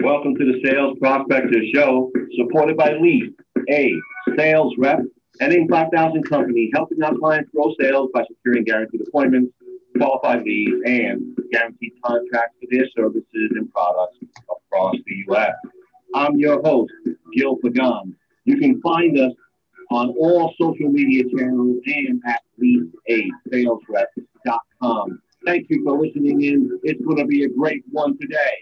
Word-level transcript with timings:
Welcome 0.00 0.36
to 0.36 0.44
the 0.44 0.60
Sales 0.64 0.96
Prospector 1.00 1.60
Show, 1.74 2.12
supported 2.36 2.76
by 2.76 2.92
Leap, 2.92 3.40
a 3.70 3.92
sales 4.36 4.74
rep 4.78 5.00
and 5.40 5.52
a 5.52 5.66
5000 5.68 6.22
company 6.24 6.70
helping 6.74 7.00
our 7.02 7.16
clients 7.16 7.50
grow 7.54 7.74
sales 7.80 8.10
by 8.12 8.24
securing 8.28 8.64
guaranteed 8.64 9.00
appointments, 9.06 9.54
qualified 9.96 10.42
leads, 10.44 10.82
and 10.86 11.38
guaranteed 11.52 11.92
contracts 12.04 12.56
for 12.60 12.66
their 12.70 12.86
services 12.96 13.52
and 13.56 13.72
products 13.72 14.18
across 14.50 14.96
the 15.06 15.14
U.S. 15.28 15.54
I'm 16.14 16.36
your 16.38 16.60
host, 16.62 16.92
Gil 17.34 17.56
Pagan. 17.56 18.14
You 18.44 18.58
can 18.58 18.80
find 18.80 19.18
us 19.18 19.32
on 19.90 20.14
all 20.18 20.54
social 20.60 20.90
media 20.90 21.24
channels 21.36 21.78
and 21.86 22.22
at 22.26 22.42
leasasalesrep.com. 22.60 25.22
Thank 25.48 25.70
you 25.70 25.82
for 25.82 25.98
listening 25.98 26.42
in. 26.42 26.78
It's 26.82 27.02
going 27.02 27.16
to 27.16 27.24
be 27.24 27.44
a 27.44 27.48
great 27.48 27.82
one 27.90 28.18
today. 28.18 28.52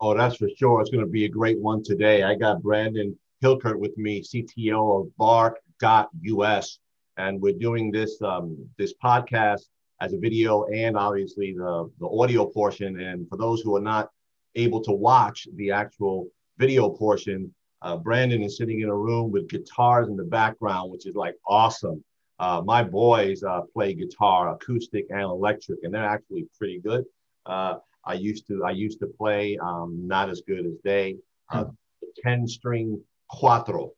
Oh, 0.00 0.14
that's 0.16 0.36
for 0.36 0.48
sure. 0.56 0.80
It's 0.80 0.90
going 0.90 1.04
to 1.04 1.10
be 1.10 1.24
a 1.24 1.28
great 1.28 1.58
one 1.58 1.82
today. 1.82 2.22
I 2.22 2.36
got 2.36 2.62
Brandon 2.62 3.18
Hilkert 3.42 3.80
with 3.80 3.98
me, 3.98 4.22
CTO 4.22 5.00
of 5.00 5.16
Bark.us, 5.16 6.78
and 7.16 7.40
we're 7.42 7.58
doing 7.58 7.90
this 7.90 8.22
um, 8.22 8.64
this 8.78 8.94
podcast 9.02 9.62
as 10.00 10.12
a 10.12 10.18
video 10.18 10.62
and 10.66 10.96
obviously 10.96 11.52
the 11.52 11.90
the 11.98 12.06
audio 12.06 12.46
portion. 12.46 13.00
And 13.00 13.28
for 13.28 13.36
those 13.36 13.60
who 13.62 13.74
are 13.74 13.82
not 13.82 14.08
able 14.54 14.80
to 14.84 14.92
watch 14.92 15.48
the 15.56 15.72
actual 15.72 16.28
video 16.58 16.90
portion, 16.90 17.52
uh, 17.82 17.96
Brandon 17.96 18.44
is 18.44 18.56
sitting 18.56 18.82
in 18.82 18.88
a 18.88 18.96
room 18.96 19.32
with 19.32 19.48
guitars 19.48 20.06
in 20.06 20.16
the 20.16 20.22
background, 20.22 20.92
which 20.92 21.06
is 21.06 21.16
like 21.16 21.34
awesome. 21.44 22.04
Uh, 22.38 22.62
my 22.64 22.82
boys 22.82 23.42
uh, 23.42 23.60
play 23.72 23.94
guitar, 23.94 24.54
acoustic 24.54 25.06
and 25.10 25.22
electric, 25.22 25.78
and 25.82 25.94
they're 25.94 26.04
actually 26.04 26.46
pretty 26.58 26.80
good. 26.80 27.04
Uh, 27.46 27.76
I 28.04 28.14
used 28.14 28.46
to 28.48 28.64
I 28.64 28.72
used 28.72 28.98
to 29.00 29.06
play, 29.06 29.56
um, 29.58 30.06
not 30.06 30.28
as 30.28 30.42
good 30.46 30.66
as 30.66 30.74
they. 30.82 31.16
Uh, 31.50 31.66
Ten 32.22 32.46
string 32.46 33.00
cuatro. 33.32 33.90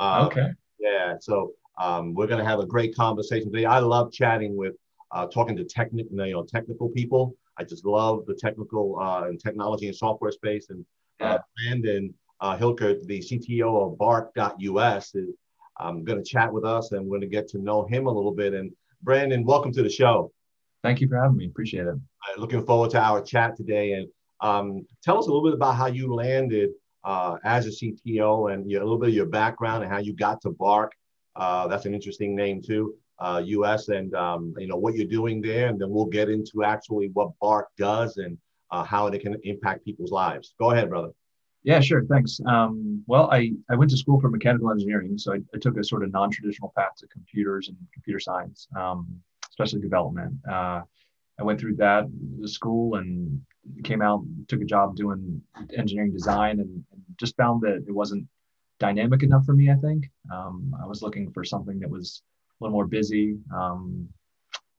Uh, 0.00 0.26
okay. 0.26 0.48
Yeah. 0.80 1.16
So 1.20 1.52
um, 1.78 2.14
we're 2.14 2.26
gonna 2.26 2.44
have 2.44 2.58
a 2.58 2.66
great 2.66 2.96
conversation 2.96 3.52
today. 3.52 3.64
I 3.64 3.78
love 3.78 4.12
chatting 4.12 4.56
with, 4.56 4.74
uh, 5.12 5.26
talking 5.26 5.56
to 5.56 5.64
technical, 5.64 6.26
you 6.26 6.32
know, 6.32 6.44
technical 6.44 6.88
people. 6.88 7.34
I 7.56 7.64
just 7.64 7.84
love 7.84 8.26
the 8.26 8.34
technical 8.34 8.98
uh, 9.00 9.24
and 9.28 9.38
technology 9.38 9.86
and 9.86 9.96
software 9.96 10.32
space. 10.32 10.70
And 10.70 10.84
uh, 11.20 11.38
Brandon 11.56 12.12
uh, 12.40 12.56
Hilkert, 12.56 13.06
the 13.06 13.20
CTO 13.20 13.92
of 13.92 13.98
Bark.us, 13.98 15.14
is 15.14 15.28
um, 15.80 16.04
going 16.04 16.22
to 16.22 16.28
chat 16.28 16.52
with 16.52 16.64
us, 16.64 16.92
and 16.92 17.04
we're 17.04 17.18
going 17.18 17.20
to 17.22 17.26
get 17.26 17.48
to 17.48 17.58
know 17.58 17.84
him 17.86 18.06
a 18.06 18.12
little 18.12 18.32
bit. 18.32 18.54
And 18.54 18.70
Brandon, 19.02 19.44
welcome 19.44 19.72
to 19.72 19.82
the 19.82 19.90
show. 19.90 20.32
Thank 20.82 21.00
you 21.00 21.08
for 21.08 21.20
having 21.20 21.36
me. 21.36 21.46
Appreciate 21.46 21.86
it. 21.86 21.94
Uh, 21.94 22.40
looking 22.40 22.64
forward 22.64 22.90
to 22.90 23.00
our 23.00 23.22
chat 23.22 23.56
today. 23.56 23.92
And 23.92 24.08
um, 24.40 24.86
tell 25.02 25.18
us 25.18 25.26
a 25.26 25.30
little 25.30 25.44
bit 25.44 25.54
about 25.54 25.76
how 25.76 25.86
you 25.86 26.12
landed 26.14 26.70
uh, 27.04 27.36
as 27.44 27.66
a 27.66 27.70
CTO 27.70 28.52
and 28.52 28.70
your, 28.70 28.82
a 28.82 28.84
little 28.84 28.98
bit 28.98 29.10
of 29.10 29.14
your 29.14 29.26
background 29.26 29.82
and 29.82 29.92
how 29.92 29.98
you 29.98 30.14
got 30.14 30.40
to 30.42 30.50
Bark. 30.50 30.92
Uh, 31.36 31.66
that's 31.68 31.86
an 31.86 31.94
interesting 31.94 32.34
name 32.34 32.60
too, 32.60 32.94
US, 33.20 33.88
uh, 33.88 33.94
and 33.94 34.14
um, 34.14 34.54
you 34.58 34.66
know 34.66 34.76
what 34.76 34.94
you're 34.94 35.06
doing 35.06 35.40
there. 35.40 35.68
And 35.68 35.80
then 35.80 35.90
we'll 35.90 36.06
get 36.06 36.28
into 36.28 36.64
actually 36.64 37.10
what 37.12 37.30
Bark 37.40 37.68
does 37.78 38.16
and 38.16 38.36
uh, 38.70 38.84
how 38.84 39.06
it 39.06 39.20
can 39.20 39.36
impact 39.44 39.84
people's 39.84 40.10
lives. 40.10 40.54
Go 40.58 40.72
ahead, 40.72 40.88
brother. 40.88 41.10
Yeah, 41.62 41.80
sure. 41.80 42.04
Thanks. 42.06 42.40
Um, 42.46 43.04
well, 43.06 43.30
I, 43.30 43.52
I 43.68 43.74
went 43.74 43.90
to 43.90 43.96
school 43.96 44.18
for 44.20 44.30
mechanical 44.30 44.70
engineering, 44.70 45.18
so 45.18 45.34
I, 45.34 45.38
I 45.54 45.58
took 45.58 45.76
a 45.76 45.84
sort 45.84 46.02
of 46.04 46.12
non-traditional 46.12 46.72
path 46.76 46.96
to 46.98 47.06
computers 47.08 47.68
and 47.68 47.76
computer 47.92 48.18
science. 48.18 48.66
Um, 48.74 49.20
especially 49.60 49.80
development. 49.80 50.34
Uh, 50.48 50.82
I 51.38 51.42
went 51.42 51.60
through 51.60 51.76
that 51.76 52.04
the 52.40 52.48
school 52.48 52.96
and 52.96 53.40
came 53.84 54.02
out, 54.02 54.24
took 54.48 54.60
a 54.60 54.64
job 54.64 54.96
doing 54.96 55.42
engineering 55.76 56.12
design, 56.12 56.60
and, 56.60 56.84
and 56.92 57.02
just 57.18 57.36
found 57.36 57.62
that 57.62 57.84
it 57.86 57.94
wasn't 57.94 58.26
dynamic 58.78 59.22
enough 59.22 59.44
for 59.44 59.54
me. 59.54 59.70
I 59.70 59.76
think 59.76 60.10
um, 60.32 60.74
I 60.82 60.86
was 60.86 61.02
looking 61.02 61.30
for 61.30 61.44
something 61.44 61.78
that 61.80 61.90
was 61.90 62.22
a 62.60 62.64
little 62.64 62.74
more 62.74 62.86
busy, 62.86 63.38
um, 63.54 64.08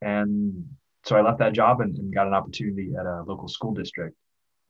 and 0.01 0.65
so 1.03 1.15
I 1.15 1.21
left 1.21 1.39
that 1.39 1.53
job 1.53 1.81
and, 1.81 1.97
and, 1.97 2.13
got 2.13 2.27
an 2.27 2.33
opportunity 2.33 2.93
at 2.99 3.07
a 3.07 3.23
local 3.23 3.47
school 3.47 3.73
district 3.73 4.15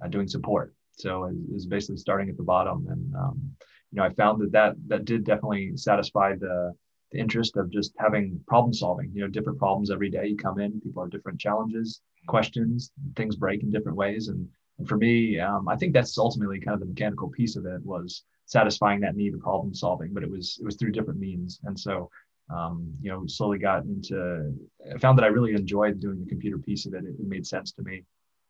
uh, 0.03 0.07
doing 0.07 0.27
support. 0.27 0.73
So 1.01 1.25
it 1.25 1.35
was 1.51 1.65
basically 1.65 1.97
starting 1.97 2.29
at 2.29 2.37
the 2.37 2.43
bottom, 2.43 2.87
and 2.89 3.15
um, 3.15 3.55
you 3.91 3.97
know 3.97 4.03
I 4.03 4.09
found 4.09 4.41
that 4.41 4.51
that 4.51 4.75
that 4.87 5.05
did 5.05 5.23
definitely 5.23 5.75
satisfy 5.75 6.35
the 6.35 6.73
the 7.11 7.19
interest 7.19 7.57
of 7.57 7.69
just 7.69 7.93
having 7.97 8.39
problem 8.47 8.73
solving 8.73 9.11
you 9.13 9.21
know 9.21 9.27
different 9.27 9.59
problems 9.59 9.91
every 9.91 10.09
day. 10.09 10.27
You 10.27 10.37
come 10.37 10.59
in 10.59 10.79
people 10.81 11.03
have 11.03 11.11
different 11.11 11.39
challenges 11.39 12.01
questions 12.27 12.91
things 13.15 13.35
break 13.35 13.63
in 13.63 13.69
different 13.69 13.97
ways. 13.97 14.27
And, 14.27 14.47
and 14.79 14.87
for 14.87 14.97
me 14.97 15.39
um, 15.39 15.67
i 15.67 15.75
think 15.75 15.93
that's 15.93 16.17
ultimately 16.17 16.59
kind 16.59 16.73
of 16.75 16.79
the 16.79 16.85
mechanical 16.85 17.29
piece 17.29 17.55
of 17.55 17.65
it 17.65 17.85
was 17.85 18.23
satisfying 18.45 18.99
that 19.01 19.15
need 19.15 19.33
of 19.33 19.39
problem 19.39 19.73
solving 19.73 20.13
but 20.13 20.23
it 20.23 20.29
was 20.29 20.57
it 20.59 20.65
was 20.65 20.75
through 20.75 20.91
different 20.91 21.19
means. 21.19 21.59
And 21.63 21.79
so 21.79 22.09
um, 22.53 22.93
you 23.01 23.09
know 23.11 23.23
slowly 23.27 23.57
got 23.57 23.83
into 23.85 24.53
i 24.93 24.97
found 24.97 25.17
that 25.17 25.23
i 25.23 25.27
really 25.27 25.53
enjoyed 25.53 25.99
doing 25.99 26.19
the 26.19 26.29
computer 26.29 26.57
piece 26.57 26.85
of 26.85 26.93
it. 26.93 27.03
It, 27.05 27.15
it 27.19 27.27
made 27.27 27.47
sense 27.47 27.71
to 27.73 27.81
me 27.83 28.03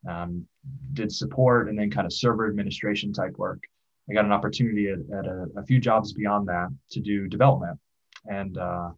um, 0.10 0.46
did 0.94 1.12
support 1.12 1.70
and 1.70 1.78
then 1.78 1.92
kind 1.92 2.06
of 2.06 2.14
server 2.14 2.48
administration 2.48 3.14
type 3.14 3.38
work 3.38 3.64
i 4.10 4.14
got 4.14 4.26
an 4.26 4.32
opportunity 4.32 4.88
at, 4.88 5.00
at 5.18 5.26
a, 5.26 5.46
a 5.58 5.64
few 5.64 5.80
jobs 5.80 6.14
beyond 6.14 6.48
that 6.48 6.70
to 6.90 7.00
do 7.00 7.28
development 7.28 7.80
and 8.28 8.58
uh, 8.58 8.90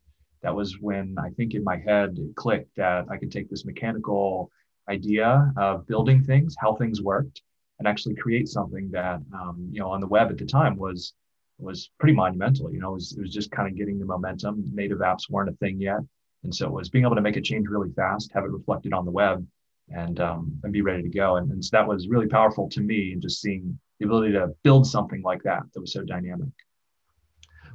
that 0.44 0.54
was 0.54 0.80
when 0.80 1.16
I 1.18 1.30
think 1.32 1.56
in 1.56 1.64
my 1.64 1.78
head 1.78 2.18
it 2.20 2.36
clicked 2.36 2.76
that 2.76 3.06
I 3.10 3.18
could 3.18 3.32
take 3.32 3.50
this 3.50 3.66
mechanical 3.66 4.52
idea 4.90 5.52
of 5.58 5.88
building 5.88 6.22
things, 6.22 6.56
how 6.60 6.76
things 6.76 7.02
worked, 7.02 7.42
and 7.80 7.88
actually 7.88 8.16
create 8.16 8.48
something 8.50 8.92
that 8.92 9.22
um, 9.34 9.70
you 9.72 9.80
know 9.80 9.90
on 9.90 10.02
the 10.02 10.08
web 10.08 10.30
at 10.30 10.38
the 10.38 10.46
time 10.46 10.76
was 10.76 11.14
was 11.58 11.90
pretty 12.00 12.14
monumental. 12.14 12.72
You 12.74 12.80
know, 12.80 12.92
it 12.92 12.96
was, 12.96 13.16
it 13.18 13.22
was 13.22 13.34
just 13.34 13.52
kind 13.52 13.70
of 13.70 13.78
getting 13.78 14.00
the 14.00 14.06
momentum. 14.06 14.66
Native 14.74 15.00
apps 15.00 15.30
weren't 15.30 15.50
a 15.50 15.54
thing 15.54 15.80
yet, 15.80 16.00
and 16.44 16.54
so 16.54 16.68
it 16.68 16.74
was 16.74 16.90
being 16.90 17.06
able 17.06 17.16
to 17.16 17.22
make 17.22 17.38
a 17.38 17.42
change 17.42 17.68
really 17.70 17.92
fast, 17.94 18.32
have 18.34 18.44
it 18.44 18.52
reflected 18.52 18.94
on 18.94 19.06
the 19.06 19.12
web, 19.12 19.46
and 19.90 20.20
um, 20.20 20.60
and 20.64 20.74
be 20.74 20.82
ready 20.82 21.04
to 21.04 21.10
go. 21.10 21.38
And, 21.38 21.52
and 21.52 21.64
so 21.64 21.70
that 21.74 21.88
was 21.88 22.08
really 22.08 22.28
powerful 22.28 22.70
to 22.70 22.82
me, 22.82 23.14
and 23.14 23.22
just 23.22 23.42
seeing 23.42 23.78
the 24.00 24.06
ability 24.06 24.34
to 24.34 24.54
build 24.64 24.88
something 24.88 25.22
like 25.22 25.44
that 25.44 25.64
that 25.74 25.82
was 25.82 25.94
so 25.94 26.04
dynamic. 26.04 26.50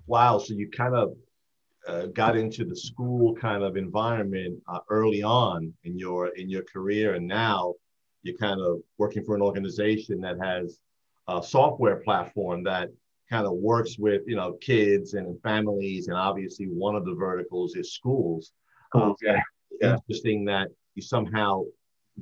Wow! 0.07 0.39
So 0.39 0.55
you 0.55 0.71
kind 0.71 0.95
of 0.95 1.17
uh, 1.87 2.07
got 2.07 2.37
into 2.37 2.65
the 2.65 2.77
school 2.77 3.35
kind 3.35 3.63
of 3.63 3.77
environment 3.77 4.61
uh, 4.69 4.81
early 4.91 5.23
on 5.23 5.73
in 5.85 5.99
your 5.99 6.29
in 6.29 6.49
your 6.49 6.63
career, 6.63 7.15
and 7.15 7.27
now 7.27 7.75
you're 8.23 8.37
kind 8.37 8.61
of 8.61 8.81
working 8.99 9.25
for 9.25 9.35
an 9.35 9.43
organization 9.43 10.21
that 10.21 10.39
has 10.39 10.79
a 11.29 11.43
software 11.43 11.97
platform 11.97 12.63
that 12.65 12.91
kind 13.31 13.47
of 13.47 13.53
works 13.53 13.99
with 13.99 14.23
you 14.27 14.37
know 14.37 14.53
kids 14.61 15.15
and 15.15 15.41
families, 15.43 16.09
and 16.09 16.17
obviously 16.17 16.67
one 16.67 16.97
of 16.97 17.05
the 17.05 17.15
verticals 17.15 17.77
is 17.77 17.93
schools. 17.93 18.53
Um, 18.95 19.15
yeah. 19.23 19.41
yeah. 19.81 19.95
Interesting 19.95 20.45
that 20.47 20.69
you 20.95 21.03
somehow 21.03 21.65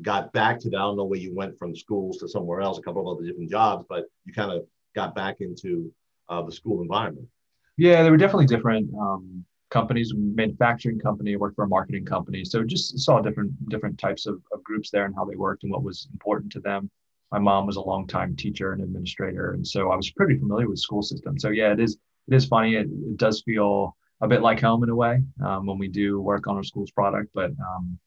got 0.02 0.32
back 0.32 0.58
to 0.60 0.70
that. 0.70 0.76
I 0.76 0.80
don't 0.80 0.96
know 0.96 1.04
where 1.04 1.18
you 1.18 1.34
went 1.34 1.58
from 1.58 1.74
schools 1.74 2.18
to 2.18 2.28
somewhere 2.28 2.60
else, 2.60 2.78
a 2.78 2.82
couple 2.82 3.02
of 3.02 3.16
other 3.16 3.26
different 3.26 3.50
jobs, 3.50 3.84
but 3.88 4.06
you 4.24 4.32
kind 4.32 4.50
of 4.50 4.66
got 4.94 5.14
back 5.14 5.40
into 5.40 5.92
uh, 6.28 6.42
the 6.42 6.52
school 6.52 6.82
environment. 6.82 7.28
Yeah, 7.76 8.02
there 8.02 8.10
were 8.10 8.18
definitely 8.18 8.46
different. 8.46 8.92
Um, 8.94 9.44
companies, 9.70 10.12
manufacturing 10.14 10.98
company, 10.98 11.36
worked 11.36 11.56
for 11.56 11.64
a 11.64 11.68
marketing 11.68 12.04
company. 12.04 12.44
So 12.44 12.62
just 12.62 12.98
saw 12.98 13.20
different 13.20 13.68
different 13.68 13.98
types 13.98 14.26
of, 14.26 14.40
of 14.52 14.62
groups 14.62 14.90
there 14.90 15.04
and 15.04 15.14
how 15.14 15.24
they 15.24 15.36
worked 15.36 15.64
and 15.64 15.72
what 15.72 15.82
was 15.82 16.08
important 16.12 16.52
to 16.52 16.60
them. 16.60 16.90
My 17.32 17.38
mom 17.38 17.66
was 17.66 17.76
a 17.76 17.80
long-time 17.80 18.36
teacher 18.36 18.72
and 18.72 18.82
administrator, 18.82 19.52
and 19.52 19.66
so 19.66 19.90
I 19.90 19.96
was 19.96 20.10
pretty 20.10 20.38
familiar 20.38 20.68
with 20.68 20.78
school 20.78 21.02
system. 21.02 21.38
So 21.38 21.50
yeah, 21.50 21.72
it 21.72 21.80
is 21.80 21.98
it 22.28 22.34
is 22.34 22.46
funny. 22.46 22.76
It, 22.76 22.86
it 22.86 23.16
does 23.16 23.42
feel 23.42 23.96
a 24.20 24.28
bit 24.28 24.42
like 24.42 24.60
home 24.60 24.82
in 24.82 24.88
a 24.88 24.94
way 24.94 25.22
um, 25.44 25.66
when 25.66 25.78
we 25.78 25.88
do 25.88 26.20
work 26.20 26.46
on 26.46 26.56
our 26.56 26.64
school's 26.64 26.90
product, 26.90 27.30
but 27.34 27.50
um, 27.50 27.98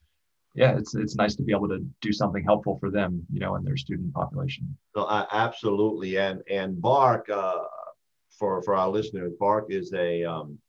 yeah, 0.61 0.77
it's 0.77 0.93
it's 1.03 1.15
nice 1.15 1.35
to 1.37 1.43
be 1.43 1.53
able 1.53 1.69
to 1.69 1.79
do 2.01 2.11
something 2.11 2.43
helpful 2.43 2.77
for 2.81 2.89
them, 2.97 3.25
you 3.31 3.39
know, 3.39 3.55
and 3.55 3.65
their 3.65 3.77
student 3.77 4.13
population. 4.13 4.63
So 4.95 5.07
absolutely, 5.45 6.17
and 6.17 6.41
and 6.49 6.69
Bark 6.81 7.23
uh, 7.29 7.63
for 8.37 8.61
for 8.65 8.75
our 8.75 8.89
listeners, 8.89 9.31
Bark 9.39 9.65
is 9.69 9.93
a 9.93 10.23
um, 10.25 10.59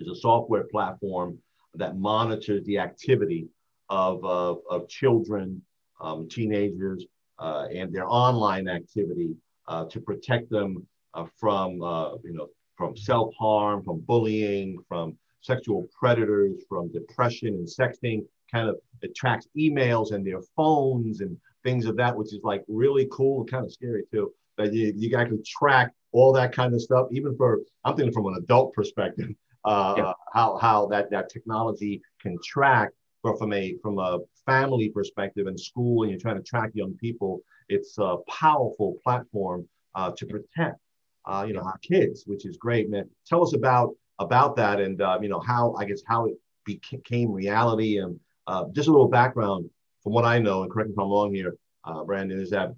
is 0.00 0.08
a 0.08 0.16
software 0.16 0.64
platform 0.64 1.38
that 1.74 1.96
monitors 1.96 2.64
the 2.64 2.78
activity 2.78 3.48
of, 3.88 4.24
of, 4.24 4.58
of 4.68 4.88
children, 4.88 5.62
um, 6.00 6.28
teenagers, 6.28 7.04
uh, 7.38 7.66
and 7.74 7.94
their 7.94 8.08
online 8.08 8.66
activity 8.68 9.30
uh, 9.68 9.84
to 9.84 10.00
protect 10.00 10.50
them 10.50 10.86
uh, 11.14 11.26
from, 11.38 11.82
uh, 11.82 12.14
you 12.24 12.32
know, 12.32 12.48
from 12.76 12.96
self-harm, 12.96 13.82
from 13.84 14.00
bullying, 14.00 14.78
from 14.88 15.16
sexual 15.40 15.86
predators, 15.98 16.62
from 16.68 16.90
depression 16.92 17.48
and 17.48 17.66
sexting. 17.66 18.24
Kind 18.52 18.68
of 18.68 18.76
it 19.02 19.14
tracks 19.14 19.46
emails 19.56 20.12
and 20.12 20.26
their 20.26 20.40
phones 20.56 21.20
and 21.20 21.36
things 21.64 21.86
of 21.86 21.96
that, 21.96 22.16
which 22.16 22.32
is 22.32 22.40
like 22.42 22.64
really 22.68 23.08
cool 23.10 23.40
and 23.40 23.50
kind 23.50 23.64
of 23.64 23.72
scary 23.72 24.04
too. 24.10 24.32
That 24.56 24.72
you, 24.72 24.92
you 24.96 25.16
actually 25.16 25.42
track 25.46 25.92
all 26.12 26.32
that 26.32 26.52
kind 26.52 26.72
of 26.74 26.80
stuff, 26.80 27.08
even 27.10 27.36
for 27.36 27.60
I'm 27.84 27.94
thinking 27.96 28.12
from 28.12 28.26
an 28.26 28.36
adult 28.38 28.72
perspective 28.72 29.28
uh, 29.64 29.94
yeah. 29.98 30.12
how 30.32 30.56
how 30.56 30.86
that 30.86 31.10
that 31.10 31.28
technology 31.28 32.00
can 32.22 32.38
track 32.44 32.90
but 33.26 33.38
from 33.38 33.52
a 33.52 33.76
from 33.82 33.98
a 33.98 34.20
family 34.46 34.88
perspective 34.88 35.48
and 35.48 35.58
school, 35.58 36.02
and 36.02 36.10
you're 36.10 36.20
trying 36.20 36.36
to 36.36 36.42
track 36.42 36.70
young 36.74 36.94
people, 36.94 37.40
it's 37.68 37.98
a 37.98 38.18
powerful 38.28 38.96
platform 39.02 39.68
uh, 39.96 40.12
to 40.16 40.26
protect, 40.26 40.78
uh, 41.24 41.44
you 41.46 41.52
know, 41.52 41.60
our 41.60 41.78
kids, 41.78 42.22
which 42.26 42.46
is 42.46 42.56
great, 42.56 42.88
man. 42.88 43.10
Tell 43.26 43.42
us 43.42 43.52
about 43.54 43.94
about 44.20 44.54
that, 44.56 44.80
and 44.80 45.02
uh, 45.02 45.18
you 45.20 45.28
know 45.28 45.40
how 45.40 45.74
I 45.74 45.84
guess 45.84 46.02
how 46.06 46.26
it 46.26 46.34
became 46.64 47.32
reality, 47.32 47.98
and 47.98 48.18
uh, 48.46 48.64
just 48.72 48.88
a 48.88 48.92
little 48.92 49.08
background 49.08 49.68
from 50.02 50.12
what 50.12 50.24
I 50.24 50.38
know, 50.38 50.62
and 50.62 50.70
correct 50.70 50.88
me 50.88 50.94
if 50.94 50.98
I'm 50.98 51.10
wrong 51.10 51.34
here, 51.34 51.56
uh, 51.84 52.04
Brandon, 52.04 52.40
is 52.40 52.50
that 52.50 52.72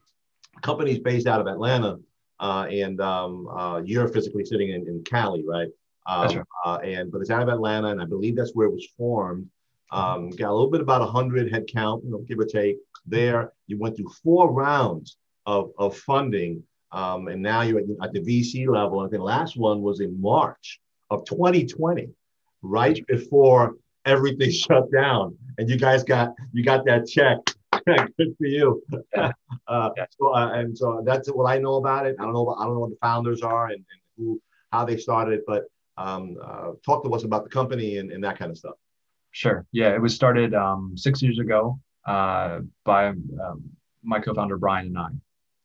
companies 0.63 0.99
based 0.99 1.27
out 1.27 1.41
of 1.41 1.47
Atlanta, 1.47 1.99
uh, 2.41 2.67
and 2.71 3.01
um, 3.01 3.83
you're 3.85 4.09
physically 4.09 4.45
sitting 4.45 4.71
in, 4.71 4.87
in 4.87 5.03
Cali, 5.05 5.45
right? 5.47 5.69
Um, 6.07 6.43
right. 6.65 6.85
and 6.85 7.13
but 7.13 7.21
it's 7.21 7.31
out 7.31 7.43
of 7.43 7.49
Atlanta, 7.49 7.89
and 7.89 8.01
I 8.01 8.07
believe 8.07 8.37
that's 8.37 8.55
where 8.55 8.67
it 8.67 8.73
was 8.73 8.87
formed. 8.97 9.49
Um, 9.91 10.31
got 10.31 10.51
a 10.51 10.53
little 10.53 10.71
bit 10.71 10.81
about 10.81 11.01
100 11.01 11.51
head 11.51 11.67
count, 11.67 12.05
you 12.05 12.11
know, 12.11 12.19
give 12.19 12.39
or 12.39 12.45
take. 12.45 12.77
There, 13.07 13.53
you 13.67 13.79
went 13.79 13.97
through 13.97 14.11
four 14.23 14.53
rounds 14.53 15.17
of, 15.47 15.71
of 15.79 15.97
funding, 15.97 16.63
um, 16.93 17.29
and 17.29 17.43
now 17.43 17.63
you're 17.63 17.79
at, 17.79 17.87
at, 18.03 18.13
the 18.13 18.21
VC 18.21 18.69
level. 18.69 19.01
I 19.01 19.05
think 19.05 19.21
the 19.21 19.23
last 19.23 19.57
one 19.57 19.81
was 19.81 20.01
in 20.01 20.21
March 20.21 20.81
of 21.11 21.25
2020, 21.25 22.09
right 22.63 23.07
before 23.07 23.77
everything 24.09 24.51
shut 24.67 24.91
down, 24.91 25.37
and 25.59 25.69
you 25.69 25.77
guys 25.77 26.03
got 26.05 26.35
you 26.53 26.65
got 26.65 26.85
that 26.87 27.07
check. 27.07 27.39
Good 28.17 28.35
for 28.39 28.47
you. 28.47 28.83
uh, 29.17 29.31
so, 30.19 30.35
uh, 30.35 30.53
and 30.55 30.77
so 30.77 31.03
that's 31.05 31.29
what 31.29 31.51
I 31.51 31.59
know 31.59 31.75
about 31.77 32.07
it. 32.07 32.17
I 32.19 32.25
don't 32.25 32.33
know. 32.33 32.49
I 32.59 32.65
don't 32.65 32.75
know 32.75 32.81
what 32.81 32.91
the 32.91 32.99
founders 33.01 33.43
are 33.43 33.67
and, 33.67 33.77
and 33.77 34.01
who 34.17 34.41
how 34.73 34.85
they 34.85 34.97
started 34.97 35.35
it, 35.35 35.45
but 35.47 35.65
um, 35.97 36.37
uh, 36.43 36.73
talk 36.85 37.05
to 37.05 37.11
us 37.11 37.25
about 37.25 37.45
the 37.45 37.51
company 37.51 37.99
and, 37.99 38.11
and 38.11 38.23
that 38.25 38.39
kind 38.39 38.51
of 38.51 38.59
stuff. 38.59 38.75
Sure. 39.31 39.67
Yeah, 39.73 39.95
it 39.95 40.01
was 40.01 40.15
started 40.15 40.55
um, 40.55 40.95
six 40.97 41.23
years 41.23 41.39
ago 41.39 41.79
uh, 42.07 42.61
by 42.85 43.09
um, 43.09 43.65
my 44.03 44.19
co-founder 44.21 44.59
Brian 44.59 44.87
and 44.87 44.99
I. 44.99 45.09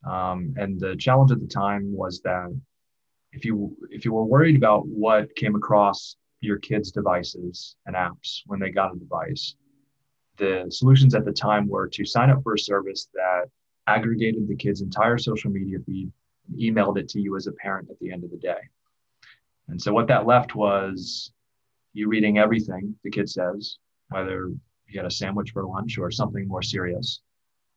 Um, 0.05 0.53
and 0.57 0.79
the 0.79 0.95
challenge 0.95 1.31
at 1.31 1.39
the 1.39 1.47
time 1.47 1.95
was 1.95 2.21
that 2.21 2.53
if 3.31 3.45
you 3.45 3.75
if 3.89 4.05
you 4.05 4.13
were 4.13 4.25
worried 4.25 4.55
about 4.55 4.85
what 4.85 5.33
came 5.35 5.55
across 5.55 6.17
your 6.43 6.57
kids' 6.57 6.91
devices 6.91 7.75
and 7.85 7.95
apps 7.95 8.41
when 8.45 8.59
they 8.59 8.69
got 8.69 8.93
a 8.93 8.99
device, 8.99 9.55
the 10.37 10.65
solutions 10.69 11.15
at 11.15 11.25
the 11.25 11.31
time 11.31 11.67
were 11.67 11.87
to 11.87 12.05
sign 12.05 12.29
up 12.29 12.43
for 12.43 12.55
a 12.55 12.59
service 12.59 13.07
that 13.13 13.45
aggregated 13.87 14.47
the 14.47 14.55
kid's 14.55 14.81
entire 14.81 15.17
social 15.17 15.51
media 15.51 15.77
feed 15.85 16.11
and 16.47 16.59
emailed 16.59 16.97
it 16.97 17.07
to 17.09 17.19
you 17.19 17.35
as 17.35 17.47
a 17.47 17.51
parent 17.53 17.89
at 17.89 17.99
the 17.99 18.11
end 18.11 18.23
of 18.23 18.31
the 18.31 18.37
day. 18.37 18.59
And 19.67 19.81
so 19.81 19.93
what 19.93 20.07
that 20.07 20.25
left 20.25 20.55
was 20.55 21.31
you 21.93 22.09
reading 22.09 22.37
everything 22.37 22.95
the 23.03 23.11
kid 23.11 23.29
says, 23.29 23.77
whether 24.09 24.51
you 24.87 24.99
had 24.99 25.05
a 25.05 25.11
sandwich 25.11 25.51
for 25.51 25.65
lunch 25.65 25.97
or 25.97 26.11
something 26.11 26.47
more 26.47 26.61
serious. 26.61 27.21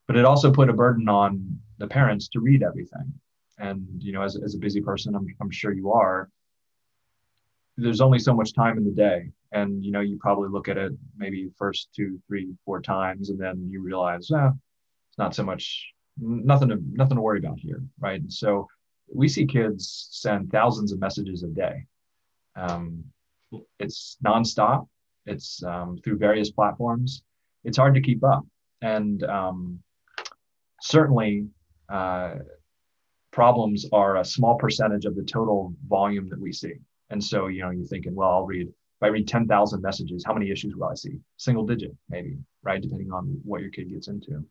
But 0.07 0.17
it 0.17 0.25
also 0.25 0.53
put 0.53 0.71
a 0.71 0.73
burden 0.73 1.09
on 1.09 1.59
the 1.79 1.87
parents 1.87 2.29
to 2.29 2.41
read 2.41 2.63
everything. 2.63 3.13
And, 3.59 3.87
you 3.99 4.13
know, 4.13 4.23
as, 4.23 4.37
as 4.37 4.55
a 4.55 4.59
busy 4.59 4.81
person, 4.81 5.15
I'm, 5.15 5.27
I'm 5.41 5.51
sure 5.51 5.73
you 5.73 5.93
are, 5.93 6.31
there's 7.76 8.00
only 8.00 8.19
so 8.19 8.34
much 8.34 8.55
time 8.55 8.78
in 8.78 8.84
the 8.84 8.90
day. 8.90 9.31
And, 9.52 9.84
you 9.84 9.93
know, 9.93 10.00
you 10.00 10.19
probably 10.20 10.49
look 10.49 10.69
at 10.69 10.76
it 10.76 10.93
maybe 11.17 11.49
first 11.56 11.88
two, 11.94 12.20
three, 12.26 12.52
four 12.64 12.81
times, 12.81 13.31
and 13.31 13.38
then 13.38 13.69
you 13.70 13.82
realize, 13.82 14.31
ah, 14.32 14.50
it's 15.08 15.19
not 15.19 15.34
so 15.34 15.44
much, 15.44 15.93
nothing 16.19 16.69
to, 16.69 16.78
nothing 16.93 17.17
to 17.17 17.23
worry 17.23 17.38
about 17.38 17.58
here. 17.58 17.82
Right. 17.99 18.20
And 18.20 18.32
so 18.32 18.67
we 19.12 19.28
see 19.28 19.46
kids 19.46 20.08
send 20.11 20.50
thousands 20.50 20.93
of 20.93 21.00
messages 21.00 21.43
a 21.43 21.49
day. 21.49 21.87
Um, 22.56 23.05
it's 23.79 24.17
nonstop. 24.25 24.88
It's 25.26 25.62
um, 25.62 25.99
through 26.02 26.19
various 26.19 26.50
platforms. 26.50 27.22
It's 27.64 27.76
hard 27.76 27.94
to 27.94 28.00
keep 28.00 28.22
up, 28.25 28.44
and 28.81 29.22
um, 29.25 29.81
certainly 30.81 31.49
uh, 31.88 32.37
problems 33.32 33.87
are 33.93 34.19
a 34.19 34.25
small 34.25 34.56
percentage 34.56 35.05
of 35.05 35.17
the 35.17 35.25
total 35.25 35.75
volume 35.88 36.29
that 36.29 36.40
we 36.40 36.52
see. 36.52 36.75
And 37.11 37.23
so, 37.23 37.47
you 37.47 37.62
know, 37.62 37.70
you're 37.70 37.87
thinking, 37.87 38.14
well, 38.14 38.31
I'll 38.31 38.47
read 38.47 38.69
if 38.97 39.03
I 39.03 39.08
read 39.08 39.29
10,000 39.29 39.82
messages, 39.82 40.25
how 40.25 40.32
many 40.32 40.50
issues 40.50 40.75
will 40.75 40.88
I 40.88 40.94
see? 40.94 41.19
Single 41.37 41.67
digit, 41.67 41.94
maybe, 42.08 42.38
right? 42.62 42.81
Depending 42.81 43.12
on 43.12 43.41
what 43.44 43.61
your 43.61 43.70
kid 43.70 43.91
gets 43.91 44.08
into. 44.08 44.43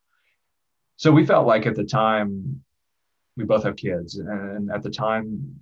So 0.98 1.12
we 1.12 1.26
felt 1.26 1.48
like 1.48 1.66
at 1.66 1.76
the 1.76 1.84
time, 1.84 2.64
we 3.36 3.44
both 3.44 3.64
have 3.64 3.76
kids, 3.76 4.18
and 4.18 4.72
at 4.72 4.84
the 4.84 4.92
time, 4.92 5.56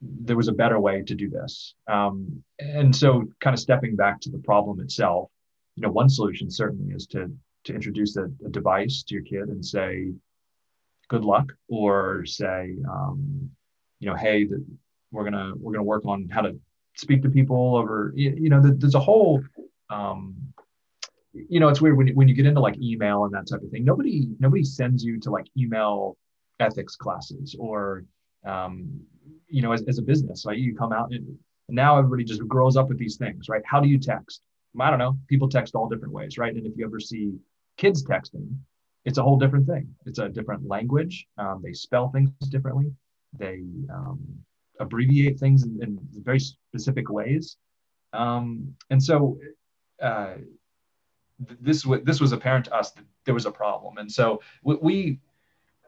there 0.00 0.36
was 0.36 0.48
a 0.48 0.52
better 0.52 0.78
way 0.78 1.02
to 1.02 1.14
do 1.14 1.30
this. 1.30 1.74
Um, 1.88 2.44
and 2.58 2.94
so, 2.94 3.24
kind 3.40 3.54
of 3.54 3.60
stepping 3.60 3.96
back 3.96 4.20
to 4.20 4.30
the 4.30 4.38
problem 4.38 4.80
itself, 4.80 5.30
you 5.74 5.82
know, 5.82 5.90
one 5.90 6.08
solution 6.08 6.50
certainly 6.50 6.94
is 6.94 7.06
to 7.08 7.32
to 7.64 7.74
introduce 7.74 8.16
a, 8.16 8.24
a 8.44 8.48
device 8.50 9.02
to 9.02 9.14
your 9.14 9.24
kid 9.24 9.48
and 9.48 9.64
say, 9.64 10.12
"Good 11.08 11.24
luck," 11.24 11.52
or 11.68 12.24
say, 12.24 12.76
um, 12.88 13.50
you 13.98 14.08
know, 14.08 14.14
"Hey, 14.14 14.44
the, 14.44 14.64
we're 15.10 15.24
gonna 15.24 15.52
we're 15.56 15.72
gonna 15.72 15.84
work 15.84 16.04
on 16.06 16.28
how 16.28 16.42
to 16.42 16.58
speak 16.96 17.22
to 17.22 17.30
people 17.30 17.76
over." 17.76 18.12
You, 18.14 18.34
you 18.36 18.50
know, 18.50 18.60
the, 18.60 18.72
there's 18.72 18.94
a 18.94 19.00
whole 19.00 19.42
um, 19.90 20.36
you 21.32 21.60
know, 21.60 21.68
it's 21.68 21.80
weird 21.80 21.96
when 21.96 22.06
you, 22.08 22.14
when 22.14 22.28
you 22.28 22.34
get 22.34 22.46
into 22.46 22.60
like 22.60 22.78
email 22.80 23.24
and 23.24 23.34
that 23.34 23.46
type 23.46 23.62
of 23.62 23.70
thing. 23.70 23.84
Nobody 23.84 24.28
nobody 24.38 24.64
sends 24.64 25.04
you 25.04 25.18
to 25.20 25.30
like 25.30 25.46
email 25.56 26.16
ethics 26.60 26.96
classes 26.96 27.54
or 27.58 28.04
um, 28.46 29.00
you 29.48 29.62
know, 29.62 29.72
as, 29.72 29.82
as 29.82 29.98
a 29.98 30.02
business, 30.02 30.44
right? 30.46 30.58
You 30.58 30.74
come 30.74 30.92
out 30.92 31.12
and 31.12 31.38
now 31.68 31.98
everybody 31.98 32.24
just 32.24 32.46
grows 32.46 32.76
up 32.76 32.88
with 32.88 32.98
these 32.98 33.16
things, 33.16 33.48
right? 33.48 33.62
How 33.64 33.80
do 33.80 33.88
you 33.88 33.98
text? 33.98 34.42
I 34.80 34.90
don't 34.90 34.98
know. 34.98 35.18
People 35.28 35.48
text 35.48 35.74
all 35.74 35.88
different 35.88 36.14
ways, 36.14 36.38
right? 36.38 36.54
And 36.54 36.66
if 36.66 36.72
you 36.76 36.84
ever 36.84 37.00
see 37.00 37.32
kids 37.76 38.04
texting, 38.04 38.56
it's 39.04 39.18
a 39.18 39.22
whole 39.22 39.38
different 39.38 39.66
thing. 39.66 39.94
It's 40.06 40.18
a 40.18 40.28
different 40.28 40.66
language. 40.68 41.26
Um, 41.36 41.60
they 41.64 41.72
spell 41.72 42.10
things 42.10 42.30
differently. 42.48 42.92
They 43.38 43.62
um, 43.92 44.20
abbreviate 44.80 45.38
things 45.38 45.62
in, 45.62 45.82
in, 45.82 45.98
very 46.22 46.40
specific 46.40 47.10
ways. 47.10 47.56
Um, 48.12 48.74
and 48.90 49.02
so 49.02 49.38
uh, 50.00 50.34
this 51.60 51.86
this 52.04 52.20
was 52.20 52.32
apparent 52.32 52.66
to 52.66 52.74
us 52.74 52.92
that 52.92 53.04
there 53.24 53.34
was 53.34 53.46
a 53.46 53.50
problem. 53.50 53.98
And 53.98 54.10
so 54.10 54.40
we 54.62 55.18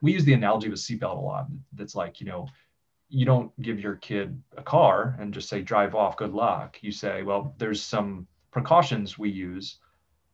we 0.02 0.12
use 0.12 0.25
the 0.25 0.34
analogy 0.34 0.66
of 0.66 0.72
a 0.72 0.76
seatbelt 0.76 1.16
a 1.16 1.20
lot. 1.20 1.46
That's 1.72 1.94
like 1.94 2.20
you 2.20 2.26
know 2.26 2.48
you 3.10 3.26
don't 3.26 3.50
give 3.60 3.81
your 3.81 3.96
kid 3.96 4.40
a 4.56 4.62
car 4.62 5.16
and 5.18 5.35
just 5.35 5.49
say 5.49 5.61
drive 5.61 5.94
off 5.94 6.16
good 6.16 6.32
luck 6.32 6.78
you 6.80 6.92
say 6.92 7.23
well 7.23 7.54
there's 7.59 7.82
some 7.82 8.26
precautions 8.52 9.18
we 9.18 9.28
use 9.28 9.78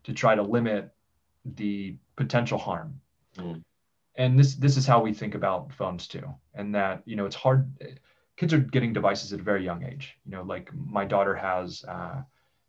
to 0.04 0.12
try 0.12 0.34
to 0.34 0.42
limit 0.42 0.90
the 1.56 1.96
potential 2.16 2.58
harm 2.58 3.00
mm. 3.38 3.60
and 4.16 4.38
this 4.38 4.54
this 4.56 4.76
is 4.76 4.86
how 4.86 5.00
we 5.00 5.12
think 5.12 5.34
about 5.34 5.72
phones 5.72 6.06
too 6.06 6.22
and 6.54 6.74
that 6.74 7.02
you 7.06 7.16
know 7.16 7.24
it's 7.24 7.34
hard 7.34 7.66
kids 8.36 8.52
are 8.52 8.58
getting 8.58 8.92
devices 8.92 9.32
at 9.32 9.40
a 9.40 9.42
very 9.42 9.64
young 9.64 9.84
age. 9.84 10.16
You 10.24 10.32
know 10.32 10.42
like 10.42 10.70
my 10.74 11.04
daughter 11.04 11.34
has 11.34 11.84
uh, 11.88 12.22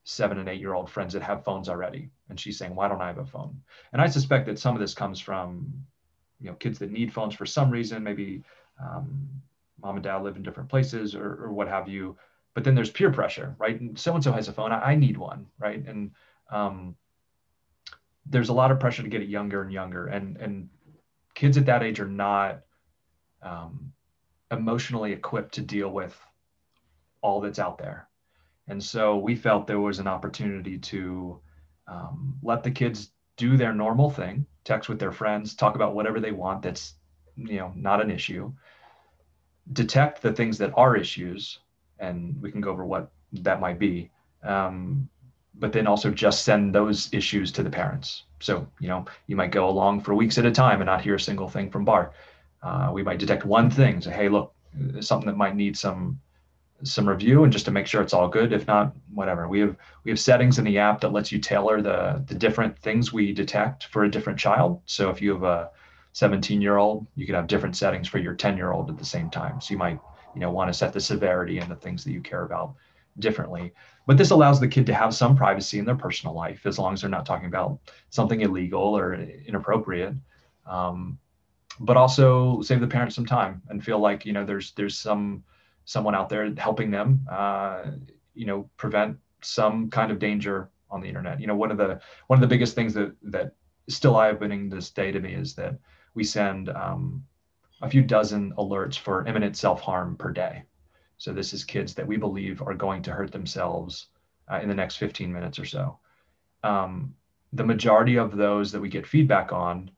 seven 0.03 0.37
and 0.37 0.49
eight 0.49 0.61
year 0.61 0.73
old 0.73 0.89
friends 0.89 1.13
that 1.13 1.21
have 1.21 1.43
phones 1.43 1.69
already 1.69 2.09
and 2.29 2.39
she's 2.39 2.57
saying 2.57 2.73
why 2.73 2.87
don't 2.87 3.01
i 3.01 3.07
have 3.07 3.17
a 3.17 3.25
phone? 3.25 3.61
And 3.93 4.01
i 4.01 4.07
suspect 4.07 4.45
that 4.47 4.59
some 4.59 4.75
of 4.75 4.81
this 4.81 4.93
comes 4.93 5.19
from 5.19 5.71
you 6.39 6.49
know 6.49 6.55
kids 6.55 6.79
that 6.79 6.91
need 6.91 7.13
phones 7.13 7.35
for 7.35 7.45
some 7.45 7.69
reason 7.69 8.03
maybe 8.03 8.43
um, 8.81 9.27
mom 9.81 9.95
and 9.95 10.03
dad 10.03 10.17
live 10.17 10.35
in 10.35 10.43
different 10.43 10.69
places 10.69 11.15
or, 11.15 11.45
or 11.45 11.51
what 11.51 11.67
have 11.67 11.87
you. 11.87 12.17
But 12.53 12.63
then 12.63 12.73
there's 12.73 12.89
peer 12.89 13.11
pressure 13.11 13.55
right? 13.59 13.79
So 13.95 14.15
and 14.15 14.23
so 14.23 14.31
has 14.31 14.47
a 14.47 14.53
phone 14.53 14.71
I, 14.71 14.91
I, 14.91 14.95
need 14.95 15.17
one 15.17 15.47
right? 15.59 15.83
And 15.85 16.11
um, 16.51 16.95
there's 18.25 18.49
a 18.49 18.53
lot 18.53 18.71
of 18.71 18.79
pressure 18.79 19.03
to 19.03 19.09
get 19.09 19.21
it 19.21 19.29
younger 19.29 19.61
and 19.61 19.71
younger. 19.71 20.07
And 20.07 20.37
and 20.37 20.69
kids 21.35 21.57
at 21.57 21.65
that 21.67 21.83
age 21.83 21.99
are 21.99 22.07
not 22.07 22.61
um, 23.41 23.93
emotionally 24.51 25.11
equipped 25.11 25.53
to 25.55 25.61
deal 25.61 25.89
with 25.89 26.17
all 27.21 27.41
that's 27.41 27.59
out 27.59 27.77
there 27.77 28.07
and 28.67 28.83
so 28.83 29.17
we 29.17 29.35
felt 29.35 29.67
there 29.67 29.79
was 29.79 29.99
an 29.99 30.07
opportunity 30.07 30.77
to 30.77 31.39
um, 31.87 32.35
let 32.43 32.63
the 32.63 32.71
kids 32.71 33.11
do 33.37 33.57
their 33.57 33.73
normal 33.73 34.09
thing 34.09 34.45
text 34.63 34.89
with 34.89 34.99
their 34.99 35.11
friends 35.11 35.55
talk 35.55 35.75
about 35.75 35.95
whatever 35.95 36.19
they 36.19 36.31
want 36.31 36.61
that's 36.61 36.95
you 37.35 37.57
know 37.57 37.71
not 37.75 38.01
an 38.01 38.11
issue 38.11 38.51
detect 39.73 40.21
the 40.21 40.33
things 40.33 40.57
that 40.57 40.73
are 40.75 40.95
issues, 40.95 41.59
and 41.99 42.39
we 42.41 42.51
can 42.51 42.61
go 42.61 42.71
over 42.71 42.85
what 42.85 43.11
that 43.33 43.59
might 43.59 43.79
be. 43.79 44.09
Um, 44.43 45.09
but 45.55 45.73
then 45.73 45.87
also 45.87 46.11
just 46.11 46.43
send 46.43 46.73
those 46.73 47.11
issues 47.13 47.51
to 47.53 47.63
the 47.63 47.69
parents. 47.69 48.23
So, 48.39 48.67
you 48.79 48.87
know, 48.87 49.05
you 49.25 49.35
might 49.35 49.51
go 49.51 49.67
along 49.67 50.01
for 50.01 50.13
weeks 50.13 50.37
at 50.37 50.45
a 50.45 50.51
time 50.51 50.81
and 50.81 50.85
not 50.85 51.01
hear 51.01 51.15
a 51.15 51.19
single 51.19 51.49
thing 51.49 51.71
from 51.71 51.83
Bark. 51.83 52.13
Uh, 52.61 52.89
we 52.93 53.03
might 53.03 53.19
detect 53.19 53.45
one 53.45 53.69
thing, 53.69 54.01
say, 54.01 54.11
hey, 54.11 54.29
look, 54.29 54.53
something 54.99 55.27
that 55.27 55.37
might 55.37 55.55
need 55.55 55.77
some 55.77 56.19
some 56.83 57.09
review 57.09 57.43
and 57.43 57.51
just 57.51 57.65
to 57.65 57.71
make 57.71 57.87
sure 57.87 58.03
it's 58.03 58.13
all 58.13 58.27
good. 58.27 58.53
If 58.53 58.67
not, 58.67 58.95
whatever. 59.11 59.47
We 59.47 59.59
have 59.61 59.75
we 60.03 60.11
have 60.11 60.19
settings 60.19 60.59
in 60.59 60.65
the 60.65 60.77
app 60.77 61.01
that 61.01 61.11
lets 61.11 61.31
you 61.31 61.39
tailor 61.39 61.81
the 61.81 62.23
the 62.27 62.35
different 62.35 62.77
things 62.79 63.11
we 63.11 63.33
detect 63.33 63.85
for 63.85 64.03
a 64.03 64.11
different 64.11 64.37
child. 64.39 64.81
So 64.85 65.09
if 65.09 65.21
you 65.21 65.33
have 65.33 65.43
a 65.43 65.71
17 66.13 66.61
year 66.61 66.77
old, 66.77 67.07
you 67.15 67.25
could 67.25 67.35
have 67.35 67.47
different 67.47 67.75
settings 67.75 68.07
for 68.07 68.17
your 68.19 68.35
10 68.35 68.57
year 68.57 68.71
old 68.71 68.89
at 68.89 68.97
the 68.97 69.05
same 69.05 69.29
time. 69.29 69.59
So 69.61 69.71
you 69.71 69.77
might, 69.77 69.99
you 70.33 70.41
know, 70.41 70.51
want 70.51 70.69
to 70.69 70.73
set 70.73 70.93
the 70.93 70.99
severity 70.99 71.59
and 71.59 71.69
the 71.69 71.75
things 71.75 72.03
that 72.03 72.11
you 72.11 72.21
care 72.21 72.43
about 72.43 72.75
differently. 73.19 73.73
But 74.05 74.17
this 74.17 74.31
allows 74.31 74.59
the 74.59 74.67
kid 74.67 74.85
to 74.87 74.93
have 74.93 75.13
some 75.13 75.35
privacy 75.35 75.79
in 75.79 75.85
their 75.85 75.95
personal 75.95 76.35
life 76.35 76.65
as 76.65 76.79
long 76.79 76.93
as 76.93 77.01
they're 77.01 77.09
not 77.09 77.25
talking 77.25 77.47
about 77.47 77.79
something 78.09 78.41
illegal 78.41 78.97
or 78.97 79.15
inappropriate. 79.15 80.13
Um, 80.65 81.17
but 81.79 81.97
also 81.97 82.61
save 82.61 82.79
the 82.79 82.87
parents 82.87 83.15
some 83.15 83.25
time 83.25 83.61
and 83.69 83.83
feel 83.83 83.99
like 83.99 84.25
you 84.25 84.33
know 84.33 84.45
there's 84.45 84.71
there's 84.73 84.97
some 84.97 85.43
someone 85.85 86.15
out 86.15 86.29
there 86.29 86.53
helping 86.55 86.91
them 86.91 87.25
uh, 87.31 87.83
you 88.33 88.45
know 88.45 88.69
prevent 88.77 89.17
some 89.41 89.89
kind 89.89 90.11
of 90.11 90.19
danger 90.19 90.69
on 90.89 91.01
the 91.01 91.07
internet. 91.07 91.39
You 91.39 91.47
know, 91.47 91.55
one 91.55 91.71
of 91.71 91.77
the 91.77 91.99
one 92.27 92.37
of 92.37 92.41
the 92.41 92.53
biggest 92.53 92.75
things 92.75 92.93
that 92.93 93.15
that 93.23 93.55
still 93.89 94.17
eye-opening 94.17 94.69
this 94.69 94.89
day 94.89 95.11
to 95.11 95.19
me 95.19 95.33
is 95.33 95.55
that 95.55 95.79
we 96.13 96.23
send 96.23 96.69
um, 96.69 97.23
a 97.81 97.89
few 97.89 98.01
dozen 98.01 98.53
alerts 98.57 98.97
for 98.97 99.25
imminent 99.25 99.55
self-harm 99.55 100.17
per 100.17 100.31
day. 100.31 100.63
So 101.17 101.31
this 101.31 101.53
is 101.53 101.63
kids 101.63 101.93
that 101.95 102.07
we 102.07 102.17
believe 102.17 102.61
are 102.61 102.73
going 102.73 103.01
to 103.03 103.11
hurt 103.11 103.31
themselves 103.31 104.07
uh, 104.51 104.59
in 104.61 104.67
the 104.67 104.75
next 104.75 104.97
15 104.97 105.31
minutes 105.31 105.57
or 105.57 105.65
so. 105.65 105.99
Um, 106.63 107.15
the 107.53 107.63
majority 107.63 108.17
of 108.17 108.35
those 108.35 108.71
that 108.71 108.81
we 108.81 108.89
get 108.89 109.07
feedback 109.07 109.53
on, 109.53 109.89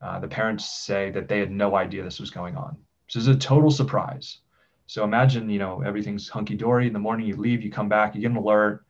uh, 0.00 0.18
the 0.20 0.28
parents 0.28 0.64
say 0.64 1.10
that 1.10 1.28
they 1.28 1.38
had 1.38 1.50
no 1.50 1.76
idea 1.76 2.02
this 2.02 2.20
was 2.20 2.30
going 2.30 2.56
on. 2.56 2.76
So 3.08 3.18
it's 3.18 3.28
a 3.28 3.36
total 3.36 3.70
surprise. 3.70 4.38
So 4.86 5.04
imagine, 5.04 5.50
you 5.50 5.58
know, 5.58 5.82
everything's 5.82 6.28
hunky 6.28 6.54
dory. 6.54 6.86
In 6.86 6.92
the 6.92 6.98
morning, 6.98 7.26
you 7.26 7.36
leave, 7.36 7.62
you 7.62 7.70
come 7.70 7.88
back, 7.88 8.14
you 8.14 8.20
get 8.20 8.30
an 8.30 8.36
alert. 8.36 8.84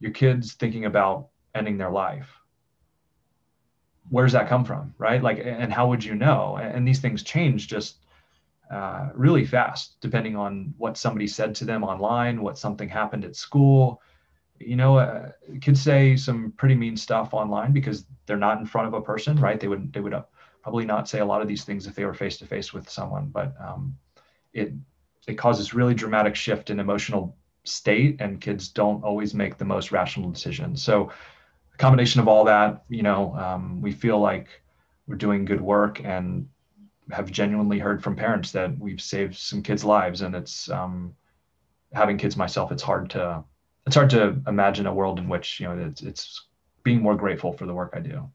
Your 0.00 0.12
kid's 0.12 0.54
thinking 0.54 0.84
about 0.84 1.28
ending 1.54 1.76
their 1.76 1.90
life. 1.90 2.28
Where 4.10 4.24
does 4.24 4.32
that 4.32 4.48
come 4.48 4.64
from, 4.64 4.94
right? 4.96 5.22
Like, 5.22 5.40
and 5.44 5.72
how 5.72 5.88
would 5.88 6.02
you 6.02 6.14
know? 6.14 6.56
And 6.56 6.88
these 6.88 7.00
things 7.00 7.22
change 7.22 7.68
just 7.68 7.98
uh, 8.70 9.10
really 9.14 9.44
fast, 9.44 10.00
depending 10.00 10.34
on 10.34 10.74
what 10.78 10.96
somebody 10.96 11.26
said 11.26 11.54
to 11.56 11.64
them 11.64 11.84
online, 11.84 12.42
what 12.42 12.58
something 12.58 12.88
happened 12.88 13.24
at 13.24 13.36
school. 13.36 14.00
You 14.58 14.76
know, 14.76 14.98
uh, 14.98 15.30
kids 15.60 15.80
say 15.80 16.16
some 16.16 16.52
pretty 16.56 16.74
mean 16.74 16.96
stuff 16.96 17.32
online 17.32 17.72
because 17.72 18.06
they're 18.26 18.36
not 18.36 18.58
in 18.58 18.66
front 18.66 18.88
of 18.88 18.94
a 18.94 19.00
person, 19.00 19.36
right? 19.36 19.60
They 19.60 19.68
would 19.68 19.92
they 19.92 20.00
would 20.00 20.14
uh, 20.14 20.22
probably 20.62 20.84
not 20.84 21.08
say 21.08 21.20
a 21.20 21.24
lot 21.24 21.42
of 21.42 21.48
these 21.48 21.64
things 21.64 21.86
if 21.86 21.94
they 21.94 22.04
were 22.04 22.14
face 22.14 22.38
to 22.38 22.46
face 22.46 22.72
with 22.72 22.88
someone, 22.88 23.28
but 23.28 23.54
um, 23.60 23.96
it 24.52 24.72
it 25.26 25.34
causes 25.34 25.74
really 25.74 25.94
dramatic 25.94 26.34
shift 26.34 26.70
in 26.70 26.80
emotional 26.80 27.36
state, 27.64 28.20
and 28.20 28.40
kids 28.40 28.68
don't 28.68 29.04
always 29.04 29.34
make 29.34 29.58
the 29.58 29.64
most 29.64 29.92
rational 29.92 30.30
decisions. 30.30 30.82
So, 30.82 31.10
a 31.74 31.76
combination 31.76 32.20
of 32.20 32.28
all 32.28 32.44
that, 32.44 32.84
you 32.88 33.02
know, 33.02 33.34
um, 33.36 33.80
we 33.80 33.92
feel 33.92 34.18
like 34.18 34.48
we're 35.06 35.16
doing 35.16 35.44
good 35.44 35.60
work 35.60 36.02
and 36.04 36.48
have 37.10 37.30
genuinely 37.30 37.78
heard 37.78 38.02
from 38.02 38.16
parents 38.16 38.52
that 38.52 38.78
we've 38.78 39.00
saved 39.00 39.36
some 39.36 39.62
kids' 39.62 39.84
lives, 39.84 40.22
and 40.22 40.34
it's 40.34 40.70
um, 40.70 41.14
having 41.92 42.18
kids 42.18 42.36
myself. 42.36 42.72
It's 42.72 42.82
hard 42.82 43.10
to 43.10 43.44
it's 43.86 43.96
hard 43.96 44.10
to 44.10 44.40
imagine 44.46 44.86
a 44.86 44.94
world 44.94 45.18
in 45.18 45.28
which 45.28 45.60
you 45.60 45.66
know 45.66 45.78
it's, 45.78 46.02
it's 46.02 46.46
being 46.82 47.02
more 47.02 47.16
grateful 47.16 47.52
for 47.52 47.66
the 47.66 47.74
work 47.74 47.94
I 47.96 48.00
do. 48.00 48.30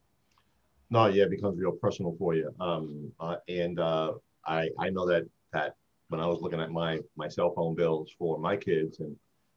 No, 0.89 1.07
yeah, 1.07 1.23
it 1.23 1.31
becomes 1.31 1.59
real 1.59 1.71
personal 1.71 2.15
for 2.17 2.35
you. 2.35 2.53
Um, 2.59 3.11
uh, 3.19 3.37
and 3.47 3.79
uh, 3.79 4.13
I 4.45 4.69
I 4.79 4.89
know 4.89 5.07
that 5.07 5.25
that 5.53 5.75
when 6.09 6.19
I 6.19 6.27
was 6.27 6.41
looking 6.41 6.61
at 6.61 6.71
my 6.71 6.99
my 7.15 7.27
cell 7.27 7.53
phone 7.55 7.75
bills 7.75 8.11
for 8.17 8.37
my 8.37 8.55
kids 8.55 8.99
and 8.99 9.15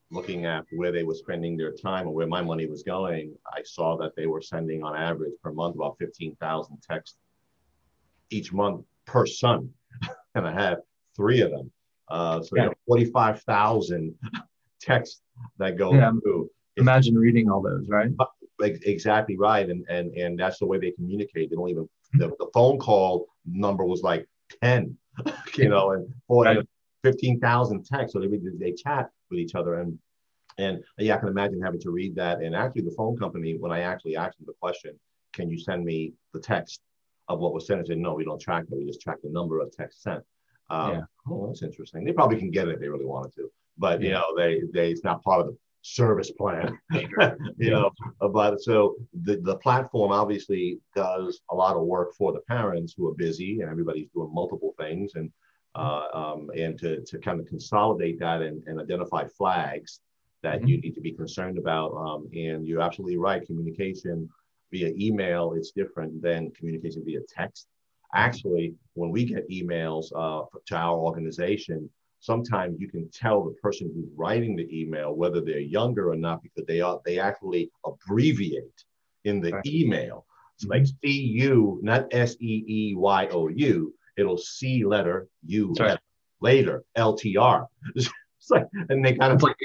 looking 0.09 0.45
at 0.45 0.65
where 0.71 0.91
they 0.91 1.03
were 1.03 1.13
spending 1.13 1.57
their 1.57 1.73
time 1.73 2.07
and 2.07 2.15
where 2.15 2.27
my 2.27 2.41
money 2.41 2.65
was 2.65 2.83
going, 2.83 3.35
I 3.53 3.61
saw 3.63 3.97
that 3.97 4.15
they 4.15 4.25
were 4.25 4.41
sending 4.41 4.83
on 4.83 4.95
average 4.95 5.33
per 5.43 5.51
month 5.51 5.75
about 5.75 5.97
15,000 5.99 6.77
texts 6.81 7.17
each 8.29 8.53
month 8.53 8.85
per 9.05 9.25
son, 9.25 9.69
and 10.35 10.47
I 10.47 10.53
have 10.53 10.79
three 11.15 11.41
of 11.41 11.51
them. 11.51 11.71
Uh, 12.09 12.41
so 12.41 12.55
yeah. 12.55 12.63
you 12.63 12.69
know, 12.69 12.75
45,000 12.87 14.15
texts 14.81 15.21
that 15.57 15.77
go 15.77 15.93
yeah. 15.93 16.11
through. 16.23 16.49
Imagine 16.77 17.15
reading 17.15 17.49
all 17.49 17.61
those, 17.61 17.87
right? 17.89 18.09
Exactly 18.59 19.37
right, 19.37 19.69
and 19.69 19.85
and 19.89 20.13
and 20.15 20.39
that's 20.39 20.59
the 20.59 20.65
way 20.65 20.79
they 20.79 20.91
communicate. 20.91 21.49
They 21.49 21.55
don't 21.55 21.69
even 21.69 21.87
the, 22.13 22.29
the 22.39 22.49
phone 22.53 22.79
call 22.79 23.27
number 23.45 23.85
was 23.85 24.01
like 24.01 24.27
10, 24.63 24.97
you 25.57 25.69
know, 25.69 25.91
and 25.91 26.07
or 26.27 26.45
right. 26.45 26.67
15,000 27.03 27.85
texts. 27.85 28.13
So 28.13 28.19
they 28.19 28.27
they 28.59 28.71
chat 28.71 29.09
with 29.29 29.39
each 29.39 29.55
other, 29.55 29.75
and 29.75 29.97
and 30.57 30.83
yeah, 30.97 31.15
I 31.15 31.19
can 31.19 31.29
imagine 31.29 31.61
having 31.61 31.81
to 31.81 31.91
read 31.91 32.15
that. 32.15 32.41
And 32.41 32.55
actually, 32.55 32.83
the 32.83 32.95
phone 32.97 33.17
company, 33.17 33.57
when 33.57 33.71
I 33.71 33.81
actually 33.81 34.15
asked 34.15 34.37
them 34.37 34.47
the 34.47 34.53
question, 34.59 34.99
"Can 35.33 35.49
you 35.49 35.59
send 35.59 35.85
me 35.85 36.13
the 36.33 36.39
text?" 36.39 36.81
of 37.29 37.39
what 37.39 37.53
was 37.53 37.67
sent. 37.67 37.81
I 37.81 37.83
said, 37.83 37.97
no, 37.97 38.13
we 38.13 38.23
don't 38.23 38.39
track 38.39 38.65
that. 38.69 38.77
We 38.77 38.85
just 38.85 39.01
track 39.01 39.17
the 39.21 39.29
number 39.29 39.59
of 39.59 39.71
texts 39.71 40.03
sent. 40.03 40.23
Um, 40.69 40.91
yeah. 40.91 41.01
Oh, 41.29 41.47
that's 41.47 41.63
interesting. 41.63 42.03
They 42.03 42.13
probably 42.13 42.37
can 42.37 42.51
get 42.51 42.67
it 42.67 42.75
if 42.75 42.79
they 42.79 42.89
really 42.89 43.05
wanted 43.05 43.33
to, 43.35 43.49
but 43.77 44.01
yeah. 44.01 44.07
you 44.07 44.13
know, 44.13 44.35
they 44.35 44.61
they 44.73 44.91
it's 44.91 45.03
not 45.03 45.23
part 45.23 45.41
of 45.41 45.47
the 45.47 45.57
service 45.81 46.31
plan. 46.31 46.77
you 46.93 47.71
know, 47.71 47.89
but 48.31 48.61
so 48.61 48.95
the 49.23 49.37
the 49.37 49.57
platform 49.57 50.11
obviously 50.11 50.79
does 50.95 51.41
a 51.51 51.55
lot 51.55 51.75
of 51.75 51.83
work 51.83 52.13
for 52.17 52.33
the 52.33 52.41
parents 52.41 52.93
who 52.95 53.07
are 53.07 53.15
busy 53.15 53.61
and 53.61 53.69
everybody's 53.69 54.09
doing 54.13 54.33
multiple 54.33 54.73
things 54.79 55.13
and. 55.15 55.31
Uh, 55.75 56.07
um, 56.13 56.49
and 56.57 56.79
to, 56.79 57.03
to 57.03 57.19
kind 57.19 57.39
of 57.39 57.45
consolidate 57.45 58.17
that 58.17 58.41
and, 58.41 58.63
and 58.65 58.81
identify 58.81 59.23
flags 59.37 59.99
that 60.41 60.59
mm-hmm. 60.59 60.67
you 60.67 60.81
need 60.81 60.95
to 60.95 61.01
be 61.01 61.11
concerned 61.11 61.57
about. 61.57 61.91
Um, 61.95 62.27
and 62.33 62.67
you're 62.67 62.81
absolutely 62.81 63.17
right. 63.17 63.45
Communication 63.45 64.29
via 64.71 64.91
email, 64.97 65.53
it's 65.53 65.71
different 65.71 66.21
than 66.21 66.51
communication 66.51 67.03
via 67.05 67.19
text. 67.27 67.67
Actually, 68.13 68.73
when 68.93 69.09
we 69.09 69.25
get 69.25 69.49
emails 69.49 70.05
uh, 70.15 70.45
to 70.65 70.75
our 70.75 70.97
organization, 70.97 71.89
sometimes 72.19 72.79
you 72.79 72.89
can 72.89 73.09
tell 73.09 73.43
the 73.43 73.51
person 73.53 73.91
who's 73.93 74.09
writing 74.15 74.55
the 74.55 74.67
email 74.71 75.13
whether 75.13 75.41
they're 75.41 75.59
younger 75.59 76.11
or 76.11 76.15
not 76.15 76.41
because 76.43 76.65
they 76.67 76.81
are 76.81 76.99
they 77.05 77.19
actually 77.19 77.71
abbreviate 77.85 78.83
in 79.23 79.41
the 79.41 79.51
right. 79.51 79.65
email. 79.65 80.25
It's 80.55 80.65
mm-hmm. 80.65 80.71
like 80.71 80.87
C 81.03 81.11
U, 81.11 81.79
not 81.83 82.07
S 82.11 82.35
E 82.39 82.63
E 82.67 82.95
Y 82.95 83.27
O 83.31 83.47
U. 83.49 83.93
It'll 84.17 84.37
C 84.37 84.83
letter 84.85 85.27
U 85.45 85.73
right. 85.79 85.99
later 86.41 86.83
L 86.95 87.13
T 87.13 87.37
R. 87.37 87.67
like, 88.49 88.67
and 88.89 89.03
they 89.03 89.13
kind 89.13 89.33
of 89.33 89.43
like 89.43 89.55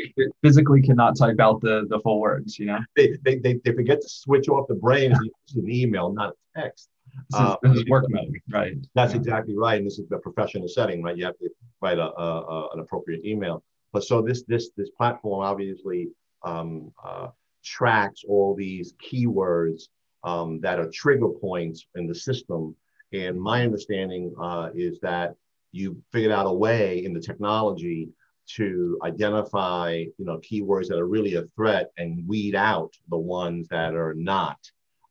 physically 0.43 0.83
cannot 0.83 1.17
type 1.17 1.41
out 1.41 1.61
the 1.61 1.87
the 1.89 2.01
full 2.01 2.21
words, 2.21 2.59
you 2.59 2.67
know. 2.67 2.79
They 2.97 3.17
they 3.23 3.37
they, 3.37 3.61
they 3.65 3.73
forget 3.73 4.01
to 4.01 4.09
switch 4.09 4.49
off 4.49 4.69
the 4.69 4.75
brain 4.75 5.11
use 5.11 5.57
an 5.57 5.71
email, 5.71 6.13
not 6.13 6.35
a 6.57 6.61
text. 6.61 6.89
This 7.31 7.41
is, 7.41 7.47
uh, 7.47 7.57
this 7.63 7.79
is 7.79 7.87
work 7.89 8.05
mode, 8.09 8.35
right? 8.51 8.75
That's 8.95 9.13
yeah. 9.13 9.19
exactly 9.19 9.57
right, 9.57 9.79
and 9.79 9.87
this 9.87 9.99
is 9.99 10.09
the 10.09 10.19
professional 10.19 10.69
setting, 10.69 11.03
right? 11.03 11.17
You 11.17 11.27
have 11.27 11.39
to 11.39 11.51
write 11.81 11.99
a, 11.99 12.11
a, 12.19 12.41
a 12.41 12.69
an 12.75 12.81
appropriate 12.81 13.25
email. 13.25 13.63
But 13.93 14.05
so 14.05 14.23
this 14.23 14.43
this 14.45 14.71
this 14.77 14.91
platform 14.91 15.45
obviously 15.45 16.09
um, 16.43 16.93
uh, 17.05 17.29
tracks 17.65 18.25
all 18.27 18.55
these 18.55 18.95
keywords 18.95 19.85
um, 20.25 20.61
that 20.61 20.79
are 20.79 20.91
trigger 20.91 21.29
points 21.29 21.87
in 21.95 22.07
the 22.07 22.15
system. 22.15 22.75
And 23.13 23.41
my 23.41 23.63
understanding 23.63 24.35
uh, 24.41 24.71
is 24.75 24.99
that 25.01 25.35
you 25.73 26.03
figured 26.13 26.33
out 26.33 26.47
a 26.47 26.53
way 26.53 27.05
in 27.05 27.13
the 27.13 27.21
technology 27.21 28.09
to 28.57 28.99
identify 29.05 30.05
you 30.19 30.25
know 30.25 30.39
keywords 30.39 30.89
that 30.89 30.99
are 30.99 31.07
really 31.07 31.35
a 31.37 31.45
threat 31.55 31.91
and 31.97 32.27
weed 32.27 32.55
out 32.55 32.93
the 33.09 33.17
ones 33.19 33.69
that 33.69 33.95
are 33.95 34.15
not 34.15 34.59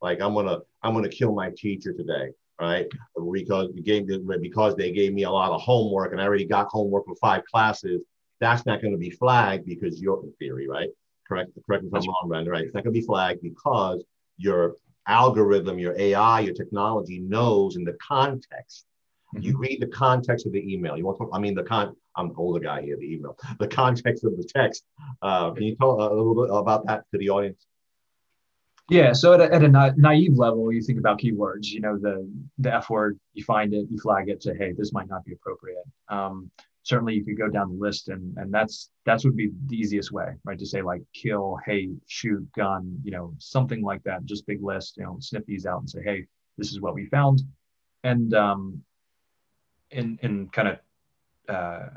like 0.01 0.21
i'm 0.21 0.33
gonna 0.33 0.59
i'm 0.83 0.93
gonna 0.93 1.09
kill 1.09 1.33
my 1.33 1.51
teacher 1.55 1.93
today 1.93 2.29
right 2.59 2.87
because 3.33 3.69
because 4.41 4.75
they 4.75 4.91
gave 4.91 5.13
me 5.13 5.23
a 5.23 5.29
lot 5.29 5.51
of 5.51 5.61
homework 5.61 6.11
and 6.11 6.21
i 6.21 6.25
already 6.25 6.45
got 6.45 6.67
homework 6.67 7.05
for 7.05 7.15
five 7.15 7.43
classes 7.45 8.03
that's 8.39 8.65
not 8.65 8.81
going 8.81 8.91
to 8.91 8.97
be 8.97 9.11
flagged 9.11 9.65
because 9.65 10.01
you're 10.01 10.23
in 10.23 10.31
theory 10.39 10.67
right 10.67 10.89
correct 11.27 11.51
correct 11.65 11.83
me 11.83 11.89
if 11.89 11.95
i'm 11.95 12.07
wrong 12.07 12.27
Brandon, 12.27 12.51
right 12.51 12.63
it's 12.65 12.73
not 12.73 12.83
going 12.83 12.93
to 12.93 12.99
be 12.99 13.05
flagged 13.05 13.41
because 13.41 14.03
your 14.37 14.75
algorithm 15.07 15.79
your 15.79 15.97
ai 15.99 16.41
your 16.41 16.53
technology 16.53 17.19
knows 17.19 17.75
in 17.75 17.83
the 17.83 17.95
context 18.05 18.85
Mm-hmm. 19.35 19.43
You 19.43 19.57
read 19.57 19.81
the 19.81 19.87
context 19.87 20.45
of 20.45 20.51
the 20.51 20.73
email. 20.73 20.97
You 20.97 21.05
want 21.05 21.17
to, 21.19 21.29
I 21.33 21.39
mean, 21.39 21.55
the 21.55 21.63
con, 21.63 21.95
I'm 22.15 22.29
the 22.29 22.35
older 22.35 22.59
guy 22.59 22.81
here, 22.81 22.97
the 22.97 23.13
email, 23.13 23.37
the 23.59 23.67
context 23.67 24.23
of 24.25 24.35
the 24.35 24.43
text. 24.43 24.83
Uh, 25.21 25.51
can 25.51 25.63
you 25.63 25.75
tell 25.75 25.91
a 25.91 26.09
little 26.13 26.35
bit 26.35 26.53
about 26.53 26.85
that 26.87 27.05
to 27.11 27.17
the 27.17 27.29
audience? 27.29 27.65
Yeah, 28.91 29.13
so 29.13 29.31
at 29.31 29.39
a, 29.39 29.53
at 29.53 29.63
a 29.63 29.69
na- 29.69 29.93
naive 29.95 30.37
level, 30.37 30.69
you 30.69 30.81
think 30.81 30.99
about 30.99 31.17
keywords. 31.17 31.67
You 31.67 31.79
know, 31.79 31.97
the 31.97 32.29
the 32.57 32.75
F 32.75 32.89
word, 32.89 33.17
you 33.33 33.41
find 33.41 33.73
it, 33.73 33.87
you 33.89 33.97
flag 33.97 34.27
it, 34.27 34.43
say, 34.43 34.53
hey, 34.57 34.73
this 34.77 34.91
might 34.91 35.07
not 35.07 35.23
be 35.23 35.31
appropriate. 35.31 35.85
Um, 36.09 36.51
certainly, 36.83 37.13
you 37.13 37.23
could 37.23 37.37
go 37.37 37.47
down 37.47 37.69
the 37.69 37.79
list, 37.79 38.09
and 38.09 38.37
and 38.37 38.53
that's 38.53 38.89
that's 39.05 39.23
would 39.23 39.37
be 39.37 39.51
the 39.67 39.77
easiest 39.77 40.11
way, 40.11 40.33
right? 40.43 40.59
To 40.59 40.65
say 40.65 40.81
like 40.81 41.03
kill, 41.13 41.57
hate, 41.65 41.91
shoot, 42.07 42.45
gun, 42.51 42.99
you 43.01 43.11
know, 43.11 43.33
something 43.37 43.81
like 43.81 44.03
that. 44.03 44.25
Just 44.25 44.45
big 44.45 44.61
list. 44.61 44.97
You 44.97 45.05
know, 45.05 45.15
snip 45.21 45.45
these 45.45 45.65
out 45.65 45.79
and 45.79 45.89
say, 45.89 46.01
hey, 46.03 46.25
this 46.57 46.73
is 46.73 46.81
what 46.81 46.93
we 46.93 47.05
found, 47.05 47.43
and 48.03 48.33
um, 48.33 48.83
in 49.91 50.19
in 50.21 50.49
kind 50.49 50.67
of 50.67 50.79
uh, 51.47 51.89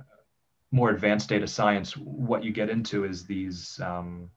more 0.70 0.90
advanced 0.90 1.28
data 1.28 1.48
science, 1.48 1.96
what 1.96 2.44
you 2.44 2.52
get 2.52 2.70
into 2.70 3.04
is 3.04 3.26
these 3.26 3.80
um, 3.82 4.30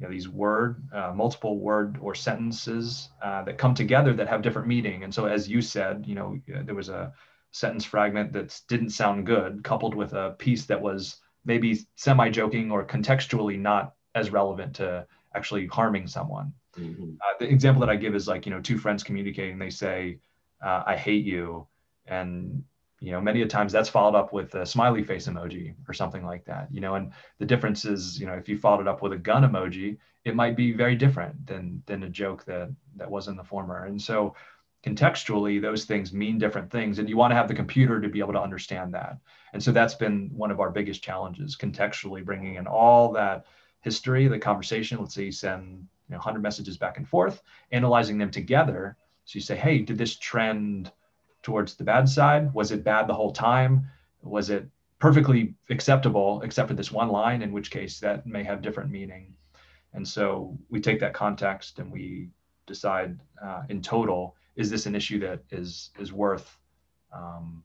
you 0.00 0.06
know, 0.06 0.12
these 0.12 0.28
word, 0.28 0.82
uh, 0.94 1.12
multiple 1.14 1.58
word 1.58 1.98
or 2.00 2.14
sentences 2.14 3.10
uh, 3.22 3.42
that 3.44 3.58
come 3.58 3.74
together 3.74 4.14
that 4.14 4.28
have 4.28 4.40
different 4.40 4.66
meaning. 4.66 5.04
And 5.04 5.14
so, 5.14 5.26
as 5.26 5.48
you 5.48 5.60
said, 5.60 6.04
you 6.06 6.14
know, 6.14 6.40
there 6.46 6.74
was 6.74 6.88
a 6.88 7.12
sentence 7.50 7.84
fragment 7.84 8.32
that 8.32 8.58
didn't 8.68 8.90
sound 8.90 9.26
good, 9.26 9.62
coupled 9.62 9.94
with 9.94 10.14
a 10.14 10.34
piece 10.38 10.64
that 10.66 10.80
was 10.80 11.16
maybe 11.44 11.80
semi 11.96 12.30
joking 12.30 12.70
or 12.70 12.86
contextually 12.86 13.58
not 13.58 13.94
as 14.14 14.30
relevant 14.30 14.76
to 14.76 15.06
actually 15.34 15.66
harming 15.66 16.06
someone. 16.06 16.52
Mm-hmm. 16.78 17.14
Uh, 17.20 17.38
the 17.38 17.50
example 17.50 17.80
that 17.80 17.90
I 17.90 17.96
give 17.96 18.14
is 18.14 18.26
like, 18.26 18.46
you 18.46 18.52
know, 18.52 18.60
two 18.60 18.78
friends 18.78 19.02
communicating, 19.02 19.58
they 19.58 19.70
say, 19.70 20.18
uh, 20.64 20.82
I 20.86 20.96
hate 20.96 21.24
you. 21.24 21.66
And, 22.06 22.64
you 23.00 23.12
know, 23.12 23.20
many 23.20 23.40
a 23.42 23.46
times 23.46 23.72
that's 23.72 23.88
followed 23.88 24.14
up 24.14 24.32
with 24.32 24.54
a 24.54 24.66
smiley 24.66 25.02
face 25.02 25.26
emoji 25.26 25.74
or 25.88 25.94
something 25.94 26.24
like 26.24 26.44
that, 26.44 26.68
you 26.70 26.80
know, 26.80 26.96
and 26.96 27.12
the 27.38 27.46
difference 27.46 27.86
is, 27.86 28.20
you 28.20 28.26
know, 28.26 28.34
if 28.34 28.48
you 28.48 28.58
followed 28.58 28.82
it 28.82 28.88
up 28.88 29.00
with 29.00 29.12
a 29.12 29.18
gun 29.18 29.42
emoji, 29.42 29.96
it 30.24 30.36
might 30.36 30.54
be 30.54 30.72
very 30.72 30.94
different 30.94 31.46
than, 31.46 31.82
than 31.86 32.02
a 32.02 32.08
joke 32.10 32.44
that, 32.44 32.70
that 32.96 33.10
was 33.10 33.26
in 33.26 33.36
the 33.36 33.44
former. 33.44 33.86
And 33.86 34.00
so 34.00 34.34
contextually, 34.84 35.60
those 35.60 35.86
things 35.86 36.12
mean 36.12 36.38
different 36.38 36.70
things. 36.70 36.98
And 36.98 37.08
you 37.08 37.16
want 37.16 37.30
to 37.30 37.36
have 37.36 37.48
the 37.48 37.54
computer 37.54 38.02
to 38.02 38.08
be 38.08 38.20
able 38.20 38.34
to 38.34 38.42
understand 38.42 38.92
that. 38.92 39.16
And 39.54 39.62
so 39.62 39.72
that's 39.72 39.94
been 39.94 40.30
one 40.34 40.50
of 40.50 40.60
our 40.60 40.70
biggest 40.70 41.02
challenges, 41.02 41.56
contextually 41.56 42.22
bringing 42.22 42.56
in 42.56 42.66
all 42.66 43.12
that 43.12 43.46
history, 43.80 44.28
the 44.28 44.38
conversation. 44.38 44.98
Let's 44.98 45.14
say 45.14 45.24
you 45.24 45.32
send 45.32 45.86
you 46.08 46.12
know, 46.12 46.18
100 46.18 46.42
messages 46.42 46.76
back 46.76 46.98
and 46.98 47.08
forth, 47.08 47.42
analyzing 47.72 48.18
them 48.18 48.30
together. 48.30 48.96
So 49.24 49.36
you 49.36 49.42
say, 49.42 49.56
hey, 49.56 49.78
did 49.78 49.96
this 49.96 50.16
trend 50.16 50.92
towards 51.42 51.74
the 51.74 51.84
bad 51.84 52.08
side? 52.08 52.52
Was 52.54 52.72
it 52.72 52.84
bad 52.84 53.06
the 53.06 53.14
whole 53.14 53.32
time? 53.32 53.86
Was 54.22 54.50
it 54.50 54.68
perfectly 54.98 55.54
acceptable 55.70 56.42
except 56.42 56.68
for 56.68 56.74
this 56.74 56.92
one 56.92 57.08
line, 57.08 57.42
in 57.42 57.52
which 57.52 57.70
case 57.70 58.00
that 58.00 58.26
may 58.26 58.44
have 58.44 58.62
different 58.62 58.90
meaning? 58.90 59.34
And 59.92 60.06
so 60.06 60.58
we 60.68 60.80
take 60.80 61.00
that 61.00 61.14
context 61.14 61.78
and 61.78 61.90
we 61.90 62.28
decide 62.66 63.18
uh, 63.42 63.62
in 63.68 63.82
total, 63.82 64.36
is 64.56 64.70
this 64.70 64.86
an 64.86 64.94
issue 64.94 65.18
that 65.20 65.40
is 65.50 65.90
is 65.98 66.12
worth 66.12 66.56
um, 67.12 67.64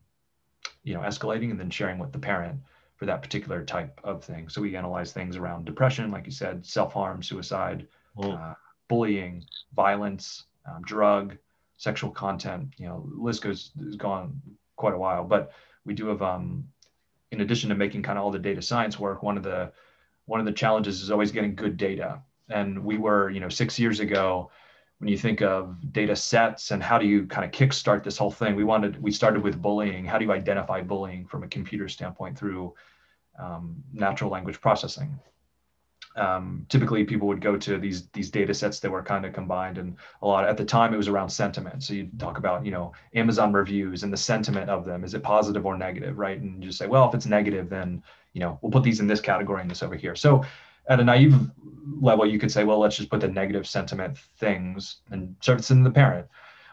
you 0.84 0.94
know 0.94 1.01
escalating 1.01 1.51
and 1.51 1.60
then 1.60 1.70
sharing 1.70 2.00
with 2.00 2.12
the 2.12 2.20
parent 2.20 2.60
for 2.96 3.05
that 3.05 3.22
particular 3.22 3.63
type 3.63 4.00
of 4.03 4.24
thing. 4.24 4.48
So 4.50 4.62
we 4.62 4.75
analyze 4.75 5.12
things 5.12 5.36
around 5.36 5.65
depression, 5.65 6.12
like 6.12 6.25
you 6.25 6.32
said, 6.32 6.65
self-harm, 6.65 7.22
suicide, 7.22 7.88
mm. 8.17 8.51
uh, 8.51 8.55
bullying, 8.88 9.44
violence, 9.75 10.46
um, 10.65 10.82
drug, 10.84 11.38
sexual 11.77 12.12
content. 12.12 12.74
You 12.77 12.88
know, 12.88 13.10
list 13.15 13.41
goes 13.44 13.72
has 13.84 13.96
gone 13.96 14.41
quite 14.75 14.94
a 14.94 14.98
while. 14.98 15.24
But 15.24 15.51
we 15.86 15.94
do 15.94 16.08
have, 16.08 16.22
um, 16.22 16.67
in 17.32 17.41
addition 17.41 17.70
to 17.70 17.75
making 17.75 18.03
kind 18.03 18.17
of 18.17 18.25
all 18.25 18.32
the 18.32 18.39
data 18.39 18.62
science 18.62 19.00
work, 19.00 19.24
one 19.24 19.38
of 19.38 19.44
the 19.44 19.72
one 20.25 20.39
of 20.39 20.46
the 20.46 20.51
challenges 20.51 21.01
is 21.01 21.12
always 21.12 21.32
getting 21.32 21.55
good 21.55 21.77
data. 21.77 22.22
And 22.50 22.84
we 22.84 22.98
were, 22.98 23.29
you 23.29 23.39
know, 23.39 23.50
six 23.50 23.79
years 23.79 24.00
ago, 24.00 24.51
when 25.00 25.10
you 25.10 25.17
think 25.17 25.41
of 25.41 25.77
data 25.91 26.15
sets 26.15 26.72
and 26.72 26.82
how 26.82 26.98
do 26.98 27.05
you 27.05 27.25
kind 27.27 27.46
of 27.46 27.51
kickstart 27.51 28.03
this 28.03 28.17
whole 28.17 28.32
thing, 28.32 28.55
we 28.55 28.63
wanted 28.63 29.01
we 29.01 29.12
started 29.12 29.44
with 29.44 29.62
bullying. 29.62 30.05
How 30.05 30.17
do 30.17 30.25
you 30.25 30.32
identify 30.32 30.82
bullying 30.82 31.25
from 31.25 31.44
a 31.44 31.48
computer 31.48 31.88
standpoint 31.89 32.38
through 32.38 32.74
um, 33.39 33.84
natural 33.94 34.32
language 34.32 34.62
processing? 34.62 35.20
Um, 36.15 36.65
typically, 36.69 37.03
people 37.03 37.27
would 37.27 37.41
go 37.41 37.57
to 37.57 37.77
these 37.77 38.07
these 38.10 38.31
data 38.31 38.53
sets 38.53 38.79
that 38.79 38.91
were 38.91 39.03
kind 39.03 39.25
of 39.25 39.34
combined, 39.34 39.77
and 39.77 39.98
a 40.22 40.27
lot 40.27 40.48
at 40.48 40.57
the 40.57 40.65
time 40.65 40.93
it 40.93 40.98
was 40.98 41.07
around 41.07 41.29
sentiment. 41.29 41.84
So 41.84 41.93
you 41.93 42.10
talk 42.17 42.38
about 42.38 42.65
you 42.65 42.72
know 42.72 42.93
Amazon 43.13 43.51
reviews 43.51 44.03
and 44.03 44.13
the 44.13 44.17
sentiment 44.17 44.69
of 44.69 44.86
them. 44.86 45.03
Is 45.03 45.13
it 45.13 45.24
positive 45.24 45.65
or 45.65 45.77
negative, 45.77 46.17
right? 46.17 46.39
And 46.39 46.63
you 46.63 46.69
just 46.69 46.79
say, 46.79 46.88
well, 46.88 47.07
if 47.07 47.15
it's 47.15 47.25
negative, 47.25 47.69
then 47.69 48.01
you 48.34 48.41
know 48.41 48.60
we'll 48.62 48.72
put 48.72 48.84
these 48.84 49.00
in 49.00 49.07
this 49.07 49.22
category 49.22 49.62
and 49.62 49.69
this 49.69 49.84
over 49.84 49.95
here. 49.95 50.15
So 50.15 50.43
at 50.88 51.00
a 51.00 51.03
naive 51.03 51.36
level, 52.00 52.25
you 52.25 52.39
could 52.39 52.51
say, 52.51 52.63
well, 52.63 52.79
let's 52.79 52.98
just 52.98 53.10
put 53.10 53.22
the 53.22 53.27
negative 53.27 53.67
sentiment 53.67 54.17
things 54.38 54.98
and 55.12 55.36
service 55.41 55.72
in 55.72 55.84
the 55.84 55.91
parent. 55.91 56.27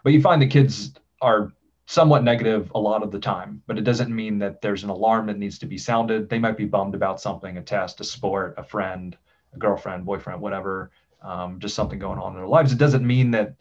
But 0.04 0.12
you 0.12 0.20
find 0.20 0.40
the 0.40 0.46
kids 0.46 0.94
are 1.20 1.52
somewhat 1.86 2.24
negative 2.24 2.70
a 2.74 2.80
lot 2.80 3.02
of 3.02 3.10
the 3.10 3.18
time, 3.18 3.62
but 3.66 3.78
it 3.78 3.84
doesn't 3.84 4.14
mean 4.14 4.38
that 4.38 4.60
there's 4.60 4.84
an 4.84 4.90
alarm 4.90 5.26
that 5.26 5.38
needs 5.38 5.58
to 5.58 5.66
be 5.66 5.78
sounded. 5.78 6.28
They 6.28 6.38
might 6.38 6.56
be 6.56 6.64
bummed 6.64 6.94
about 6.94 7.20
something, 7.20 7.56
a 7.56 7.62
test, 7.62 8.00
a 8.00 8.04
sport, 8.04 8.54
a 8.56 8.62
friend, 8.62 9.16
a 9.54 9.58
girlfriend, 9.58 10.04
boyfriend, 10.04 10.40
whatever, 10.40 10.90
um, 11.22 11.58
just 11.58 11.74
something 11.74 11.98
going 11.98 12.18
on 12.18 12.32
in 12.32 12.38
their 12.38 12.48
lives. 12.48 12.72
It 12.72 12.78
doesn't 12.78 13.06
mean 13.06 13.30
that 13.32 13.54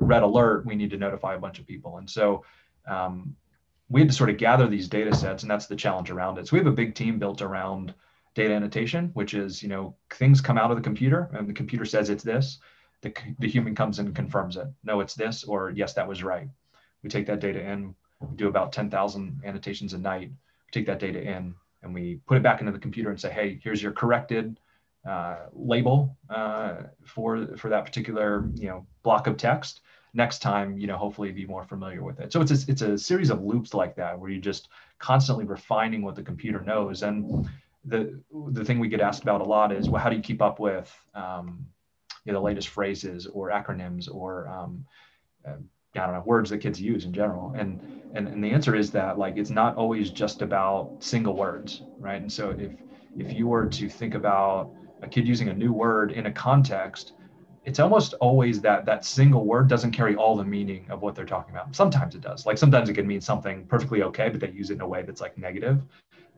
red 0.00 0.22
alert, 0.22 0.66
we 0.66 0.76
need 0.76 0.90
to 0.90 0.96
notify 0.96 1.34
a 1.34 1.38
bunch 1.38 1.58
of 1.58 1.66
people. 1.66 1.98
And 1.98 2.08
so 2.08 2.44
um, 2.86 3.34
we 3.88 4.00
had 4.00 4.10
to 4.10 4.14
sort 4.14 4.30
of 4.30 4.36
gather 4.36 4.68
these 4.68 4.88
data 4.88 5.14
sets, 5.14 5.42
and 5.42 5.50
that's 5.50 5.66
the 5.66 5.76
challenge 5.76 6.10
around 6.10 6.38
it. 6.38 6.46
So 6.46 6.54
we 6.54 6.58
have 6.58 6.66
a 6.66 6.72
big 6.72 6.94
team 6.94 7.18
built 7.18 7.42
around 7.42 7.94
data 8.34 8.54
annotation, 8.54 9.10
which 9.14 9.34
is, 9.34 9.62
you 9.62 9.68
know, 9.68 9.96
things 10.10 10.40
come 10.40 10.58
out 10.58 10.70
of 10.70 10.76
the 10.76 10.82
computer 10.82 11.28
and 11.32 11.48
the 11.48 11.52
computer 11.52 11.84
says 11.84 12.10
it's 12.10 12.22
this. 12.22 12.58
The, 13.00 13.12
the 13.38 13.48
human 13.48 13.74
comes 13.74 13.98
and 13.98 14.14
confirms 14.14 14.56
it. 14.56 14.66
No, 14.84 15.00
it's 15.00 15.14
this, 15.14 15.44
or 15.44 15.70
yes, 15.70 15.94
that 15.94 16.08
was 16.08 16.22
right. 16.22 16.48
We 17.02 17.08
take 17.08 17.26
that 17.26 17.40
data 17.40 17.60
in, 17.60 17.94
we 18.20 18.36
do 18.36 18.48
about 18.48 18.72
10,000 18.72 19.40
annotations 19.44 19.92
a 19.92 19.98
night. 19.98 20.30
We 20.30 20.70
take 20.72 20.86
that 20.86 20.98
data 20.98 21.20
in 21.20 21.54
and 21.82 21.94
we 21.94 22.20
put 22.26 22.36
it 22.36 22.42
back 22.42 22.60
into 22.60 22.72
the 22.72 22.78
computer 22.78 23.10
and 23.10 23.20
say, 23.20 23.30
hey, 23.30 23.60
here's 23.62 23.82
your 23.82 23.92
corrected 23.92 24.58
uh, 25.08 25.46
label 25.54 26.16
uh, 26.28 26.74
for, 27.04 27.56
for 27.56 27.70
that 27.70 27.84
particular, 27.84 28.48
you 28.56 28.68
know, 28.68 28.86
block 29.02 29.26
of 29.26 29.36
text. 29.36 29.80
Next 30.14 30.40
time, 30.40 30.78
you 30.78 30.86
know, 30.86 30.96
hopefully 30.96 31.32
be 31.32 31.46
more 31.46 31.64
familiar 31.64 32.02
with 32.02 32.18
it. 32.20 32.32
So 32.32 32.40
it's 32.40 32.50
a, 32.50 32.70
it's 32.70 32.82
a 32.82 32.98
series 32.98 33.30
of 33.30 33.42
loops 33.42 33.74
like 33.74 33.94
that 33.96 34.18
where 34.18 34.30
you're 34.30 34.40
just 34.40 34.68
constantly 34.98 35.44
refining 35.44 36.02
what 36.02 36.14
the 36.14 36.22
computer 36.22 36.60
knows. 36.60 37.02
And 37.02 37.48
the 37.84 38.20
the 38.50 38.64
thing 38.64 38.78
we 38.78 38.88
get 38.88 39.00
asked 39.00 39.22
about 39.22 39.40
a 39.40 39.44
lot 39.44 39.72
is 39.72 39.88
well 39.88 40.02
how 40.02 40.10
do 40.10 40.16
you 40.16 40.22
keep 40.22 40.42
up 40.42 40.58
with 40.60 40.94
um, 41.14 41.64
you 42.24 42.32
know, 42.32 42.40
the 42.40 42.44
latest 42.44 42.68
phrases 42.68 43.26
or 43.26 43.50
acronyms 43.50 44.12
or 44.12 44.48
um, 44.48 44.84
uh, 45.46 45.52
I 45.94 46.06
don't 46.06 46.14
know 46.14 46.22
words 46.26 46.50
that 46.50 46.58
kids 46.58 46.80
use 46.80 47.04
in 47.04 47.12
general 47.12 47.54
and, 47.56 47.80
and 48.14 48.28
and 48.28 48.44
the 48.44 48.50
answer 48.50 48.74
is 48.74 48.90
that 48.92 49.18
like 49.18 49.36
it's 49.36 49.50
not 49.50 49.76
always 49.76 50.10
just 50.10 50.42
about 50.42 50.96
single 51.00 51.34
words 51.34 51.82
right 51.98 52.20
and 52.20 52.30
so 52.30 52.50
if 52.50 52.72
if 53.16 53.32
you 53.32 53.48
were 53.48 53.66
to 53.66 53.88
think 53.88 54.14
about 54.14 54.72
a 55.02 55.08
kid 55.08 55.26
using 55.26 55.48
a 55.48 55.54
new 55.54 55.72
word 55.72 56.12
in 56.12 56.26
a 56.26 56.32
context 56.32 57.12
it's 57.64 57.80
almost 57.80 58.14
always 58.14 58.60
that 58.60 58.86
that 58.86 59.04
single 59.04 59.44
word 59.44 59.68
doesn't 59.68 59.90
carry 59.90 60.16
all 60.16 60.36
the 60.36 60.44
meaning 60.44 60.86
of 60.90 61.02
what 61.02 61.14
they're 61.14 61.26
talking 61.26 61.54
about 61.54 61.74
sometimes 61.74 62.14
it 62.14 62.20
does 62.20 62.46
like 62.46 62.58
sometimes 62.58 62.88
it 62.88 62.94
can 62.94 63.06
mean 63.06 63.20
something 63.20 63.64
perfectly 63.66 64.02
okay 64.02 64.28
but 64.28 64.40
they 64.40 64.50
use 64.50 64.70
it 64.70 64.74
in 64.74 64.80
a 64.80 64.88
way 64.88 65.02
that's 65.02 65.20
like 65.20 65.36
negative 65.36 65.82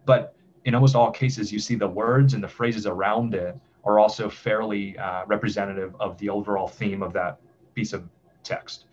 but 0.05 0.35
in 0.65 0.75
almost 0.75 0.95
all 0.95 1.11
cases, 1.11 1.53
you 1.53 1.59
see 1.59 1.75
the 1.75 1.89
words 1.89 2.35
and 2.35 2.43
the 2.43 2.49
phrases 2.49 2.87
around 2.87 3.35
it 3.35 3.57
are 3.85 3.99
also 3.99 4.29
fairly 4.29 4.99
uh, 4.99 5.25
representative 5.27 5.95
of 5.99 6.19
the 6.19 6.29
overall 6.29 6.69
theme 6.69 7.03
of 7.03 7.13
that 7.15 7.41
piece 7.75 7.93
of 7.93 8.09
text. 8.43 8.87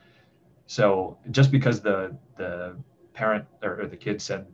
So 0.66 1.18
just 1.32 1.52
because 1.52 1.82
the 1.82 2.16
the 2.38 2.78
parent 3.14 3.46
or, 3.64 3.82
or 3.82 3.88
the 3.88 3.98
kid 3.98 4.22
said 4.22 4.46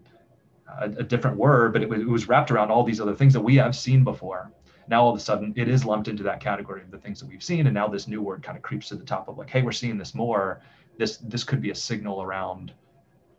a, 0.80 0.86
a, 0.86 1.04
different 1.04 1.38
word, 1.38 1.74
but 1.74 1.82
it 1.84 1.90
was, 1.90 2.02
it 2.02 2.08
was 2.08 2.28
wrapped 2.30 2.50
around 2.50 2.72
all 2.72 2.84
these 2.84 3.02
other 3.02 3.14
things 3.14 3.34
that 3.34 3.42
we 3.42 3.56
have 3.58 3.76
seen 3.76 4.04
before. 4.04 4.52
Now 4.88 5.04
all 5.04 5.12
of 5.12 5.18
a 5.18 5.20
sudden 5.20 5.54
it 5.56 5.68
is 5.68 5.86
lumped 5.86 6.08
into 6.08 6.24
that 6.24 6.40
category 6.40 6.82
of 6.82 6.92
the 6.92 6.98
things 6.98 7.20
that 7.20 7.28
we've 7.28 7.44
seen, 7.44 7.68
and 7.68 7.74
now 7.74 7.88
this 7.88 8.08
new 8.08 8.22
word 8.22 8.44
kind 8.44 8.58
of 8.58 8.64
creeps 8.64 8.90
to 8.90 8.96
the 8.96 9.06
top 9.06 9.28
of 9.28 9.38
like, 9.38 9.50
hey, 9.50 9.62
we're 9.62 9.72
seeing 9.72 9.98
this 9.98 10.14
more. 10.14 10.62
This 10.98 11.18
this 11.18 11.44
could 11.44 11.62
be 11.62 11.72
a 11.72 11.76
signal 11.76 12.22
around 12.22 12.74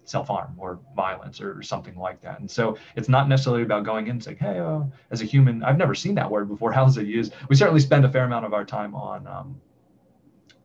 self-harm 0.05 0.55
or 0.59 0.79
violence 0.95 1.41
or 1.41 1.63
something 1.63 1.97
like 1.97 2.21
that. 2.23 2.41
And 2.41 2.51
so 2.51 2.77
it's 2.97 3.09
not 3.09 3.29
necessarily 3.29 3.63
about 3.63 3.85
going 3.85 4.07
in 4.07 4.13
and 4.13 4.25
saying, 4.25 4.37
hey, 4.39 4.59
uh, 4.59 4.83
as 5.11 5.23
a 5.23 5.25
human, 5.25 5.63
I've 5.65 5.79
never 5.79 5.95
seen 5.95 6.15
that 6.17 6.31
word 6.31 6.49
before. 6.49 6.73
How 6.79 6.87
is 6.87 6.97
it 6.97 7.07
used? 7.07 7.35
We 7.49 7.57
certainly 7.57 7.81
spend 7.81 8.05
a 8.05 8.11
fair 8.11 8.25
amount 8.25 8.45
of 8.45 8.53
our 8.53 8.65
time 8.65 8.95
on 8.95 9.27
um, 9.27 9.61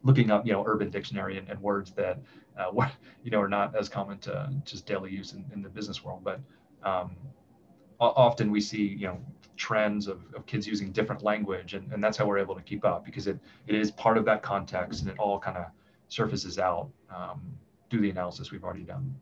looking 0.04 0.32
up, 0.32 0.46
you 0.46 0.54
know, 0.54 0.64
urban 0.66 0.90
dictionary 0.90 1.38
and, 1.38 1.50
and 1.50 1.62
words 1.62 1.92
that, 1.92 2.20
uh, 2.58 2.72
you 3.24 3.32
know, 3.32 3.42
are 3.42 3.50
not 3.50 3.76
as 3.76 3.90
common 3.90 4.20
to 4.20 4.54
just 4.66 4.86
daily 4.86 5.12
use 5.12 5.34
in, 5.34 5.46
in 5.54 5.62
the 5.62 5.70
business 5.70 6.04
world. 6.04 6.24
But 6.24 6.42
um, 6.84 7.16
often 8.00 8.52
we 8.52 8.62
see, 8.62 8.84
you 8.84 9.08
know, 9.08 9.20
trends 9.58 10.08
of, 10.08 10.22
of 10.34 10.46
kids 10.46 10.66
using 10.66 10.92
different 10.92 11.22
language 11.22 11.74
and, 11.74 11.92
and 11.92 12.02
that's 12.02 12.18
how 12.18 12.26
we're 12.26 12.38
able 12.38 12.56
to 12.56 12.62
keep 12.62 12.86
up 12.86 13.04
because 13.04 13.28
it, 13.28 13.38
it 13.68 13.76
is 13.76 13.92
part 13.92 14.18
of 14.18 14.24
that 14.24 14.42
context 14.42 15.02
and 15.02 15.10
it 15.10 15.20
all 15.20 15.38
kind 15.38 15.58
of 15.58 15.66
surfaces 16.08 16.58
out 16.58 16.90
um, 17.14 17.42
through 17.90 18.00
the 18.00 18.10
analysis 18.10 18.52
we've 18.52 18.64
already 18.64 18.84
done. 18.84 19.14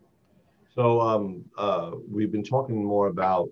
So 0.75 1.01
um, 1.01 1.43
uh, 1.57 1.91
we've 2.07 2.31
been 2.31 2.43
talking 2.43 2.85
more 2.85 3.07
about 3.07 3.49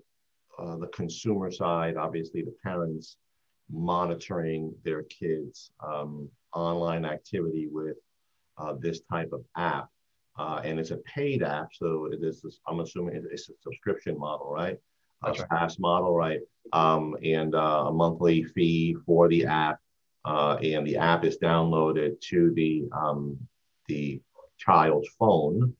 uh, 0.60 0.76
the 0.76 0.86
consumer 0.88 1.50
side, 1.50 1.96
obviously 1.96 2.42
the 2.42 2.54
parents 2.62 3.16
monitoring 3.68 4.72
their 4.84 5.02
kids' 5.02 5.72
um, 5.84 6.28
online 6.54 7.04
activity 7.04 7.68
with 7.70 7.96
uh, 8.58 8.74
this 8.78 9.00
type 9.10 9.32
of 9.32 9.44
app. 9.56 9.88
Uh, 10.38 10.60
and 10.64 10.78
it's 10.78 10.90
a 10.90 10.98
paid 10.98 11.42
app, 11.42 11.68
so 11.72 12.08
it 12.12 12.22
is. 12.22 12.44
I'm 12.68 12.80
assuming 12.80 13.16
it's 13.30 13.48
a 13.48 13.52
subscription 13.62 14.18
model, 14.18 14.52
right? 14.52 14.78
A 15.24 15.34
SaaS 15.34 15.78
model, 15.78 16.14
right? 16.14 16.40
Um, 16.72 17.16
and 17.24 17.54
uh, 17.54 17.86
a 17.88 17.92
monthly 17.92 18.44
fee 18.44 18.96
for 19.06 19.28
the 19.28 19.46
app, 19.46 19.78
uh, 20.24 20.56
and 20.62 20.86
the 20.86 20.96
app 20.96 21.24
is 21.24 21.38
downloaded 21.38 22.20
to 22.22 22.52
the 22.54 22.84
um, 22.92 23.38
the 23.88 24.20
child's 24.58 25.08
phone, 25.18 25.74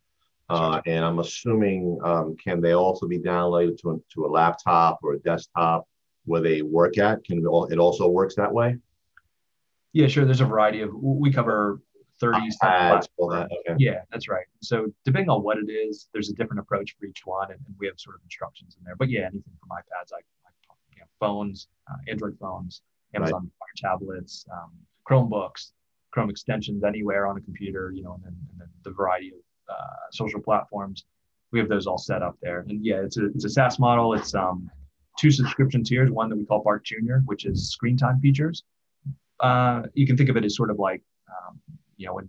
uh, 0.48 0.80
and 0.86 1.04
I'm 1.04 1.18
assuming, 1.18 1.98
um, 2.04 2.36
can 2.36 2.60
they 2.60 2.72
also 2.72 3.06
be 3.06 3.18
downloaded 3.18 3.80
to, 3.82 4.02
to 4.14 4.26
a 4.26 4.28
laptop 4.28 5.00
or 5.02 5.14
a 5.14 5.18
desktop 5.18 5.88
where 6.24 6.40
they 6.40 6.62
work 6.62 6.98
at? 6.98 7.24
Can 7.24 7.38
it 7.38 7.78
also 7.78 8.08
works 8.08 8.36
that 8.36 8.52
way? 8.52 8.78
Yeah, 9.92 10.06
sure. 10.08 10.24
There's 10.24 10.40
a 10.40 10.46
variety 10.46 10.82
of, 10.82 10.94
we 10.94 11.32
cover 11.32 11.80
30 12.20 12.38
iPads, 12.62 13.08
all 13.16 13.28
that. 13.28 13.48
Okay. 13.68 13.76
Yeah, 13.78 14.00
that's 14.10 14.28
right. 14.28 14.46
So 14.62 14.86
depending 15.04 15.28
on 15.28 15.42
what 15.42 15.58
it 15.58 15.70
is, 15.70 16.08
there's 16.12 16.30
a 16.30 16.34
different 16.34 16.60
approach 16.60 16.96
for 16.98 17.06
each 17.06 17.22
one, 17.24 17.50
and, 17.50 17.60
and, 17.66 17.74
we 17.78 17.86
have 17.86 17.98
sort 17.98 18.16
of 18.16 18.22
instructions 18.24 18.76
in 18.78 18.84
there. 18.84 18.96
But 18.96 19.10
yeah, 19.10 19.22
anything 19.22 19.52
from 19.60 19.68
iPads, 19.70 20.10
you 20.92 21.00
know, 21.00 21.06
phones, 21.20 21.68
uh, 21.90 21.96
Android 22.08 22.36
phones, 22.40 22.82
Amazon 23.14 23.42
right. 23.42 23.90
tablets, 23.90 24.46
um, 24.52 24.72
Chromebooks, 25.08 25.72
Chrome 26.10 26.30
extensions 26.30 26.84
anywhere 26.84 27.26
on 27.26 27.36
a 27.36 27.40
computer, 27.40 27.92
you 27.94 28.02
know, 28.02 28.14
and 28.14 28.24
then, 28.24 28.36
and 28.50 28.60
then 28.60 28.68
the 28.82 28.90
variety 28.90 29.28
of 29.28 29.38
uh, 29.68 30.10
social 30.10 30.40
platforms. 30.40 31.04
We 31.52 31.58
have 31.58 31.68
those 31.68 31.86
all 31.86 31.98
set 31.98 32.22
up 32.22 32.36
there. 32.42 32.60
And 32.68 32.84
yeah, 32.84 32.96
it's 32.96 33.18
a, 33.18 33.26
it's 33.26 33.44
a 33.44 33.50
SaaS 33.50 33.78
model. 33.78 34.14
It's 34.14 34.34
um, 34.34 34.70
two 35.18 35.30
subscription 35.30 35.84
tiers, 35.84 36.10
one 36.10 36.28
that 36.28 36.36
we 36.36 36.44
call 36.44 36.62
BARK 36.62 36.84
Junior, 36.84 37.22
which 37.26 37.44
is 37.44 37.70
screen 37.70 37.96
time 37.96 38.20
features. 38.20 38.64
Uh, 39.40 39.82
you 39.94 40.06
can 40.06 40.16
think 40.16 40.30
of 40.30 40.36
it 40.36 40.44
as 40.44 40.56
sort 40.56 40.70
of 40.70 40.78
like, 40.78 41.02
um, 41.28 41.60
you 41.96 42.06
know, 42.06 42.14
when, 42.14 42.28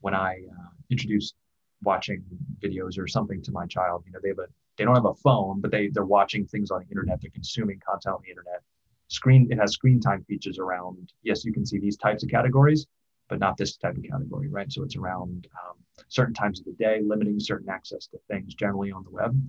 when 0.00 0.14
I 0.14 0.42
uh, 0.50 0.68
introduced 0.90 1.34
watching 1.82 2.22
videos 2.62 2.98
or 2.98 3.06
something 3.06 3.42
to 3.42 3.52
my 3.52 3.66
child, 3.66 4.04
you 4.06 4.12
know, 4.12 4.18
they 4.22 4.30
have 4.30 4.38
a, 4.38 4.46
they 4.76 4.84
don't 4.84 4.94
have 4.94 5.06
a 5.06 5.14
phone, 5.14 5.60
but 5.60 5.70
they, 5.70 5.88
they're 5.88 6.04
watching 6.04 6.46
things 6.46 6.70
on 6.70 6.82
the 6.82 6.88
internet. 6.88 7.20
They're 7.20 7.30
consuming 7.30 7.80
content 7.86 8.16
on 8.16 8.22
the 8.24 8.30
internet. 8.30 8.62
Screen, 9.08 9.48
it 9.50 9.58
has 9.58 9.72
screen 9.72 10.00
time 10.00 10.24
features 10.24 10.58
around, 10.58 11.12
yes, 11.22 11.44
you 11.44 11.52
can 11.52 11.64
see 11.64 11.78
these 11.78 11.96
types 11.96 12.22
of 12.22 12.28
categories, 12.28 12.86
but 13.28 13.38
not 13.38 13.56
this 13.56 13.76
type 13.76 13.96
of 13.96 14.02
category, 14.02 14.48
right? 14.48 14.70
So 14.70 14.82
it's 14.82 14.96
around 14.96 15.46
um, 15.64 15.76
certain 16.08 16.34
times 16.34 16.58
of 16.58 16.66
the 16.66 16.72
day, 16.72 17.00
limiting 17.02 17.38
certain 17.38 17.68
access 17.68 18.06
to 18.08 18.18
things 18.28 18.54
generally 18.54 18.90
on 18.92 19.04
the 19.04 19.10
web. 19.10 19.40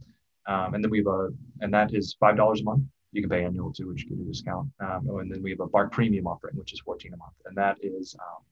Um, 0.48 0.74
and 0.74 0.84
then 0.84 0.92
we 0.92 1.00
have 1.00 1.08
a, 1.08 1.30
and 1.62 1.74
that 1.74 1.94
is 1.94 2.16
$5 2.22 2.60
a 2.60 2.64
month. 2.64 2.84
You 3.12 3.22
can 3.22 3.30
pay 3.30 3.44
annual 3.44 3.74
too, 3.74 3.88
which 3.88 4.06
you 4.06 4.22
a 4.22 4.26
discount. 4.26 4.70
Um, 4.80 5.08
oh, 5.10 5.20
and 5.20 5.32
then 5.32 5.42
we 5.42 5.50
have 5.52 5.60
a 5.60 5.68
BARK 5.68 5.92
Premium 5.92 6.28
offering, 6.28 6.56
which 6.56 6.74
is 6.74 6.80
14 6.82 7.14
a 7.14 7.18
month. 7.18 7.34
And 7.46 7.58
that 7.58 7.78
is 7.82 8.16
um, 8.20 8.44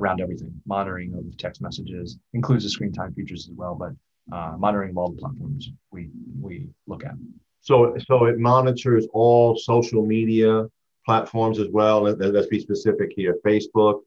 around 0.00 0.20
everything, 0.20 0.52
monitoring 0.66 1.14
of 1.14 1.36
text 1.36 1.60
messages, 1.60 2.18
includes 2.34 2.64
the 2.64 2.70
screen 2.70 2.92
time 2.92 3.12
features 3.14 3.48
as 3.48 3.54
well, 3.54 3.74
but 3.74 3.92
uh, 4.34 4.56
monitoring 4.56 4.90
of 4.90 4.98
all 4.98 5.10
the 5.10 5.16
platforms 5.16 5.70
we, 5.90 6.10
we 6.40 6.68
look 6.86 7.04
at. 7.04 7.14
So, 7.60 7.96
so 8.06 8.26
it 8.26 8.38
monitors 8.38 9.06
all 9.12 9.56
social 9.56 10.04
media 10.04 10.66
platforms 11.04 11.58
as 11.58 11.68
well. 11.70 12.02
Let's 12.02 12.46
be 12.46 12.60
specific 12.60 13.12
here: 13.14 13.36
Facebook, 13.44 14.00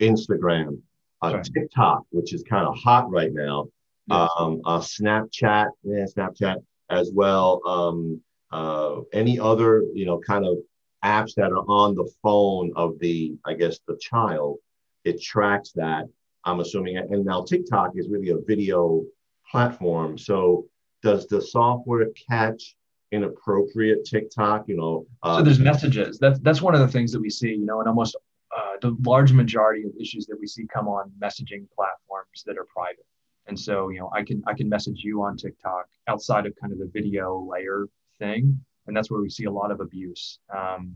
Instagram, 0.00 0.80
uh, 1.22 1.34
right. 1.34 1.44
TikTok, 1.54 2.02
which 2.10 2.32
is 2.32 2.42
kind 2.42 2.66
of 2.66 2.76
hot 2.76 3.10
right 3.10 3.32
now, 3.32 3.68
yes. 4.08 4.30
um, 4.38 4.60
uh, 4.64 4.80
Snapchat, 4.80 5.68
yeah, 5.82 6.04
Snapchat 6.04 6.56
as 6.90 7.10
well. 7.12 7.60
Um, 7.66 8.20
uh, 8.52 9.00
any 9.12 9.38
other, 9.38 9.84
you 9.94 10.04
know, 10.06 10.18
kind 10.18 10.44
of 10.44 10.58
apps 11.04 11.34
that 11.34 11.52
are 11.52 11.64
on 11.68 11.94
the 11.94 12.10
phone 12.22 12.72
of 12.76 12.98
the, 12.98 13.34
I 13.44 13.54
guess, 13.54 13.78
the 13.86 13.96
child, 14.00 14.58
it 15.04 15.20
tracks 15.22 15.72
that. 15.72 16.04
I'm 16.44 16.60
assuming, 16.60 16.96
and 16.96 17.24
now 17.24 17.42
TikTok 17.42 17.92
is 17.96 18.08
really 18.08 18.30
a 18.30 18.38
video 18.46 19.04
platform. 19.50 20.16
So, 20.16 20.66
does 21.02 21.26
the 21.26 21.40
software 21.40 22.06
catch 22.28 22.76
inappropriate 23.12 24.04
TikTok? 24.04 24.66
You 24.68 24.76
know, 24.76 25.06
um, 25.22 25.38
so 25.38 25.42
there's 25.42 25.58
messages. 25.58 26.18
That's 26.18 26.38
that's 26.40 26.62
one 26.62 26.74
of 26.74 26.80
the 26.80 26.88
things 26.88 27.12
that 27.12 27.20
we 27.20 27.30
see. 27.30 27.50
You 27.50 27.66
know, 27.66 27.80
in 27.80 27.88
almost 27.88 28.16
uh, 28.56 28.76
the 28.80 28.96
large 29.04 29.32
majority 29.32 29.82
of 29.84 29.90
issues 30.00 30.26
that 30.26 30.38
we 30.40 30.46
see 30.46 30.66
come 30.72 30.88
on 30.88 31.12
messaging 31.22 31.66
platforms 31.74 32.42
that 32.46 32.56
are 32.56 32.66
private. 32.74 33.06
And 33.46 33.58
so, 33.58 33.88
you 33.88 33.98
know, 33.98 34.10
I 34.14 34.22
can 34.22 34.42
I 34.46 34.54
can 34.54 34.68
message 34.68 35.00
you 35.02 35.22
on 35.22 35.36
TikTok 35.36 35.86
outside 36.08 36.46
of 36.46 36.54
kind 36.60 36.72
of 36.72 36.78
the 36.78 36.90
video 36.92 37.46
layer 37.50 37.86
thing, 38.18 38.64
and 38.86 38.96
that's 38.96 39.10
where 39.10 39.20
we 39.20 39.30
see 39.30 39.44
a 39.44 39.50
lot 39.50 39.70
of 39.70 39.80
abuse. 39.80 40.38
Um, 40.56 40.94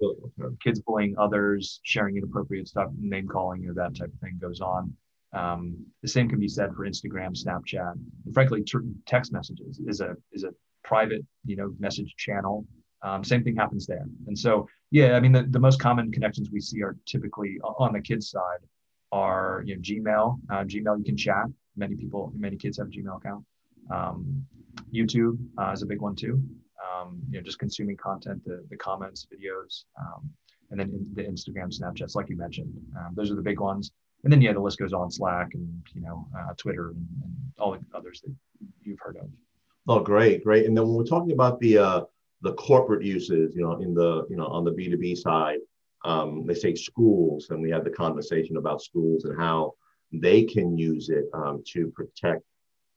kids 0.63 0.81
bullying 0.81 1.15
others, 1.19 1.81
sharing 1.83 2.17
inappropriate 2.17 2.69
stuff, 2.69 2.91
name 2.99 3.29
calling, 3.29 3.63
you 3.63 3.69
know, 3.69 3.75
that 3.75 3.97
type 3.97 4.13
of 4.13 4.21
thing 4.21 4.39
goes 4.41 4.61
on. 4.61 4.93
Um, 5.33 5.77
the 6.03 6.09
same 6.09 6.29
can 6.29 6.39
be 6.39 6.49
said 6.49 6.75
for 6.75 6.87
Instagram, 6.87 7.37
Snapchat, 7.37 7.95
and 8.25 8.35
frankly, 8.35 8.65
text 9.07 9.33
messages 9.33 9.81
is 9.87 10.01
a 10.01 10.17
is 10.33 10.45
a 10.45 10.51
private, 10.85 11.25
you 11.45 11.57
know, 11.57 11.75
message 11.79 12.15
channel 12.17 12.67
um, 13.05 13.23
same 13.23 13.45
thing 13.45 13.55
happens 13.55 13.87
there. 13.87 14.07
And 14.27 14.37
so, 14.37 14.67
yeah, 14.91 15.15
I 15.15 15.21
mean, 15.21 15.33
the, 15.33 15.43
the 15.43 15.61
most 15.61 15.79
common 15.79 16.11
connections 16.11 16.49
we 16.51 16.61
see 16.61 16.83
are 16.83 16.97
typically 17.07 17.59
on 17.63 17.93
the 17.93 18.01
kids 18.01 18.31
side 18.31 18.61
are, 19.13 19.63
you 19.67 19.77
know, 19.77 19.83
Gmail, 19.83 20.39
uh, 20.51 20.65
Gmail, 20.65 20.99
you 20.99 21.05
can 21.05 21.17
chat. 21.17 21.45
Many 21.77 21.97
people, 21.97 22.33
many 22.35 22.57
kids 22.57 22.79
have 22.79 22.87
a 22.87 22.91
Gmail 22.91 23.19
account. 23.19 23.45
Um, 23.93 24.47
YouTube 24.93 25.39
uh, 25.59 25.73
is 25.73 25.83
a 25.83 25.87
big 25.87 26.01
one 26.01 26.17
too. 26.17 26.43
Um, 26.85 27.21
you 27.31 27.39
know, 27.39 27.43
just 27.43 27.59
consuming 27.59 27.97
content, 27.97 28.45
the, 28.45 28.65
the 28.69 28.77
comments, 28.77 29.27
videos, 29.33 29.85
um, 29.99 30.29
and 30.71 30.81
then 30.81 30.91
in 30.91 31.15
the 31.15 31.23
Instagram, 31.23 31.73
Snapchats, 31.77 32.15
like 32.15 32.29
you 32.29 32.37
mentioned. 32.37 32.73
Um, 32.99 33.15
those 33.15 33.31
are 33.31 33.37
the 33.37 33.43
big 33.43 33.61
ones. 33.61 33.93
And 34.25 34.33
then, 34.33 34.41
yeah, 34.41 34.53
the 34.53 34.61
list 34.61 34.79
goes 34.79 34.93
on 34.93 35.11
Slack 35.11 35.55
and, 35.55 35.87
you 35.95 36.01
know, 36.01 36.27
uh, 36.37 36.55
Twitter 36.57 36.89
and, 36.89 37.07
and, 37.23 37.35
all 37.59 37.73
the 37.73 37.81
others 37.95 38.21
that 38.23 38.35
you've 38.83 38.99
heard 39.01 39.17
of. 39.17 39.29
Oh, 39.87 40.01
great, 40.01 40.43
great. 40.43 40.67
And 40.67 40.77
then 40.77 40.85
when 40.87 40.95
we're 40.95 41.05
talking 41.05 41.33
about 41.33 41.61
the, 41.61 41.79
uh, 41.79 42.01
the 42.41 42.55
corporate 42.55 43.05
uses, 43.05 43.55
you 43.55 43.63
know, 43.63 43.75
in 43.81 43.95
the, 43.95 44.27
you 44.29 44.37
know, 44.37 44.47
on 44.47 44.65
the 44.65 44.73
B2B 44.73 45.19
side, 45.19 45.59
um, 46.05 46.47
they 46.47 46.55
say 46.55 46.75
schools, 46.75 47.49
and 47.51 47.63
we 47.63 47.71
had 47.71 47.85
the 47.85 47.91
conversation 47.91 48.57
about 48.57 48.83
schools 48.83 49.25
and 49.25 49.39
how 49.39 49.75
they 50.13 50.45
can 50.45 50.77
use 50.77 51.09
it 51.09 51.27
um, 51.33 51.63
to 51.73 51.89
protect 51.89 52.43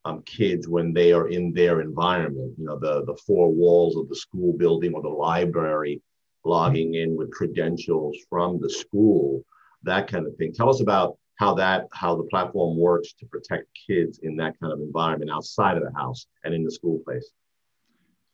um, 0.04 0.22
kids 0.22 0.68
when 0.68 0.92
they 0.92 1.12
are 1.12 1.28
in 1.28 1.52
their 1.52 1.80
environment, 1.80 2.54
you 2.58 2.64
know, 2.64 2.78
the, 2.78 3.04
the 3.04 3.16
four 3.26 3.50
walls 3.52 3.96
of 3.96 4.08
the 4.08 4.16
school 4.16 4.52
building 4.52 4.94
or 4.94 5.02
the 5.02 5.08
library, 5.08 6.00
logging 6.44 6.94
in 6.94 7.16
with 7.16 7.30
credentials 7.30 8.16
from 8.28 8.60
the 8.60 8.70
school, 8.70 9.44
that 9.82 10.08
kind 10.08 10.26
of 10.26 10.34
thing. 10.36 10.52
Tell 10.52 10.70
us 10.70 10.80
about 10.80 11.18
how 11.36 11.54
that, 11.54 11.86
how 11.92 12.16
the 12.16 12.24
platform 12.24 12.78
works 12.78 13.12
to 13.14 13.26
protect 13.26 13.66
kids 13.86 14.20
in 14.22 14.36
that 14.36 14.58
kind 14.60 14.72
of 14.72 14.80
environment 14.80 15.30
outside 15.30 15.76
of 15.76 15.82
the 15.82 15.92
house 15.96 16.26
and 16.44 16.54
in 16.54 16.64
the 16.64 16.70
school 16.70 17.00
place 17.04 17.30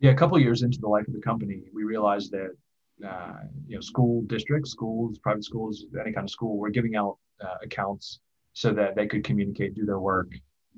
yeah, 0.04 0.10
a 0.10 0.14
couple 0.14 0.38
years 0.38 0.62
into 0.62 0.78
the 0.78 0.86
life 0.86 1.08
of 1.08 1.14
the 1.14 1.20
company, 1.20 1.62
we 1.72 1.84
realized 1.84 2.30
that 2.32 2.50
uh, 3.08 3.38
you 3.66 3.74
know 3.74 3.80
school 3.80 4.22
districts, 4.26 4.70
schools, 4.70 5.18
private 5.18 5.44
schools, 5.44 5.86
any 5.98 6.12
kind 6.12 6.24
of 6.24 6.30
school, 6.30 6.58
were 6.58 6.68
giving 6.68 6.94
out 6.94 7.16
uh, 7.40 7.56
accounts 7.62 8.20
so 8.52 8.70
that 8.72 8.94
they 8.96 9.06
could 9.06 9.24
communicate, 9.24 9.74
do 9.74 9.86
their 9.86 10.00
work, 10.00 10.28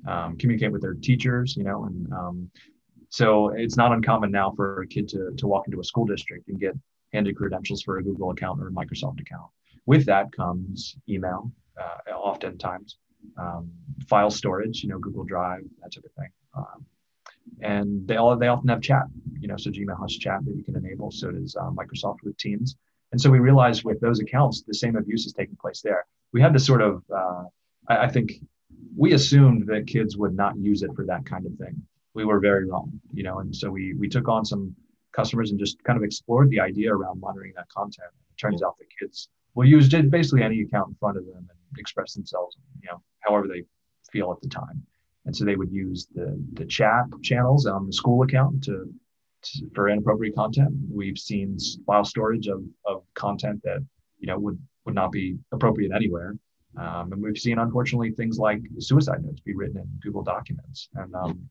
um, 0.05 0.37
communicate 0.37 0.71
with 0.71 0.81
their 0.81 0.93
teachers, 0.93 1.55
you 1.57 1.63
know, 1.63 1.85
and 1.85 2.13
um, 2.13 2.51
so 3.09 3.49
it's 3.49 3.77
not 3.77 3.91
uncommon 3.91 4.31
now 4.31 4.51
for 4.55 4.81
a 4.81 4.87
kid 4.87 5.07
to 5.09 5.31
to 5.37 5.47
walk 5.47 5.67
into 5.67 5.79
a 5.79 5.83
school 5.83 6.05
district 6.05 6.49
and 6.49 6.59
get 6.59 6.73
handed 7.13 7.35
credentials 7.35 7.81
for 7.81 7.97
a 7.97 8.03
Google 8.03 8.31
account 8.31 8.61
or 8.61 8.67
a 8.67 8.71
Microsoft 8.71 9.19
account. 9.21 9.49
With 9.85 10.05
that 10.05 10.31
comes 10.33 10.97
email, 11.07 11.51
uh, 11.79 12.11
oftentimes 12.11 12.97
um, 13.37 13.71
file 14.09 14.29
storage, 14.29 14.83
you 14.83 14.89
know, 14.89 14.99
Google 14.99 15.23
Drive, 15.23 15.61
that 15.81 15.93
type 15.93 16.03
of 16.03 16.11
thing. 16.11 16.29
Um, 16.55 16.85
and 17.61 18.07
they 18.07 18.17
all 18.17 18.35
they 18.37 18.47
often 18.47 18.69
have 18.69 18.81
chat 18.81 19.03
you 19.39 19.47
know 19.47 19.57
so 19.57 19.69
gmail 19.69 19.99
has 20.01 20.15
chat 20.17 20.43
that 20.45 20.55
you 20.55 20.63
can 20.63 20.75
enable 20.75 21.11
so 21.11 21.31
does 21.31 21.55
uh, 21.55 21.69
microsoft 21.71 22.17
with 22.23 22.37
teams 22.37 22.75
and 23.11 23.21
so 23.21 23.29
we 23.29 23.39
realized 23.39 23.83
with 23.83 23.99
those 23.99 24.19
accounts 24.19 24.63
the 24.63 24.73
same 24.73 24.95
abuse 24.95 25.25
is 25.25 25.33
taking 25.33 25.55
place 25.55 25.81
there 25.81 26.05
we 26.33 26.41
had 26.41 26.53
this 26.53 26.65
sort 26.65 26.81
of 26.81 27.03
uh, 27.15 27.43
I, 27.87 28.05
I, 28.05 28.07
think 28.09 28.33
we 28.95 29.13
assumed 29.13 29.67
that 29.67 29.87
kids 29.87 30.17
would 30.17 30.35
not 30.35 30.57
use 30.57 30.81
it 30.83 30.91
for 30.95 31.05
that 31.05 31.25
kind 31.25 31.45
of 31.45 31.53
thing 31.55 31.81
we 32.13 32.25
were 32.25 32.39
very 32.39 32.67
wrong 32.67 32.91
you 33.13 33.23
know 33.23 33.39
and 33.39 33.55
so 33.55 33.69
we 33.69 33.93
we 33.93 34.07
took 34.07 34.27
on 34.27 34.45
some 34.45 34.75
customers 35.13 35.51
and 35.51 35.59
just 35.59 35.83
kind 35.83 35.97
of 35.97 36.03
explored 36.03 36.49
the 36.49 36.59
idea 36.59 36.93
around 36.93 37.19
monitoring 37.19 37.53
that 37.55 37.69
content 37.69 38.09
it 38.29 38.39
turns 38.39 38.63
out 38.63 38.77
that 38.77 38.85
kids 38.99 39.29
will 39.55 39.65
use 39.65 39.89
basically 39.89 40.43
any 40.43 40.61
account 40.61 40.89
in 40.89 40.95
front 40.95 41.17
of 41.17 41.25
them 41.25 41.37
and 41.37 41.79
express 41.79 42.13
themselves 42.13 42.57
you 42.81 42.89
know 42.89 43.01
however 43.21 43.47
they 43.47 43.63
feel 44.11 44.31
at 44.31 44.41
the 44.41 44.49
time 44.49 44.85
and 45.27 45.35
so 45.35 45.43
they 45.43 45.57
would 45.57 45.71
use 45.71 46.07
the, 46.15 46.41
the 46.53 46.65
chat 46.65 47.03
channels 47.21 47.67
on 47.67 47.85
the 47.85 47.93
school 47.93 48.23
account 48.23 48.63
to, 48.63 48.89
to 49.43 49.69
for 49.75 49.89
inappropriate 49.89 50.35
content. 50.35 50.73
We've 50.89 51.17
seen 51.17 51.57
file 51.85 52.05
storage 52.05 52.47
of, 52.47 52.63
of 52.85 53.03
content 53.13 53.61
that 53.63 53.85
you 54.19 54.27
know 54.27 54.39
would 54.39 54.57
would 54.85 54.95
not 54.95 55.11
be 55.11 55.37
appropriate 55.51 55.91
anywhere. 55.93 56.33
Um, 56.77 57.11
and 57.11 57.21
we've 57.21 57.37
seen, 57.37 57.57
unfortunately, 57.57 58.11
things 58.11 58.37
like 58.37 58.61
suicide 58.79 59.23
notes 59.23 59.41
be 59.41 59.55
written 59.55 59.77
in 59.77 59.87
Google 60.01 60.23
Documents, 60.23 60.89
and 60.95 61.13
um, 61.15 61.49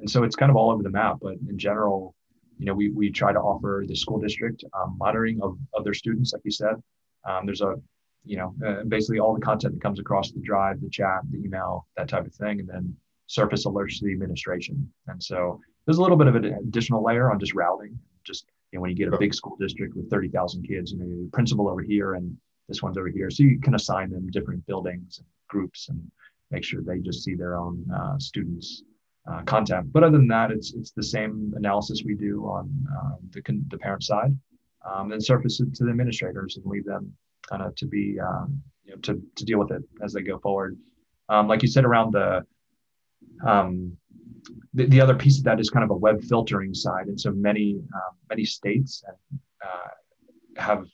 and 0.00 0.08
so 0.08 0.22
it's 0.22 0.36
kind 0.36 0.50
of 0.50 0.56
all 0.56 0.70
over 0.70 0.82
the 0.82 0.90
map. 0.90 1.18
But 1.20 1.34
in 1.48 1.58
general, 1.58 2.14
you 2.58 2.66
know, 2.66 2.74
we 2.74 2.88
we 2.90 3.10
try 3.10 3.32
to 3.32 3.38
offer 3.38 3.84
the 3.86 3.94
school 3.94 4.18
district 4.18 4.64
um, 4.72 4.96
monitoring 4.98 5.40
of, 5.42 5.58
of 5.74 5.84
their 5.84 5.94
students, 5.94 6.32
like 6.32 6.42
you 6.44 6.50
said. 6.50 6.82
Um, 7.28 7.46
there's 7.46 7.60
a, 7.60 7.74
you 8.24 8.36
know, 8.36 8.54
uh, 8.66 8.84
basically 8.88 9.18
all 9.18 9.34
the 9.34 9.40
content 9.40 9.74
that 9.74 9.82
comes 9.82 9.98
across 9.98 10.32
the 10.32 10.40
drive, 10.40 10.80
the 10.80 10.88
chat, 10.88 11.20
the 11.30 11.38
email, 11.38 11.86
that 11.96 12.08
type 12.08 12.26
of 12.26 12.34
thing, 12.34 12.60
and 12.60 12.68
then 12.68 12.96
surface 13.26 13.66
alerts 13.66 13.98
to 13.98 14.06
the 14.06 14.12
administration. 14.12 14.90
And 15.08 15.22
so 15.22 15.60
there's 15.84 15.98
a 15.98 16.02
little 16.02 16.16
bit 16.16 16.26
of 16.26 16.36
an 16.36 16.44
additional 16.44 17.02
layer 17.02 17.30
on 17.30 17.38
just 17.38 17.54
routing. 17.54 17.98
Just 18.24 18.46
you 18.72 18.78
know, 18.78 18.82
when 18.82 18.90
you 18.90 18.96
get 18.96 19.12
a 19.12 19.18
big 19.18 19.34
school 19.34 19.56
district 19.60 19.94
with 19.94 20.10
30,000 20.10 20.66
kids, 20.66 20.92
you 20.92 20.98
know, 20.98 21.06
your 21.06 21.28
principal 21.32 21.68
over 21.68 21.82
here 21.82 22.14
and 22.14 22.36
this 22.68 22.82
one's 22.82 22.96
over 22.96 23.08
here. 23.08 23.30
So 23.30 23.42
you 23.42 23.60
can 23.60 23.74
assign 23.74 24.10
them 24.10 24.30
different 24.30 24.66
buildings 24.66 25.18
and 25.18 25.26
groups 25.48 25.88
and 25.88 26.10
make 26.50 26.64
sure 26.64 26.80
they 26.82 26.98
just 26.98 27.22
see 27.24 27.34
their 27.34 27.56
own 27.56 27.84
uh, 27.94 28.18
students' 28.18 28.82
uh, 29.30 29.42
content. 29.42 29.92
But 29.92 30.04
other 30.04 30.18
than 30.18 30.28
that, 30.28 30.50
it's 30.50 30.74
it's 30.74 30.92
the 30.92 31.02
same 31.02 31.52
analysis 31.56 32.02
we 32.04 32.14
do 32.14 32.44
on 32.44 32.70
uh, 32.96 33.16
the, 33.30 33.42
the 33.68 33.78
parent 33.78 34.02
side, 34.02 34.36
um, 34.88 35.12
and 35.12 35.22
surface 35.22 35.60
it 35.60 35.74
to 35.76 35.84
the 35.84 35.90
administrators 35.90 36.56
and 36.56 36.66
leave 36.66 36.84
them 36.84 37.12
kind 37.48 37.62
of 37.62 37.74
to 37.76 37.86
be 37.86 38.18
um, 38.20 38.62
you 38.84 38.92
know 38.92 39.00
to 39.00 39.22
to 39.36 39.44
deal 39.44 39.58
with 39.58 39.70
it 39.70 39.82
as 40.02 40.12
they 40.12 40.22
go 40.22 40.38
forward. 40.38 40.76
Um, 41.28 41.48
like 41.48 41.62
you 41.62 41.68
said 41.68 41.84
around 41.84 42.12
the 42.12 42.44
um, 43.46 43.96
the, 44.74 44.86
the, 44.86 45.00
other 45.00 45.14
piece 45.14 45.38
of 45.38 45.44
that 45.44 45.58
is 45.58 45.70
kind 45.70 45.84
of 45.84 45.90
a 45.90 45.96
web 45.96 46.22
filtering 46.22 46.74
side, 46.74 47.06
and 47.06 47.18
so 47.18 47.30
many 47.30 47.80
um, 47.94 48.16
many 48.28 48.44
states 48.44 49.02
uh, 49.64 49.88
have 50.56 50.84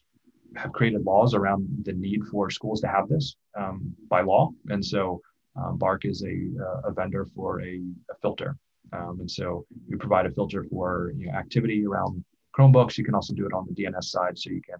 have 0.56 0.72
created 0.72 1.04
laws 1.04 1.34
around 1.34 1.68
the 1.84 1.92
need 1.92 2.24
for 2.30 2.50
schools 2.50 2.80
to 2.80 2.88
have 2.88 3.08
this 3.08 3.36
um, 3.56 3.94
by 4.08 4.20
law, 4.22 4.50
and 4.68 4.84
so 4.84 5.20
um, 5.56 5.76
Bark 5.78 6.04
is 6.04 6.22
a, 6.22 6.88
a 6.88 6.92
vendor 6.92 7.26
for 7.34 7.60
a, 7.62 7.80
a 8.10 8.14
filter, 8.22 8.56
um, 8.92 9.18
and 9.20 9.30
so 9.30 9.66
we 9.88 9.96
provide 9.96 10.26
a 10.26 10.30
filter 10.30 10.64
for 10.64 11.12
you 11.16 11.26
know, 11.26 11.32
activity 11.32 11.86
around 11.86 12.24
Chromebooks. 12.56 12.98
You 12.98 13.04
can 13.04 13.14
also 13.14 13.34
do 13.34 13.46
it 13.46 13.52
on 13.52 13.66
the 13.68 13.74
DNS 13.74 14.04
side, 14.04 14.38
so 14.38 14.50
you 14.50 14.62
can 14.62 14.78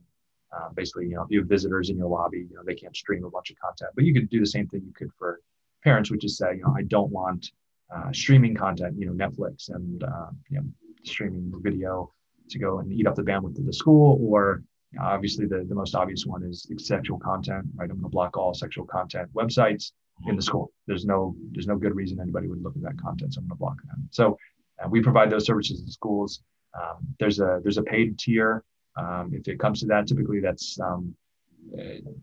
uh, 0.53 0.69
basically, 0.75 1.07
you 1.07 1.15
know, 1.15 1.23
if 1.23 1.31
you 1.31 1.41
have 1.41 1.49
visitors 1.49 1.91
in 1.91 1.97
your 1.97 2.09
lobby, 2.09 2.47
you 2.51 2.57
know, 2.57 2.63
they 2.65 2.75
can't 2.75 2.97
stream 2.97 3.25
a 3.25 3.31
bunch 3.31 3.51
of 3.51 3.59
content, 3.59 3.91
but 3.95 4.05
you 4.05 4.13
could 4.13 4.29
do 4.31 4.41
the 4.41 4.47
same 4.47 4.67
thing 4.67 4.83
you 4.85 4.93
could 4.93 5.11
for 5.19 5.41
parents, 5.85 6.11
which 6.11 6.25
is 6.25 6.37
say, 6.37 6.57
you 6.57 6.63
know, 6.63 6.75
I 6.77 6.83
don't 6.83 7.11
want 7.11 7.51
uh, 7.95 8.13
streaming 8.13 8.55
content, 8.55 8.97
you 8.99 9.07
know, 9.07 9.13
Netflix 9.13 9.73
and 9.73 10.03
uh, 10.03 10.31
you 10.49 10.59
know, 10.59 10.65
streaming 11.05 11.53
video 11.63 12.13
to 12.51 12.59
go 12.59 12.81
and 12.81 12.93
eat 12.93 13.07
up 13.07 13.15
the 13.15 13.23
bandwidth 13.23 13.59
of 13.59 13.67
the 13.67 13.73
school, 13.73 14.19
or 14.21 14.63
obviously 14.99 15.47
the, 15.47 15.65
the 15.69 15.75
most 15.75 15.95
obvious 15.95 16.27
one 16.27 16.43
is 16.43 16.67
sexual 16.79 17.19
content, 17.19 17.67
right? 17.77 17.91
I'm 17.91 17.97
going 17.97 18.03
to 18.03 18.09
block 18.09 18.37
all 18.37 18.55
sexual 18.55 18.87
content 18.87 19.29
websites 19.35 19.93
in 20.27 20.37
the 20.37 20.43
school. 20.43 20.73
There's 20.87 21.05
no 21.05 21.35
there's 21.53 21.67
no 21.67 21.77
good 21.77 21.95
reason 21.95 22.21
anybody 22.21 22.49
would 22.49 22.63
look 22.63 22.77
at 22.77 22.83
that 22.83 23.01
content, 23.01 23.35
so 23.35 23.41
I'm 23.41 23.49
going 23.49 23.57
to 23.57 23.61
block 23.61 23.77
them. 23.87 24.09
So 24.11 24.37
uh, 24.83 24.89
we 24.89 25.01
provide 25.01 25.31
those 25.31 25.47
services 25.47 25.81
in 25.81 25.89
schools. 25.89 26.43
Um, 26.75 27.07
there's 27.19 27.41
a 27.41 27.61
there's 27.63 27.79
a 27.79 27.83
paid 27.83 28.19
tier. 28.19 28.65
Um, 28.97 29.31
if 29.33 29.49
it 29.49 29.59
comes 29.59 29.81
to 29.81 29.87
that, 29.87 30.07
typically 30.07 30.41
that's 30.41 30.79
um, 30.81 31.15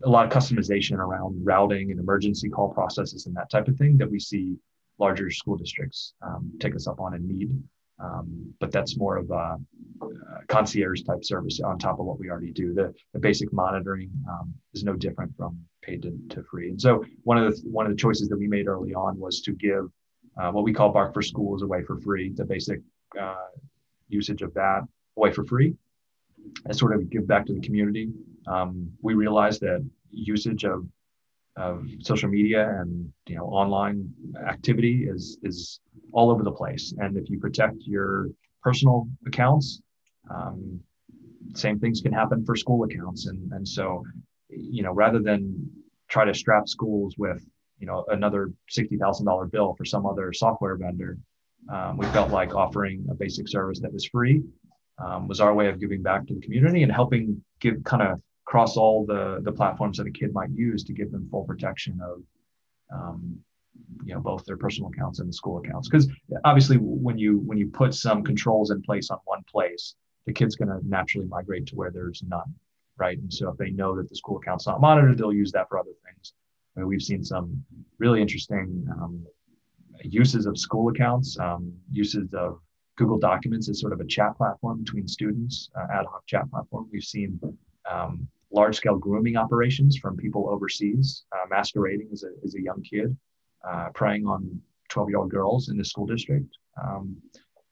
a 0.04 0.08
lot 0.08 0.26
of 0.26 0.32
customization 0.32 0.98
around 0.98 1.44
routing 1.44 1.90
and 1.90 1.98
emergency 1.98 2.48
call 2.48 2.68
processes 2.68 3.26
and 3.26 3.36
that 3.36 3.50
type 3.50 3.68
of 3.68 3.76
thing 3.76 3.96
that 3.98 4.10
we 4.10 4.18
see 4.18 4.56
larger 4.98 5.30
school 5.30 5.56
districts 5.56 6.14
um, 6.22 6.50
take 6.60 6.74
us 6.74 6.86
up 6.86 7.00
on 7.00 7.14
and 7.14 7.26
need. 7.26 7.50
Um, 8.00 8.54
but 8.60 8.70
that's 8.70 8.96
more 8.96 9.16
of 9.16 9.30
a, 9.30 9.56
a, 10.02 10.46
concierge 10.46 11.02
type 11.02 11.24
service 11.24 11.60
on 11.60 11.78
top 11.78 11.98
of 11.98 12.06
what 12.06 12.20
we 12.20 12.30
already 12.30 12.52
do. 12.52 12.72
The, 12.72 12.94
the 13.12 13.18
basic 13.18 13.52
monitoring 13.52 14.10
um, 14.28 14.54
is 14.72 14.84
no 14.84 14.94
different 14.94 15.36
from 15.36 15.58
paid 15.82 16.02
to, 16.02 16.16
to, 16.30 16.44
free. 16.44 16.70
And 16.70 16.80
so 16.80 17.04
one 17.24 17.38
of 17.38 17.52
the 17.52 17.68
one 17.68 17.86
of 17.86 17.92
the 17.92 17.98
choices 17.98 18.28
that 18.28 18.38
we 18.38 18.46
made 18.46 18.68
early 18.68 18.94
on 18.94 19.18
was 19.18 19.40
to 19.42 19.52
give 19.52 19.90
uh, 20.40 20.52
what 20.52 20.62
we 20.62 20.72
call 20.72 20.90
Bark 20.90 21.12
for 21.12 21.22
Schools 21.22 21.62
away 21.62 21.82
for 21.82 22.00
free. 22.00 22.32
The 22.32 22.44
basic 22.44 22.80
uh, 23.20 23.34
usage 24.08 24.42
of 24.42 24.54
that 24.54 24.82
away 25.16 25.32
for 25.32 25.44
free, 25.44 25.74
and 26.64 26.76
sort 26.76 26.94
of 26.94 27.10
give 27.10 27.26
back 27.26 27.46
to 27.46 27.52
the 27.52 27.60
community. 27.60 28.10
Um, 28.46 28.92
we 29.02 29.14
realized 29.14 29.60
that 29.62 29.84
usage 30.10 30.64
of 30.64 30.86
of 31.58 31.86
social 32.00 32.28
media 32.28 32.68
and 32.80 33.12
you 33.26 33.36
know 33.36 33.44
online 33.44 34.08
activity 34.46 35.06
is 35.08 35.38
is 35.42 35.80
all 36.12 36.30
over 36.30 36.42
the 36.42 36.52
place. 36.52 36.94
And 36.98 37.16
if 37.16 37.28
you 37.28 37.38
protect 37.38 37.76
your 37.82 38.28
personal 38.62 39.08
accounts, 39.26 39.82
um, 40.30 40.80
same 41.54 41.78
things 41.78 42.00
can 42.00 42.12
happen 42.12 42.44
for 42.44 42.56
school 42.56 42.84
accounts. 42.84 43.26
And 43.26 43.52
and 43.52 43.66
so, 43.66 44.04
you 44.48 44.82
know, 44.82 44.92
rather 44.92 45.20
than 45.20 45.70
try 46.08 46.24
to 46.24 46.32
strap 46.32 46.68
schools 46.68 47.16
with 47.18 47.44
you 47.78 47.86
know 47.86 48.04
another 48.08 48.52
sixty 48.68 48.96
thousand 48.96 49.26
dollar 49.26 49.46
bill 49.46 49.74
for 49.74 49.84
some 49.84 50.06
other 50.06 50.32
software 50.32 50.76
vendor, 50.76 51.18
um, 51.72 51.98
we 51.98 52.06
felt 52.06 52.30
like 52.30 52.54
offering 52.54 53.04
a 53.10 53.14
basic 53.14 53.48
service 53.48 53.80
that 53.80 53.92
was 53.92 54.06
free 54.06 54.42
um, 54.98 55.28
was 55.28 55.40
our 55.40 55.54
way 55.54 55.68
of 55.68 55.80
giving 55.80 56.02
back 56.02 56.26
to 56.26 56.34
the 56.34 56.40
community 56.40 56.82
and 56.82 56.92
helping 56.92 57.42
give 57.60 57.82
kind 57.84 58.02
of 58.02 58.20
across 58.48 58.78
all 58.78 59.04
the 59.04 59.40
the 59.42 59.52
platforms 59.52 59.98
that 59.98 60.06
a 60.06 60.10
kid 60.10 60.32
might 60.32 60.50
use 60.50 60.82
to 60.82 60.94
give 60.94 61.12
them 61.12 61.28
full 61.30 61.44
protection 61.44 62.00
of 62.02 62.22
um, 62.90 63.38
you 64.04 64.14
know 64.14 64.20
both 64.20 64.44
their 64.46 64.56
personal 64.56 64.90
accounts 64.90 65.18
and 65.18 65.28
the 65.28 65.32
school 65.32 65.58
accounts. 65.58 65.88
Because 65.88 66.08
obviously 66.44 66.78
when 66.78 67.18
you 67.18 67.38
when 67.40 67.58
you 67.58 67.68
put 67.68 67.94
some 67.94 68.24
controls 68.24 68.70
in 68.70 68.80
place 68.80 69.10
on 69.10 69.18
one 69.24 69.42
place 69.50 69.94
the 70.26 70.32
kid's 70.32 70.56
going 70.56 70.68
to 70.68 70.80
naturally 70.86 71.26
migrate 71.26 71.66
to 71.66 71.76
where 71.76 71.90
there's 71.90 72.22
none 72.26 72.54
right? 72.98 73.18
And 73.18 73.32
so 73.32 73.48
if 73.50 73.56
they 73.58 73.70
know 73.70 73.94
that 73.94 74.08
the 74.08 74.16
school 74.16 74.38
account's 74.38 74.66
not 74.66 74.80
monitored 74.80 75.18
they'll 75.18 75.32
use 75.32 75.52
that 75.52 75.68
for 75.68 75.78
other 75.78 75.92
things. 76.04 76.32
I 76.74 76.80
mean, 76.80 76.88
we've 76.88 77.02
seen 77.02 77.22
some 77.22 77.64
really 77.98 78.20
interesting 78.20 78.86
um, 78.90 79.24
uses 80.02 80.46
of 80.46 80.58
school 80.58 80.88
accounts. 80.88 81.38
Um, 81.38 81.72
uses 81.92 82.32
of 82.34 82.60
google 82.96 83.18
documents 83.18 83.68
as 83.68 83.78
sort 83.78 83.92
of 83.92 84.00
a 84.00 84.04
chat 84.04 84.36
platform 84.36 84.78
between 84.82 85.06
students 85.06 85.70
uh, 85.78 85.86
ad 85.92 86.06
hoc 86.10 86.26
chat 86.26 86.50
platform. 86.50 86.88
We've 86.90 87.04
seen 87.04 87.38
um, 87.88 88.26
large 88.50 88.76
scale 88.76 88.96
grooming 88.96 89.36
operations 89.36 89.96
from 89.96 90.16
people 90.16 90.48
overseas, 90.48 91.24
uh, 91.32 91.46
masquerading 91.50 92.08
as 92.12 92.22
a, 92.22 92.30
as 92.44 92.54
a 92.54 92.62
young 92.62 92.82
kid, 92.82 93.16
uh, 93.68 93.88
preying 93.94 94.26
on 94.26 94.60
12 94.88 95.10
year 95.10 95.18
old 95.18 95.30
girls 95.30 95.68
in 95.68 95.76
the 95.76 95.84
school 95.84 96.06
district. 96.06 96.46
Um, 96.82 97.16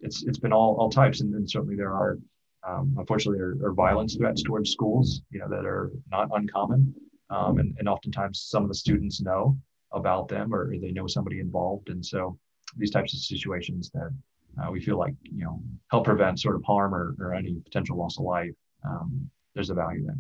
it's, 0.01 0.25
it's 0.25 0.39
been 0.39 0.53
all, 0.53 0.77
all 0.79 0.91
types, 0.91 1.21
and, 1.21 1.35
and 1.35 1.49
certainly 1.49 1.77
there 1.77 1.93
are, 1.93 2.19
um, 2.67 2.95
unfortunately, 2.99 3.39
there 3.39 3.69
are 3.69 3.73
violence 3.73 4.17
threats 4.17 4.43
towards 4.43 4.71
schools, 4.71 5.23
you 5.31 5.39
know, 5.39 5.49
that 5.49 5.65
are 5.65 5.93
not 6.11 6.29
uncommon. 6.35 6.95
Um, 7.31 7.59
and, 7.59 7.75
and 7.79 7.89
oftentimes 7.89 8.43
some 8.43 8.62
of 8.62 8.69
the 8.69 8.75
students 8.75 9.21
know 9.21 9.59
about 9.93 10.29
them 10.29 10.55
or 10.55 10.73
they 10.79 10.93
know 10.93 11.07
somebody 11.07 11.41
involved. 11.41 11.89
And 11.89 12.05
so 12.05 12.39
these 12.77 12.91
types 12.91 13.15
of 13.15 13.21
situations 13.21 13.91
that 13.95 14.11
uh, 14.62 14.71
we 14.71 14.81
feel 14.81 14.99
like, 14.99 15.15
you 15.23 15.45
know, 15.45 15.61
help 15.91 16.05
prevent 16.05 16.41
sort 16.41 16.57
of 16.57 16.65
harm 16.65 16.95
or, 16.95 17.15
or 17.19 17.35
any 17.35 17.55
potential 17.55 17.97
loss 17.97 18.19
of 18.19 18.25
life, 18.25 18.55
um, 18.85 19.29
there's 19.55 19.71
a 19.71 19.75
value 19.75 20.05
there. 20.05 20.17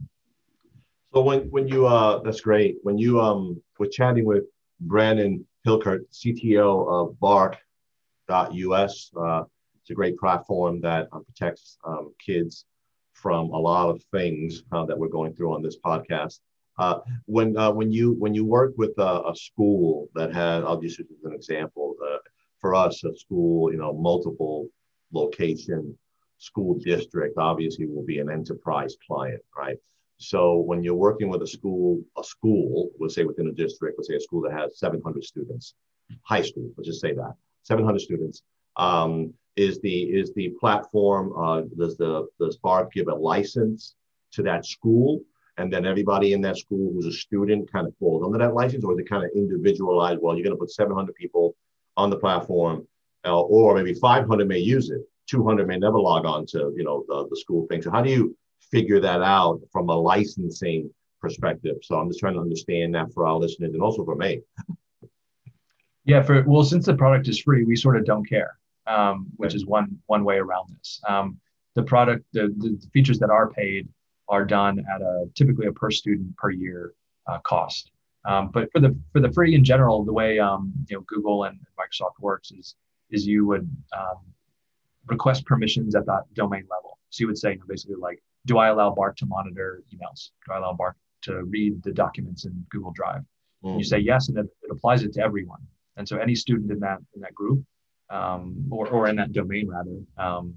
So 1.14 1.22
when 1.22 1.50
when 1.50 1.68
you 1.68 1.86
uh 1.86 2.20
that's 2.22 2.40
great. 2.40 2.76
When 2.82 2.98
you 2.98 3.20
um 3.20 3.60
were 3.78 3.86
chatting 3.86 4.24
with 4.24 4.44
Brandon 4.80 5.46
Hilkert, 5.66 6.04
CTO 6.12 6.88
of 6.88 7.18
Bark.us, 7.20 9.10
uh, 9.18 9.44
it's 9.80 9.90
a 9.90 9.94
great 9.94 10.18
platform 10.18 10.80
that 10.82 11.08
uh, 11.12 11.20
protects 11.20 11.78
um, 11.84 12.12
kids 12.24 12.66
from 13.12 13.50
a 13.50 13.58
lot 13.58 13.88
of 13.88 14.02
things 14.12 14.62
uh, 14.72 14.84
that 14.84 14.98
we're 14.98 15.08
going 15.08 15.34
through 15.34 15.54
on 15.54 15.62
this 15.62 15.78
podcast. 15.78 16.40
Uh, 16.78 16.98
when 17.24 17.56
uh, 17.56 17.70
when 17.70 17.90
you 17.90 18.12
when 18.14 18.34
you 18.34 18.44
work 18.44 18.74
with 18.76 18.92
a, 18.98 19.22
a, 19.30 19.34
school 19.34 20.08
that 20.14 20.34
had, 20.34 20.62
I'll 20.64 20.80
just 20.80 20.98
use 20.98 21.08
an 21.24 21.32
example. 21.32 21.94
Uh, 22.04 22.18
for 22.60 22.74
us, 22.74 23.02
a 23.04 23.16
school, 23.16 23.72
you 23.72 23.78
know, 23.78 23.92
multiple 23.92 24.68
location 25.12 25.96
school 26.38 26.78
district 26.84 27.38
obviously 27.38 27.86
will 27.86 28.04
be 28.04 28.18
an 28.18 28.30
enterprise 28.30 28.96
client, 29.06 29.40
right? 29.56 29.76
So 30.18 30.56
when 30.56 30.82
you're 30.82 30.94
working 30.94 31.28
with 31.28 31.42
a 31.42 31.46
school, 31.46 32.00
a 32.18 32.24
school, 32.24 32.90
let's 32.98 33.14
say 33.14 33.24
within 33.24 33.48
a 33.48 33.52
district, 33.52 33.98
let's 33.98 34.08
say 34.08 34.16
a 34.16 34.20
school 34.20 34.42
that 34.42 34.52
has 34.52 34.78
700 34.78 35.22
students, 35.24 35.74
high 36.22 36.42
school, 36.42 36.70
let's 36.76 36.88
just 36.88 37.00
say 37.00 37.12
that 37.14 37.34
700 37.64 37.98
students, 38.00 38.42
um, 38.76 39.34
is 39.56 39.80
the 39.80 40.02
is 40.02 40.32
the 40.34 40.50
platform 40.60 41.32
uh, 41.36 41.62
does 41.78 41.96
the 41.96 42.26
does 42.38 42.56
Bark 42.58 42.92
give 42.92 43.08
a 43.08 43.14
license 43.14 43.94
to 44.32 44.42
that 44.42 44.66
school, 44.66 45.22
and 45.56 45.72
then 45.72 45.86
everybody 45.86 46.34
in 46.34 46.42
that 46.42 46.58
school 46.58 46.92
who's 46.92 47.06
a 47.06 47.12
student 47.12 47.70
kind 47.72 47.86
of 47.86 47.94
falls 47.98 48.22
under 48.24 48.38
that 48.38 48.54
license, 48.54 48.84
or 48.84 48.92
is 48.92 48.98
it 48.98 49.08
kind 49.08 49.24
of 49.24 49.30
individualized? 49.34 50.20
Well, 50.20 50.34
you're 50.34 50.44
going 50.44 50.56
to 50.56 50.60
put 50.60 50.70
700 50.70 51.14
people 51.14 51.56
on 51.96 52.10
the 52.10 52.18
platform, 52.18 52.86
uh, 53.24 53.40
or 53.40 53.74
maybe 53.74 53.94
500 53.94 54.46
may 54.46 54.58
use 54.58 54.90
it, 54.90 55.00
200 55.30 55.66
may 55.66 55.78
never 55.78 55.98
log 55.98 56.26
on 56.26 56.44
to 56.46 56.72
you 56.76 56.84
know 56.84 57.04
the, 57.08 57.26
the 57.30 57.36
school 57.36 57.66
thing. 57.68 57.80
So 57.80 57.90
how 57.90 58.02
do 58.02 58.10
you 58.10 58.36
figure 58.70 59.00
that 59.00 59.22
out 59.22 59.60
from 59.72 59.88
a 59.88 59.96
licensing 59.96 60.90
perspective. 61.20 61.76
So 61.82 61.98
I'm 61.98 62.08
just 62.08 62.20
trying 62.20 62.34
to 62.34 62.40
understand 62.40 62.94
that 62.94 63.12
for 63.12 63.26
our 63.26 63.36
listeners 63.36 63.72
and 63.72 63.82
also 63.82 64.04
for 64.04 64.16
me. 64.16 64.40
Yeah, 66.04 66.22
for 66.22 66.44
well, 66.44 66.62
since 66.62 66.86
the 66.86 66.94
product 66.94 67.28
is 67.28 67.40
free, 67.40 67.64
we 67.64 67.74
sort 67.74 67.96
of 67.96 68.04
don't 68.04 68.28
care, 68.28 68.58
um, 68.86 69.26
which 69.36 69.54
is 69.54 69.66
one 69.66 69.98
one 70.06 70.24
way 70.24 70.36
around 70.36 70.70
this. 70.78 71.00
Um, 71.08 71.38
the 71.74 71.82
product, 71.82 72.24
the, 72.32 72.54
the 72.56 72.80
features 72.92 73.18
that 73.18 73.30
are 73.30 73.50
paid 73.50 73.88
are 74.28 74.44
done 74.44 74.84
at 74.92 75.02
a 75.02 75.26
typically 75.34 75.66
a 75.66 75.72
per 75.72 75.90
student 75.90 76.36
per 76.36 76.50
year 76.50 76.94
uh, 77.26 77.38
cost. 77.40 77.90
Um, 78.24 78.50
but 78.52 78.70
for 78.72 78.80
the 78.80 78.96
for 79.12 79.20
the 79.20 79.32
free 79.32 79.54
in 79.54 79.64
general, 79.64 80.04
the 80.04 80.12
way 80.12 80.38
um, 80.38 80.72
you 80.88 80.96
know 80.96 81.04
Google 81.08 81.44
and 81.44 81.58
Microsoft 81.78 82.20
works 82.20 82.50
is 82.52 82.76
is 83.10 83.26
you 83.26 83.46
would 83.46 83.68
um, 83.96 84.18
request 85.06 85.44
permissions 85.44 85.94
at 85.94 86.06
that 86.06 86.22
domain 86.34 86.64
level. 86.70 86.98
So 87.10 87.22
you 87.22 87.28
would 87.28 87.38
say 87.38 87.52
you 87.52 87.58
know, 87.58 87.64
basically 87.68 87.96
like 87.96 88.22
do 88.46 88.58
I 88.58 88.68
allow 88.68 88.90
Bark 88.90 89.16
to 89.18 89.26
monitor 89.26 89.82
emails? 89.92 90.30
Do 90.46 90.54
I 90.54 90.58
allow 90.58 90.72
Bark 90.72 90.96
to 91.22 91.44
read 91.44 91.82
the 91.82 91.92
documents 91.92 92.44
in 92.44 92.64
Google 92.70 92.92
Drive? 92.92 93.22
Mm-hmm. 93.64 93.78
You 93.78 93.84
say 93.84 93.98
yes, 93.98 94.28
and 94.28 94.38
it, 94.38 94.46
it, 94.62 94.70
applies 94.70 95.02
it 95.02 95.12
to 95.14 95.20
everyone. 95.20 95.60
And 95.96 96.08
so 96.08 96.16
any 96.16 96.34
student 96.34 96.70
in 96.70 96.80
that 96.80 96.98
in 97.14 97.20
that 97.20 97.34
group, 97.34 97.62
um, 98.10 98.66
or 98.70 98.86
or 98.88 99.08
in 99.08 99.16
that 99.16 99.32
domain 99.32 99.68
rather, 99.68 99.98
um, 100.16 100.54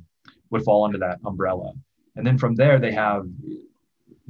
would 0.51 0.63
fall 0.63 0.85
under 0.85 0.99
that 0.99 1.19
umbrella. 1.25 1.73
And 2.15 2.25
then 2.25 2.37
from 2.37 2.55
there, 2.55 2.79
they 2.79 2.91
have 2.91 3.25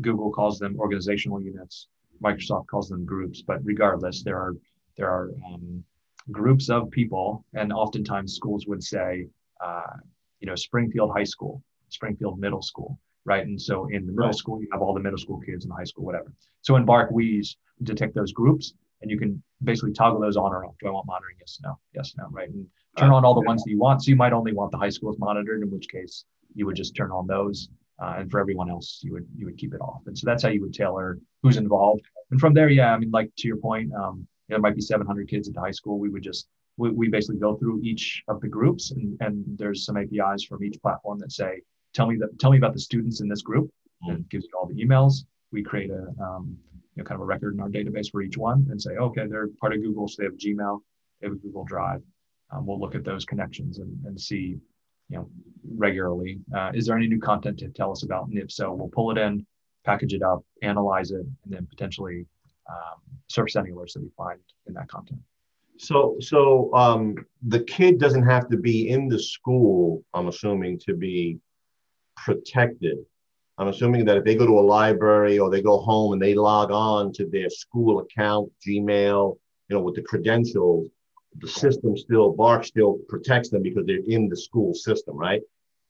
Google 0.01 0.31
calls 0.31 0.59
them 0.59 0.79
organizational 0.79 1.41
units. 1.41 1.87
Microsoft 2.23 2.67
calls 2.67 2.89
them 2.89 3.05
groups. 3.05 3.41
But 3.41 3.63
regardless, 3.63 4.23
there 4.23 4.37
are 4.37 4.55
there 4.95 5.09
are 5.09 5.31
um, 5.45 5.83
groups 6.31 6.69
of 6.69 6.91
people, 6.91 7.43
and 7.53 7.73
oftentimes 7.73 8.35
schools 8.35 8.67
would 8.67 8.83
say, 8.83 9.27
uh, 9.59 9.97
you 10.39 10.47
know, 10.47 10.55
Springfield 10.55 11.11
High 11.11 11.23
School, 11.25 11.61
Springfield 11.89 12.39
Middle 12.39 12.61
School 12.61 12.99
right? 13.25 13.45
And 13.45 13.61
so 13.61 13.85
in 13.87 14.05
the 14.05 14.11
middle 14.11 14.27
right. 14.27 14.35
school, 14.35 14.61
you 14.61 14.67
have 14.71 14.81
all 14.81 14.93
the 14.93 14.99
middle 14.99 15.17
school 15.19 15.39
kids 15.39 15.65
in 15.65 15.69
the 15.69 15.75
high 15.75 15.83
school, 15.83 16.05
whatever. 16.05 16.33
So 16.61 16.75
in 16.75 16.85
Bark, 16.85 17.11
we 17.11 17.43
detect 17.83 18.15
those 18.15 18.31
groups 18.31 18.73
and 19.01 19.09
you 19.09 19.17
can 19.17 19.41
basically 19.63 19.93
toggle 19.93 20.19
those 20.19 20.37
on 20.37 20.51
or 20.51 20.65
off. 20.65 20.75
Do 20.81 20.87
I 20.87 20.91
want 20.91 21.07
monitoring? 21.07 21.37
Yes, 21.39 21.59
no, 21.63 21.77
yes, 21.95 22.13
no, 22.17 22.27
right? 22.31 22.49
And 22.49 22.65
turn 22.97 23.11
on 23.11 23.23
all 23.23 23.33
the 23.33 23.41
ones 23.41 23.63
that 23.63 23.69
you 23.69 23.79
want. 23.79 24.03
So 24.03 24.09
you 24.09 24.15
might 24.15 24.33
only 24.33 24.53
want 24.53 24.71
the 24.71 24.77
high 24.77 24.89
schools 24.89 25.17
monitored, 25.19 25.61
in 25.61 25.71
which 25.71 25.87
case 25.89 26.25
you 26.53 26.65
would 26.65 26.75
just 26.75 26.95
turn 26.95 27.11
on 27.11 27.27
those. 27.27 27.69
uh, 28.01 28.15
and 28.17 28.31
for 28.31 28.39
everyone 28.39 28.69
else, 28.69 29.01
you 29.03 29.11
would 29.13 29.27
you 29.37 29.45
would 29.45 29.57
keep 29.57 29.73
it 29.73 29.81
off. 29.81 30.01
And 30.07 30.17
so 30.17 30.25
that's 30.25 30.43
how 30.43 30.49
you 30.49 30.61
would 30.61 30.73
tailor 30.73 31.19
who's 31.43 31.57
involved. 31.57 32.01
And 32.31 32.39
from 32.39 32.53
there, 32.53 32.69
yeah, 32.69 32.93
I 32.93 32.97
mean, 32.97 33.11
like 33.11 33.31
to 33.37 33.47
your 33.47 33.57
point, 33.57 33.93
um, 33.93 34.27
there 34.47 34.59
might 34.59 34.75
be 34.75 34.81
700 34.81 35.27
kids 35.29 35.47
at 35.47 35.53
the 35.53 35.59
high 35.59 35.71
school. 35.71 35.99
We 35.99 36.09
would 36.09 36.23
just 36.23 36.47
we, 36.77 36.91
we 36.91 37.09
basically 37.09 37.39
go 37.39 37.55
through 37.55 37.81
each 37.83 38.23
of 38.27 38.39
the 38.41 38.47
groups, 38.47 38.91
and, 38.91 39.17
and 39.19 39.43
there's 39.57 39.85
some 39.85 39.97
APIs 39.97 40.43
from 40.43 40.63
each 40.63 40.81
platform 40.81 41.19
that 41.19 41.31
say, 41.31 41.61
tell 41.93 42.07
me 42.07 42.17
that 42.17 42.37
tell 42.39 42.51
me 42.51 42.57
about 42.57 42.73
the 42.73 42.79
students 42.79 43.21
in 43.21 43.27
this 43.27 43.41
group, 43.41 43.67
mm-hmm. 44.03 44.15
and 44.15 44.29
gives 44.29 44.45
you 44.45 44.51
all 44.59 44.67
the 44.67 44.83
emails. 44.83 45.25
We 45.51 45.63
create 45.63 45.89
a 45.89 46.07
um, 46.23 46.57
you 46.95 47.03
know, 47.03 47.07
kind 47.07 47.15
of 47.15 47.21
a 47.21 47.25
record 47.25 47.53
in 47.53 47.59
our 47.59 47.69
database 47.69 48.11
for 48.11 48.21
each 48.21 48.37
one, 48.37 48.67
and 48.69 48.81
say, 48.81 48.91
okay, 48.91 49.27
they're 49.27 49.47
part 49.59 49.73
of 49.73 49.81
Google, 49.81 50.07
so 50.07 50.15
they 50.19 50.25
have 50.25 50.33
Gmail, 50.33 50.79
they 51.21 51.27
have 51.27 51.33
a 51.33 51.39
Google 51.39 51.63
Drive. 51.63 52.01
Um, 52.51 52.65
we'll 52.65 52.79
look 52.79 52.95
at 52.95 53.03
those 53.03 53.25
connections 53.25 53.77
and, 53.77 53.95
and 54.05 54.19
see 54.19 54.57
you 55.09 55.17
know, 55.17 55.29
regularly. 55.77 56.39
Uh, 56.55 56.71
is 56.73 56.85
there 56.85 56.95
any 56.95 57.07
new 57.07 57.19
content 57.19 57.59
to 57.59 57.69
tell 57.69 57.91
us 57.91 58.03
about? 58.03 58.27
And 58.27 58.37
if 58.37 58.51
so, 58.51 58.71
we'll 58.73 58.89
pull 58.89 59.11
it 59.11 59.17
in, 59.17 59.45
package 59.83 60.13
it 60.13 60.21
up, 60.21 60.43
analyze 60.61 61.11
it, 61.11 61.21
and 61.21 61.53
then 61.53 61.67
potentially 61.67 62.25
um, 62.69 62.99
surface 63.27 63.55
any 63.55 63.71
alerts 63.71 63.93
that 63.93 64.03
we 64.03 64.09
find 64.15 64.39
in 64.67 64.73
that 64.75 64.87
content. 64.87 65.19
So, 65.77 66.17
so 66.19 66.73
um, 66.73 67.15
the 67.47 67.61
kid 67.61 67.99
doesn't 67.99 68.25
have 68.25 68.49
to 68.49 68.57
be 68.57 68.89
in 68.89 69.07
the 69.07 69.19
school. 69.19 70.03
I'm 70.13 70.27
assuming 70.27 70.79
to 70.79 70.93
be 70.93 71.39
protected. 72.25 72.97
I'm 73.57 73.67
assuming 73.67 74.05
that 74.05 74.17
if 74.17 74.23
they 74.23 74.35
go 74.35 74.45
to 74.45 74.59
a 74.59 74.61
library 74.61 75.37
or 75.37 75.49
they 75.49 75.61
go 75.61 75.79
home 75.79 76.13
and 76.13 76.21
they 76.21 76.33
log 76.33 76.71
on 76.71 77.11
to 77.13 77.25
their 77.25 77.49
school 77.49 77.99
account, 77.99 78.51
Gmail, 78.65 79.37
you 79.67 79.75
know, 79.75 79.81
with 79.81 79.95
the 79.95 80.01
credentials, 80.01 80.87
the 81.41 81.47
system 81.47 81.97
still 81.97 82.31
Bark 82.31 82.63
still 82.65 82.99
protects 83.07 83.49
them 83.49 83.61
because 83.61 83.85
they're 83.85 84.03
in 84.07 84.29
the 84.29 84.37
school 84.37 84.73
system, 84.73 85.15
right? 85.15 85.41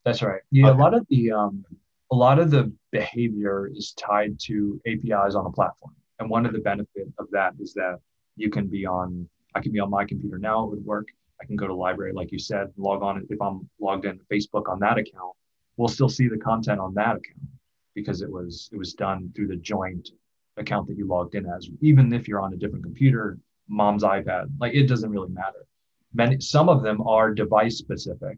That's 0.04 0.22
right. 0.22 0.42
Yeah, 0.52 0.70
okay. 0.70 0.80
a 0.80 0.82
lot 0.82 0.94
of 0.94 1.06
the 1.10 1.32
um, 1.32 1.66
a 2.12 2.16
lot 2.16 2.40
of 2.40 2.52
the 2.52 2.72
behavior 2.92 3.70
is 3.74 3.94
tied 3.94 4.40
to 4.48 4.82
APIs 4.88 5.36
on 5.36 5.46
a 5.46 5.52
platform, 5.52 5.94
and 6.20 6.30
one 6.30 6.46
of 6.46 6.54
the 6.54 6.60
benefits 6.60 7.12
of 7.20 7.28
that 7.32 7.54
is 7.60 7.74
that 7.76 8.00
you 8.36 8.50
can 8.50 8.68
be 8.68 8.86
on. 8.86 9.28
I 9.56 9.62
can 9.62 9.72
be 9.72 9.80
on 9.80 9.90
my 9.90 10.06
computer 10.06 10.38
now. 10.38 10.66
It 10.66 10.72
would 10.72 10.86
work. 10.86 11.08
I 11.42 11.46
can 11.46 11.56
go 11.56 11.68
to 11.68 11.74
library, 11.74 12.14
like 12.14 12.32
you 12.32 12.40
said, 12.40 12.68
log 12.78 13.02
on. 13.02 13.26
If 13.30 13.42
I'm 13.42 13.70
logged 13.80 14.06
into 14.06 14.24
Facebook 14.32 14.70
on 14.70 14.80
that 14.80 14.98
account, 14.98 15.34
we'll 15.80 15.88
still 15.88 16.10
see 16.10 16.28
the 16.28 16.38
content 16.38 16.78
on 16.78 16.94
that 16.94 17.16
account 17.16 17.50
because 17.96 18.22
it 18.22 18.30
was 18.30 18.70
it 18.74 18.78
was 18.78 18.94
done 18.94 19.32
through 19.34 19.48
the 19.48 19.56
joint 19.56 20.10
account 20.58 20.86
that 20.88 20.98
you 20.98 21.08
logged 21.08 21.36
in 21.36 21.46
as. 21.46 21.70
Even 21.82 22.12
if 22.14 22.28
you're 22.28 22.42
on 22.42 22.54
a 22.54 22.58
different 22.58 22.84
computer, 22.84 23.38
mom's 23.70 24.04
iPad. 24.04 24.52
Like 24.60 24.74
it 24.74 24.88
doesn't 24.88 25.10
really 25.10 25.30
matter. 25.30 25.66
Many, 26.14 26.42
some 26.42 26.68
of 26.68 26.84
them 26.84 27.02
are 27.08 27.34
device 27.34 27.78
specific, 27.78 28.38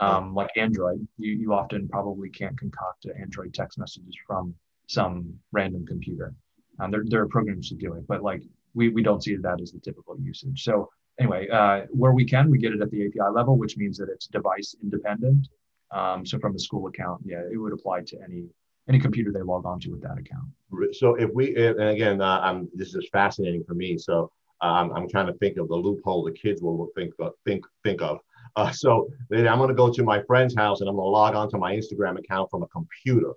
um, 0.00 0.34
like 0.34 0.50
Android. 0.56 1.06
You, 1.18 1.32
you 1.32 1.52
often 1.52 1.88
probably 1.88 2.30
can't 2.30 2.58
concoct 2.58 3.06
Android 3.20 3.52
text 3.52 3.78
messages 3.78 4.16
from 4.26 4.54
some 4.86 5.34
random 5.52 5.84
computer. 5.84 6.32
Um, 6.80 6.90
there, 6.90 7.02
there 7.04 7.20
are 7.20 7.28
programs 7.28 7.68
to 7.68 7.74
do 7.74 7.94
it, 7.94 8.06
but 8.06 8.22
like 8.22 8.42
we, 8.72 8.88
we 8.88 9.02
don't 9.02 9.22
see 9.22 9.36
that 9.36 9.60
as 9.60 9.72
the 9.72 9.80
typical 9.80 10.18
usage. 10.20 10.62
So 10.62 10.88
anyway, 11.20 11.48
uh, 11.48 11.82
where 11.90 12.12
we 12.12 12.24
can, 12.24 12.50
we 12.50 12.58
get 12.58 12.72
it 12.72 12.80
at 12.80 12.90
the 12.90 13.06
API 13.06 13.30
level, 13.34 13.58
which 13.58 13.76
means 13.76 13.98
that 13.98 14.08
it's 14.08 14.26
device 14.26 14.74
independent. 14.82 15.48
Um, 15.90 16.26
so 16.26 16.38
from 16.38 16.52
the 16.52 16.58
school 16.58 16.86
account, 16.86 17.22
yeah, 17.24 17.42
it 17.50 17.56
would 17.56 17.72
apply 17.72 18.02
to 18.02 18.18
any 18.22 18.46
any 18.88 18.98
computer 18.98 19.30
they 19.32 19.42
log 19.42 19.66
onto 19.66 19.90
with 19.90 20.02
that 20.02 20.16
account. 20.18 20.48
So 20.92 21.14
if 21.14 21.30
we, 21.34 21.54
and 21.56 21.78
again, 21.80 22.22
uh, 22.22 22.40
I'm, 22.40 22.68
this 22.74 22.94
is 22.94 23.06
fascinating 23.12 23.62
for 23.64 23.74
me. 23.74 23.98
So 23.98 24.30
um, 24.62 24.92
I'm 24.94 25.08
trying 25.08 25.26
to 25.26 25.34
think 25.34 25.58
of 25.58 25.68
the 25.68 25.76
loophole 25.76 26.24
the 26.24 26.32
kids 26.32 26.62
will 26.62 26.88
think 26.96 27.12
of, 27.18 27.32
think 27.44 27.64
think 27.84 28.00
of. 28.00 28.18
Uh, 28.56 28.70
so 28.70 29.08
then 29.28 29.46
I'm 29.46 29.58
going 29.58 29.68
to 29.68 29.74
go 29.74 29.92
to 29.92 30.02
my 30.02 30.22
friend's 30.22 30.54
house 30.54 30.80
and 30.80 30.88
I'm 30.88 30.96
going 30.96 31.06
to 31.06 31.10
log 31.10 31.34
onto 31.34 31.58
my 31.58 31.74
Instagram 31.76 32.18
account 32.18 32.50
from 32.50 32.62
a 32.62 32.66
computer, 32.68 33.32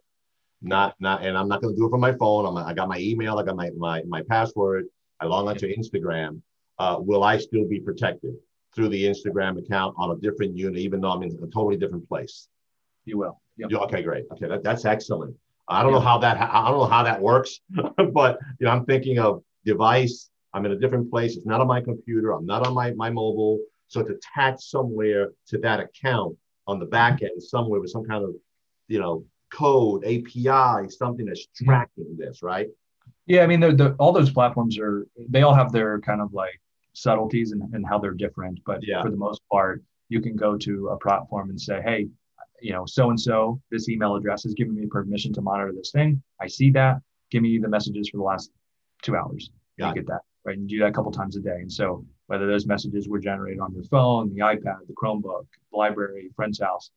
not 0.62 0.96
not, 1.00 1.24
and 1.26 1.38
I'm 1.38 1.50
not 1.50 1.62
going 1.62 1.76
to 1.76 1.80
do 1.80 1.86
it 1.86 1.90
from 1.90 2.00
my 2.00 2.14
phone. 2.14 2.46
I'm, 2.46 2.58
I 2.58 2.74
got 2.74 2.88
my 2.88 2.98
email, 3.00 3.38
I 3.38 3.44
got 3.44 3.56
my 3.56 3.72
my 3.78 4.04
my 4.08 4.24
password. 4.24 4.86
I 5.20 5.26
log 5.26 5.48
onto 5.48 5.68
Instagram. 5.68 6.42
Uh, 6.80 6.98
will 7.00 7.24
I 7.24 7.38
still 7.38 7.68
be 7.68 7.80
protected 7.80 8.36
through 8.76 8.90
the 8.90 9.04
Instagram 9.04 9.60
account 9.60 9.96
on 9.98 10.12
a 10.12 10.16
different 10.16 10.56
unit, 10.56 10.80
even 10.80 11.02
though 11.02 11.12
I'm 11.12 11.24
in 11.24 11.32
a 11.32 11.48
totally 11.48 11.78
different 11.78 12.08
place? 12.08 12.48
You 13.06 13.18
will. 13.18 13.42
Yep. 13.58 13.72
Okay, 13.74 14.02
great. 14.02 14.26
Okay, 14.32 14.48
that, 14.48 14.64
that's 14.64 14.86
excellent. 14.86 15.36
I 15.68 15.84
don't 15.84 15.92
know 15.92 16.00
how 16.00 16.18
that 16.20 16.38
I 16.38 16.68
don't 16.70 16.80
know 16.80 16.86
how 16.86 17.04
that 17.04 17.22
works, 17.22 17.62
but 18.14 18.40
you 18.60 18.66
know 18.66 18.72
I'm 18.72 18.86
thinking 18.86 19.20
of 19.20 19.44
device 19.66 20.32
I'm 20.54 20.66
in 20.66 20.72
a 20.72 20.78
different 20.78 21.10
place. 21.10 21.38
It's 21.38 21.46
not 21.46 21.62
on 21.62 21.68
my 21.68 21.82
computer. 21.82 22.34
I'm 22.34 22.46
not 22.46 22.68
on 22.68 22.74
my, 22.74 22.92
my 22.92 23.10
mobile. 23.10 23.60
So 23.88 24.02
it's 24.02 24.10
attached 24.10 24.64
somewhere 24.64 25.32
to 25.48 25.58
that 25.60 25.80
account 25.80 26.38
on 26.68 26.80
the 26.80 26.86
back 26.86 27.22
end, 27.22 27.42
somewhere 27.42 27.80
with 27.80 27.90
some 27.90 28.06
kind 28.06 28.24
of, 28.24 28.32
you 28.88 29.00
know, 29.00 29.26
code, 29.52 30.06
API, 30.06 30.90
something 30.90 31.26
that's 31.26 31.48
tracking 31.56 32.16
this, 32.18 32.42
right? 32.42 32.68
Yeah, 33.26 33.44
I 33.44 33.48
mean, 33.48 33.60
they're, 33.60 33.74
they're, 33.74 33.94
all 33.94 34.12
those 34.12 34.32
platforms 34.32 34.78
are, 34.80 35.08
they 35.30 35.42
all 35.42 35.54
have 35.54 35.72
their 35.72 36.00
kind 36.00 36.22
of 36.22 36.34
like 36.34 36.60
subtleties 36.94 37.52
and, 37.52 37.62
and 37.74 37.86
how 37.88 38.00
they're 38.00 38.14
different. 38.14 38.60
But 38.66 38.80
yeah. 38.82 39.02
for 39.02 39.10
the 39.10 39.18
most 39.18 39.42
part, 39.52 39.84
you 40.10 40.22
can 40.22 40.36
go 40.36 40.58
to 40.58 40.90
a 40.90 40.98
platform 40.98 41.50
and 41.50 41.60
say, 41.60 41.82
hey, 41.84 42.08
you 42.62 42.74
know, 42.74 42.86
so 42.86 43.10
and 43.10 43.20
so, 43.20 43.60
this 43.72 43.90
email 43.90 44.16
address 44.16 44.46
is 44.46 44.54
giving 44.54 44.76
me 44.76 44.86
permission 44.86 45.34
to 45.34 45.42
monitor 45.42 45.72
this 45.74 45.92
thing. 45.92 46.22
I 46.40 46.48
see 46.48 46.70
that. 46.72 46.98
Give 47.32 47.42
me 47.42 47.58
the 47.58 47.70
messages 47.70 48.10
for 48.10 48.18
the 48.18 48.24
last 48.24 48.52
two 49.02 49.16
hours. 49.16 49.50
Got 49.80 49.88
you 49.88 49.92
it. 49.92 49.96
get 49.96 50.08
that 50.08 50.22
right? 50.44 50.58
And 50.58 50.68
do 50.68 50.80
that 50.80 50.88
a 50.88 50.92
couple 50.92 51.12
times 51.12 51.36
a 51.36 51.40
day. 51.40 51.58
And 51.60 51.72
so 51.72 52.06
whether 52.28 52.48
those 52.48 52.66
messages 52.66 53.08
were 53.08 53.20
generated 53.20 53.60
on 53.60 53.74
your 53.74 53.84
phone, 53.84 54.34
the 54.34 54.42
iPad, 54.42 54.88
the 54.88 54.94
Chromebook, 54.94 55.46
the 55.72 55.78
library, 55.78 56.30
friend's 56.36 56.60
house, 56.60 56.92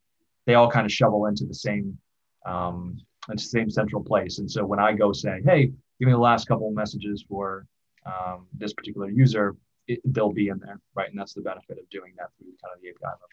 they 0.47 0.55
all 0.55 0.71
kind 0.71 0.87
of 0.87 0.93
shovel 0.93 1.27
into 1.27 1.45
the 1.45 1.55
same 1.55 1.99
um, 2.47 2.99
into 3.31 3.43
the 3.43 3.49
same 3.49 3.71
central 3.71 4.03
place. 4.03 4.39
And 4.39 4.51
so 4.51 4.67
when 4.67 4.79
I 4.79 4.93
go 4.93 5.13
say, 5.13 5.41
hey, 5.45 5.67
give 5.99 6.07
me 6.07 6.13
the 6.13 6.19
last 6.19 6.47
couple 6.47 6.69
of 6.69 6.75
messages 6.75 7.25
for 7.27 7.67
um, 8.05 8.47
this 8.53 8.75
particular 8.75 9.09
user, 9.09 9.57
it, 9.87 10.01
they'll 10.05 10.33
be 10.33 10.49
in 10.49 10.59
there, 10.59 10.81
right? 10.95 11.11
And 11.11 11.19
that's 11.19 11.35
the 11.35 11.43
benefit 11.43 11.79
of 11.79 11.89
doing 11.91 12.13
that 12.19 12.29
through 12.39 12.53
kind 12.63 12.75
of 12.75 12.81
the 12.83 12.89
API 12.89 13.05
level. 13.05 13.29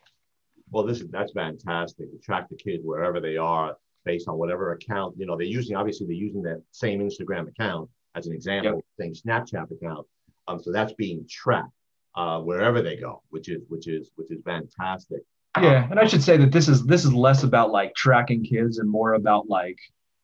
Well, 0.70 0.86
this 0.86 1.02
is 1.02 1.10
that's 1.10 1.34
fantastic 1.34 2.12
to 2.12 2.18
track 2.20 2.50
the 2.50 2.56
kid 2.56 2.82
wherever 2.84 3.20
they 3.20 3.38
are 3.38 3.76
based 4.06 4.28
on 4.28 4.38
whatever 4.38 4.72
account 4.74 5.16
you 5.18 5.26
know 5.26 5.38
they're 5.38 5.46
using. 5.46 5.76
Obviously, 5.76 6.08
they're 6.08 6.16
using 6.16 6.42
that 6.44 6.62
same 6.72 7.00
Instagram 7.00 7.48
account, 7.48 7.90
as 8.16 8.28
an 8.28 8.34
example, 8.34 8.76
yep. 8.76 8.86
saying 9.00 9.16
Snapchat 9.16 9.72
account. 9.72 10.08
Um, 10.48 10.62
so 10.62 10.72
that's 10.72 10.94
being 10.94 11.26
tracked 11.30 11.70
uh, 12.16 12.40
wherever 12.40 12.82
they 12.82 12.96
go, 12.96 13.22
which 13.30 13.50
is 13.50 13.62
which 13.68 13.88
is 13.88 14.12
which 14.16 14.32
is 14.32 14.42
fantastic. 14.44 15.22
Yeah, 15.60 15.88
and 15.90 16.00
I 16.00 16.06
should 16.06 16.24
say 16.24 16.38
that 16.38 16.52
this 16.52 16.70
is 16.70 16.86
this 16.86 17.04
is 17.04 17.14
less 17.14 17.44
about 17.44 17.72
like 17.72 17.94
tracking 17.94 18.44
kids 18.44 18.80
and 18.80 18.90
more 18.90 19.14
about 19.14 19.50
like 19.50 19.78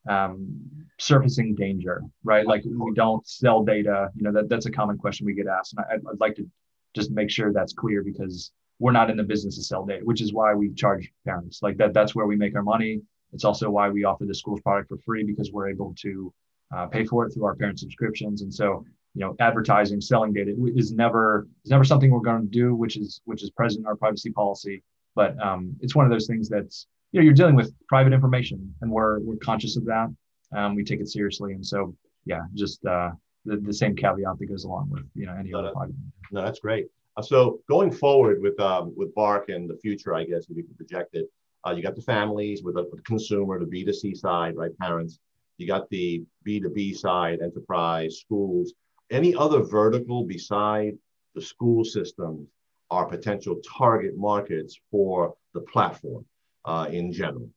um, 0.08 0.62
surfacing 1.00 1.56
danger, 1.56 2.02
right? 2.24 2.46
Like 2.46 2.64
we 2.66 2.94
don't 2.94 3.26
sell 3.28 3.64
data. 3.64 4.10
You 4.16 4.24
know 4.24 4.32
that 4.34 4.50
that's 4.50 4.66
a 4.66 4.72
common 4.72 4.98
question 4.98 5.26
we 5.26 5.34
get 5.34 5.48
asked, 5.48 5.74
and 5.74 5.86
I, 5.90 5.96
I'd 5.96 6.20
like 6.20 6.36
to 6.36 6.50
just 6.96 7.12
make 7.12 7.30
sure 7.30 7.54
that's 7.54 7.74
clear 7.74 8.04
because 8.04 8.52
we're 8.80 8.92
not 8.92 9.10
in 9.10 9.18
the 9.18 9.24
business 9.24 9.56
to 9.56 9.64
sell 9.64 9.86
data, 9.86 10.06
which 10.06 10.22
is 10.22 10.34
why 10.34 10.54
we 10.54 10.74
charge 10.74 11.12
parents. 11.26 11.60
Like 11.62 11.78
that, 11.78 11.94
that's 11.94 12.14
where 12.16 12.28
we 12.28 12.36
make 12.36 12.56
our 12.56 12.64
money. 12.64 13.02
It's 13.34 13.44
also 13.44 13.70
why 13.70 13.90
we 13.90 14.04
offer 14.04 14.26
the 14.26 14.36
school's 14.36 14.62
product 14.62 14.90
for 14.90 14.98
free 14.98 15.24
because 15.24 15.52
we're 15.52 15.70
able 15.70 15.94
to 16.00 16.34
uh, 16.76 16.86
pay 16.88 17.06
for 17.06 17.26
it 17.26 17.34
through 17.34 17.46
our 17.46 17.56
parent 17.56 17.80
subscriptions. 17.80 18.42
And 18.42 18.54
so, 18.54 18.86
you 19.16 19.22
know, 19.22 19.36
advertising, 19.40 20.00
selling 20.00 20.34
data 20.34 20.54
is 20.76 20.92
never 20.92 21.48
is 21.66 21.72
never 21.72 21.84
something 21.84 22.12
we're 22.12 22.20
going 22.20 22.42
to 22.42 22.48
do, 22.48 22.76
which 22.76 22.98
is 22.98 23.22
which 23.26 23.44
is 23.44 23.50
present 23.50 23.82
in 23.82 23.88
our 23.88 23.96
privacy 23.96 24.32
policy. 24.32 24.84
But 25.16 25.42
um, 25.42 25.76
it's 25.82 25.96
one 25.96 26.06
of 26.06 26.12
those 26.12 26.28
things 26.28 26.48
that's 26.48 26.86
you 27.12 27.20
know 27.20 27.24
you're 27.24 27.34
dealing 27.34 27.56
with 27.56 27.74
private 27.88 28.14
information, 28.14 28.74
and 28.82 28.92
we're 28.92 29.20
we're 29.20 29.38
conscious 29.38 29.78
of 29.78 29.86
that. 29.86 30.14
Um, 30.56 30.76
we 30.76 30.84
take 30.84 31.00
it 31.00 31.10
seriously, 31.10 31.54
and 31.54 31.66
so 31.66 31.96
yeah, 32.26 32.42
just 32.54 32.86
uh, 32.86 33.12
the, 33.46 33.58
the 33.58 33.74
same 33.74 33.96
caveat 33.96 34.40
that 34.40 34.46
goes 34.46 34.66
along 34.66 34.90
with 34.90 35.04
you 35.16 35.26
know 35.26 35.36
any 35.40 35.52
no, 35.52 35.60
other 35.60 35.72
private. 35.72 35.96
No, 36.32 36.42
that's 36.42 36.60
great. 36.60 36.88
Uh, 37.16 37.22
so 37.22 37.60
going 37.70 37.92
forward 37.92 38.42
with 38.42 38.60
um, 38.60 38.94
with 38.96 39.14
Bark 39.16 39.50
and 39.50 39.70
the 39.70 39.78
future, 39.78 40.14
I 40.14 40.24
guess 40.26 40.46
if 40.50 40.58
you 40.58 40.64
can 40.64 40.76
project 40.76 41.16
it, 41.16 41.28
uh, 41.66 41.72
you 41.72 41.82
got 41.82 41.96
the 41.96 42.02
families 42.02 42.64
with 42.64 42.76
the, 42.76 42.84
with 42.84 42.98
the 42.98 43.04
consumer, 43.04 43.60
the 43.60 43.66
B2C 43.66 44.18
side, 44.18 44.56
right? 44.56 44.78
Parents 44.78 45.20
you 45.58 45.66
got 45.66 45.90
the 45.90 46.24
B2B 46.48 46.96
side, 46.96 47.40
enterprise, 47.42 48.20
schools. 48.20 48.74
Any 49.10 49.34
other 49.36 49.62
vertical 49.62 50.24
beside 50.24 50.98
the 51.34 51.42
school 51.42 51.84
systems 51.84 52.48
are 52.92 53.06
potential 53.06 53.60
target 53.78 54.16
markets 54.16 54.80
for 54.92 55.34
the 55.54 55.62
platform 55.62 56.26
uh, 56.68 56.88
in 56.92 57.12
general? 57.12 57.50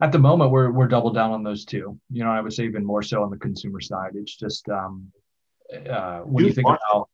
At 0.00 0.10
the 0.12 0.18
moment, 0.18 0.50
we're 0.50 0.70
we're 0.70 0.88
double 0.88 1.12
down 1.12 1.30
on 1.32 1.42
those 1.42 1.64
two. 1.64 1.98
You 2.10 2.24
know, 2.24 2.30
I 2.30 2.40
would 2.40 2.52
say 2.52 2.64
even 2.64 2.84
more 2.84 3.02
so 3.02 3.22
on 3.22 3.30
the 3.30 3.36
consumer 3.36 3.80
side. 3.80 4.12
It's 4.14 4.36
just 4.36 4.68
um, 4.68 5.12
uh, 5.88 6.20
when 6.20 6.44
Huge 6.44 6.50
you 6.50 6.54
think 6.54 6.68
market. 6.68 6.82
about 6.90 7.08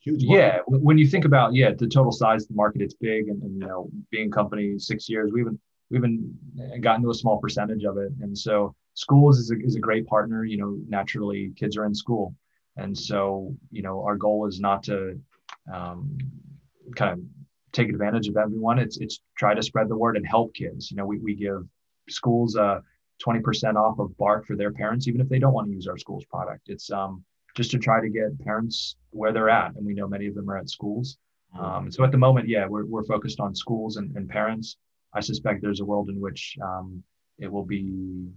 Huge 0.00 0.22
yeah, 0.22 0.58
when 0.66 0.98
you 0.98 1.06
think 1.06 1.24
about 1.24 1.54
yeah, 1.54 1.70
the 1.72 1.86
total 1.86 2.12
size 2.12 2.42
of 2.42 2.48
the 2.48 2.54
market, 2.54 2.82
it's 2.82 2.94
big, 2.94 3.28
and, 3.28 3.42
and 3.42 3.54
you 3.54 3.66
know, 3.66 3.88
being 4.10 4.30
company 4.30 4.78
six 4.78 5.08
years, 5.08 5.30
we 5.32 5.40
haven't 5.40 5.58
we 5.90 5.96
haven't 5.96 6.80
gotten 6.82 7.02
to 7.04 7.10
a 7.10 7.14
small 7.14 7.38
percentage 7.38 7.84
of 7.84 7.96
it, 7.96 8.12
and 8.20 8.36
so 8.36 8.74
schools 8.94 9.38
is 9.38 9.50
a, 9.50 9.56
is 9.64 9.76
a 9.76 9.80
great 9.80 10.06
partner. 10.06 10.44
You 10.44 10.58
know, 10.58 10.78
naturally 10.88 11.52
kids 11.56 11.76
are 11.78 11.86
in 11.86 11.94
school. 11.94 12.34
And 12.76 12.96
so, 12.96 13.54
you 13.70 13.82
know, 13.82 14.02
our 14.02 14.16
goal 14.16 14.46
is 14.46 14.58
not 14.58 14.82
to 14.84 15.18
um, 15.72 16.18
kind 16.96 17.12
of 17.12 17.20
take 17.74 17.88
advantage 17.88 18.28
of 18.28 18.36
everyone. 18.36 18.78
It's, 18.78 18.96
it's 18.98 19.20
try 19.36 19.54
to 19.54 19.62
spread 19.62 19.88
the 19.88 19.96
word 19.96 20.16
and 20.16 20.26
help 20.26 20.54
kids. 20.54 20.90
You 20.90 20.96
know, 20.96 21.06
we, 21.06 21.18
we 21.18 21.34
give 21.34 21.66
schools 22.08 22.56
uh, 22.56 22.80
20% 23.24 23.74
off 23.74 23.98
of 23.98 24.16
Bark 24.16 24.46
for 24.46 24.56
their 24.56 24.72
parents, 24.72 25.08
even 25.08 25.20
if 25.20 25.28
they 25.28 25.38
don't 25.38 25.52
want 25.52 25.68
to 25.68 25.74
use 25.74 25.86
our 25.86 25.98
school's 25.98 26.24
product. 26.24 26.68
It's 26.68 26.90
um, 26.90 27.24
just 27.56 27.70
to 27.72 27.78
try 27.78 28.00
to 28.00 28.08
get 28.08 28.38
parents 28.44 28.96
where 29.10 29.32
they're 29.32 29.50
at. 29.50 29.74
And 29.74 29.84
we 29.84 29.94
know 29.94 30.08
many 30.08 30.26
of 30.26 30.34
them 30.34 30.48
are 30.48 30.56
at 30.56 30.70
schools. 30.70 31.18
Mm-hmm. 31.54 31.64
Um, 31.64 31.92
so 31.92 32.04
at 32.04 32.12
the 32.12 32.18
moment, 32.18 32.48
yeah, 32.48 32.66
we're, 32.66 32.86
we're 32.86 33.04
focused 33.04 33.40
on 33.40 33.54
schools 33.54 33.96
and, 33.96 34.16
and 34.16 34.28
parents. 34.28 34.76
I 35.12 35.20
suspect 35.20 35.62
there's 35.62 35.80
a 35.80 35.84
world 35.84 36.08
in 36.08 36.20
which 36.20 36.56
um, 36.62 37.02
it 37.38 37.50
will 37.50 37.64
be 37.64 38.28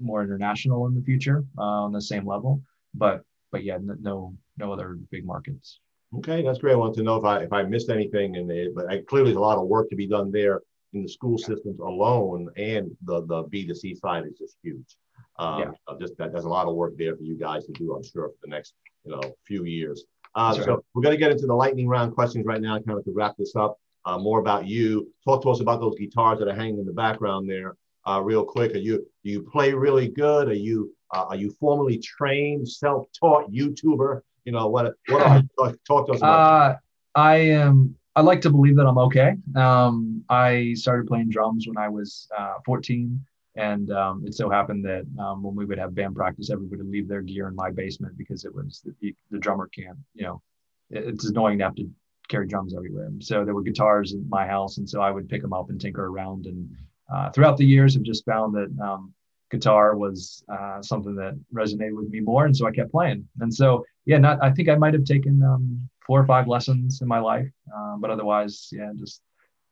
more 0.00 0.22
international 0.22 0.86
in 0.86 0.94
the 0.94 1.02
future 1.02 1.44
uh, 1.58 1.62
on 1.62 1.92
the 1.92 2.00
same 2.00 2.26
level. 2.26 2.62
But 2.94 3.22
but 3.52 3.62
yeah, 3.64 3.78
no 3.80 4.34
no 4.58 4.72
other 4.72 4.98
big 5.10 5.24
markets. 5.24 5.80
Okay, 6.14 6.42
that's 6.42 6.58
great. 6.58 6.72
I 6.72 6.76
want 6.76 6.94
to 6.94 7.02
know 7.02 7.16
if 7.16 7.24
I 7.24 7.40
if 7.40 7.52
I 7.52 7.62
missed 7.62 7.90
anything, 7.90 8.36
and 8.36 8.74
but 8.74 8.88
I, 8.88 9.00
clearly 9.00 9.30
there's 9.30 9.38
a 9.38 9.40
lot 9.40 9.58
of 9.58 9.66
work 9.66 9.90
to 9.90 9.96
be 9.96 10.06
done 10.06 10.30
there 10.30 10.62
in 10.92 11.02
the 11.02 11.08
school 11.08 11.36
systems 11.36 11.80
alone, 11.80 12.48
and 12.56 12.96
the 13.04 13.26
the 13.26 13.44
B2C 13.44 13.98
side 13.98 14.24
is 14.26 14.38
just 14.38 14.56
huge. 14.62 14.96
Um, 15.38 15.60
yeah. 15.60 15.94
Just 16.00 16.16
that 16.18 16.32
there's 16.32 16.44
a 16.44 16.48
lot 16.48 16.68
of 16.68 16.74
work 16.74 16.96
there 16.96 17.16
for 17.16 17.22
you 17.22 17.36
guys 17.36 17.66
to 17.66 17.72
do, 17.72 17.94
I'm 17.94 18.02
sure, 18.02 18.28
for 18.28 18.36
the 18.42 18.48
next 18.48 18.74
you 19.04 19.12
know 19.12 19.20
few 19.46 19.64
years. 19.64 20.04
Uh, 20.34 20.54
right. 20.56 20.64
So 20.64 20.84
we're 20.94 21.02
going 21.02 21.14
to 21.14 21.18
get 21.18 21.32
into 21.32 21.46
the 21.46 21.54
lightning 21.54 21.88
round 21.88 22.14
questions 22.14 22.44
right 22.46 22.60
now, 22.60 22.78
kind 22.78 22.98
of 22.98 23.04
to 23.04 23.12
wrap 23.12 23.36
this 23.36 23.56
up. 23.56 23.78
Uh, 24.04 24.18
more 24.18 24.38
about 24.38 24.66
you. 24.66 25.12
Talk 25.24 25.42
to 25.42 25.50
us 25.50 25.60
about 25.60 25.80
those 25.80 25.96
guitars 25.96 26.38
that 26.38 26.46
are 26.46 26.54
hanging 26.54 26.78
in 26.78 26.86
the 26.86 26.92
background 26.92 27.50
there, 27.50 27.76
uh, 28.06 28.20
real 28.22 28.44
quick. 28.44 28.74
Are 28.74 28.78
you 28.78 28.98
do 29.24 29.30
you 29.30 29.42
play 29.42 29.72
really 29.74 30.08
good? 30.08 30.48
Are 30.48 30.54
you 30.54 30.94
uh, 31.12 31.24
are 31.30 31.36
you 31.36 31.50
formally 31.58 31.98
trained, 31.98 32.68
self-taught 32.68 33.50
YouTuber? 33.50 34.20
You 34.46 34.52
know 34.52 34.68
what? 34.68 34.94
What 35.08 35.22
are 35.22 35.42
talk, 35.86 36.06
to 36.06 36.12
us 36.12 36.18
about? 36.18 36.72
Uh, 36.72 36.76
I 37.16 37.36
am. 37.36 37.96
I 38.14 38.22
like 38.22 38.40
to 38.42 38.50
believe 38.50 38.76
that 38.76 38.86
I'm 38.86 38.96
okay. 38.98 39.34
Um, 39.56 40.24
I 40.30 40.72
started 40.74 41.08
playing 41.08 41.28
drums 41.28 41.66
when 41.66 41.76
I 41.76 41.88
was 41.88 42.28
uh, 42.38 42.54
14, 42.64 43.20
and 43.56 43.90
um, 43.90 44.22
it 44.24 44.34
so 44.34 44.48
happened 44.48 44.84
that 44.84 45.04
um, 45.18 45.42
when 45.42 45.56
we 45.56 45.64
would 45.64 45.78
have 45.78 45.94
band 45.94 46.14
practice, 46.14 46.48
everybody 46.50 46.82
would 46.82 46.90
leave 46.90 47.08
their 47.08 47.22
gear 47.22 47.48
in 47.48 47.56
my 47.56 47.70
basement 47.70 48.16
because 48.16 48.44
it 48.44 48.54
was 48.54 48.86
the, 49.00 49.14
the 49.32 49.38
drummer 49.38 49.68
can't. 49.68 49.98
You 50.14 50.22
know, 50.22 50.42
it's 50.90 51.28
annoying 51.28 51.58
to 51.58 51.64
have 51.64 51.74
to 51.74 51.90
carry 52.28 52.46
drums 52.46 52.72
everywhere. 52.74 53.10
So 53.20 53.44
there 53.44 53.54
were 53.54 53.62
guitars 53.62 54.12
in 54.12 54.26
my 54.28 54.46
house, 54.46 54.78
and 54.78 54.88
so 54.88 55.00
I 55.00 55.10
would 55.10 55.28
pick 55.28 55.42
them 55.42 55.52
up 55.52 55.70
and 55.70 55.80
tinker 55.80 56.06
around. 56.06 56.46
And 56.46 56.70
uh, 57.12 57.30
throughout 57.30 57.56
the 57.56 57.66
years, 57.66 57.96
I've 57.96 58.04
just 58.04 58.24
found 58.24 58.54
that 58.54 58.70
um, 58.80 59.12
guitar 59.50 59.96
was 59.96 60.42
uh, 60.52 60.82
something 60.82 61.14
that 61.16 61.38
resonated 61.54 61.96
with 61.96 62.08
me 62.08 62.20
more, 62.20 62.46
and 62.46 62.56
so 62.56 62.66
I 62.66 62.72
kept 62.72 62.90
playing. 62.90 63.26
And 63.40 63.52
so, 63.52 63.84
yeah, 64.04 64.18
not 64.18 64.42
I 64.42 64.50
think 64.50 64.68
I 64.68 64.76
might 64.76 64.94
have 64.94 65.04
taken 65.04 65.42
um, 65.42 65.88
four 66.06 66.20
or 66.20 66.26
five 66.26 66.48
lessons 66.48 67.00
in 67.00 67.08
my 67.08 67.18
life, 67.18 67.48
uh, 67.74 67.96
but 67.98 68.10
otherwise, 68.10 68.68
yeah, 68.72 68.90
just 68.96 69.22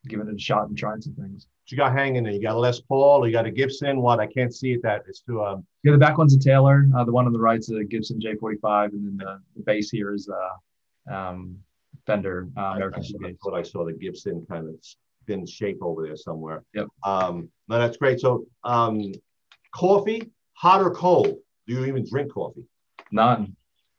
giving 0.07 0.29
it 0.29 0.35
a 0.35 0.39
shot 0.39 0.69
and 0.69 0.77
trying 0.77 1.01
some 1.01 1.15
things. 1.15 1.47
you 1.67 1.77
got 1.77 1.93
hanging 1.93 2.25
there? 2.25 2.33
You 2.33 2.43
got 2.43 2.57
a 2.57 2.59
Les 2.59 2.81
Paul, 2.81 3.27
you 3.27 3.33
got 3.33 3.47
a 3.47 3.51
Gibson. 3.51 4.01
What 4.01 4.21
I 4.21 4.27
can't 4.27 4.55
see 4.55 4.73
it. 4.73 4.83
That 4.83 5.03
it's 5.09 5.21
too. 5.21 5.43
Um... 5.43 5.67
Yeah, 5.83 5.93
the 5.93 5.99
back 5.99 6.19
one's 6.19 6.35
a 6.35 6.39
Taylor. 6.39 6.87
Uh, 6.97 7.05
the 7.05 7.13
one 7.13 7.27
on 7.27 7.33
the 7.33 7.41
right's 7.41 7.71
a 7.71 7.85
Gibson 7.85 8.21
J45, 8.21 8.93
and 8.93 9.07
then 9.07 9.17
the, 9.19 9.41
the 9.57 9.63
bass 9.63 9.91
here 9.91 10.15
is 10.15 10.29
a 10.29 11.13
uh, 11.13 11.15
um, 11.15 11.59
Fender 12.07 12.49
uh, 12.57 12.73
American 12.77 13.03
I, 13.25 13.29
I 13.29 13.35
thought 13.43 13.55
I 13.55 13.63
saw 13.63 13.85
the 13.85 13.93
Gibson 13.93 14.45
kind 14.49 14.69
of 14.69 14.75
thin 15.27 15.47
shape 15.47 15.79
over 15.81 16.07
there 16.07 16.17
somewhere. 16.17 16.63
Yep. 16.75 16.89
Um, 17.03 17.49
no, 17.69 17.79
that's 17.79 17.97
great. 17.97 18.21
So, 18.21 18.47
um, 18.63 19.13
Coffee, 19.75 20.31
hot 20.53 20.81
or 20.81 20.91
cold? 20.93 21.37
Do 21.67 21.75
you 21.75 21.85
even 21.85 22.07
drink 22.09 22.33
coffee? 22.33 22.65
None. 23.11 23.57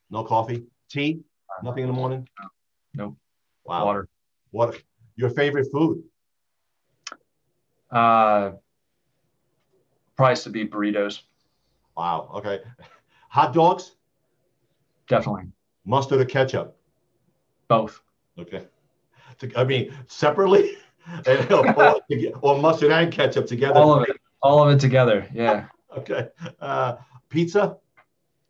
No 0.10 0.24
coffee? 0.24 0.64
Tea? 0.90 1.20
Nothing 1.64 1.84
in 1.84 1.88
the 1.88 1.94
morning? 1.94 2.28
Nope. 2.94 3.18
Wow. 3.66 3.86
Water. 3.86 4.08
What? 4.52 4.82
Your 5.18 5.30
favorite 5.30 5.68
food? 5.72 6.04
Uh, 7.92 8.52
price 10.16 10.44
to 10.44 10.50
be 10.50 10.66
burritos. 10.66 11.22
Wow. 11.98 12.32
Okay. 12.36 12.60
Hot 13.30 13.54
dogs? 13.54 13.96
Definitely. 15.08 15.52
Mustard 15.86 16.22
or 16.22 16.26
ketchup? 16.26 16.78
Both. 17.68 18.02
Okay. 18.40 18.66
I 19.56 19.64
mean, 19.66 19.94
separately, 20.08 20.78
or, 21.28 22.02
or 22.42 22.58
mustard 22.60 22.92
and 22.92 23.12
ketchup 23.12 23.48
together. 23.48 23.80
All 23.80 23.94
of 23.96 24.04
it. 24.04 24.16
All 24.46 24.62
of 24.62 24.70
it 24.76 24.80
together. 24.80 25.28
Yeah. 25.34 25.66
okay. 25.98 26.28
Uh, 26.60 26.98
pizza? 27.30 27.78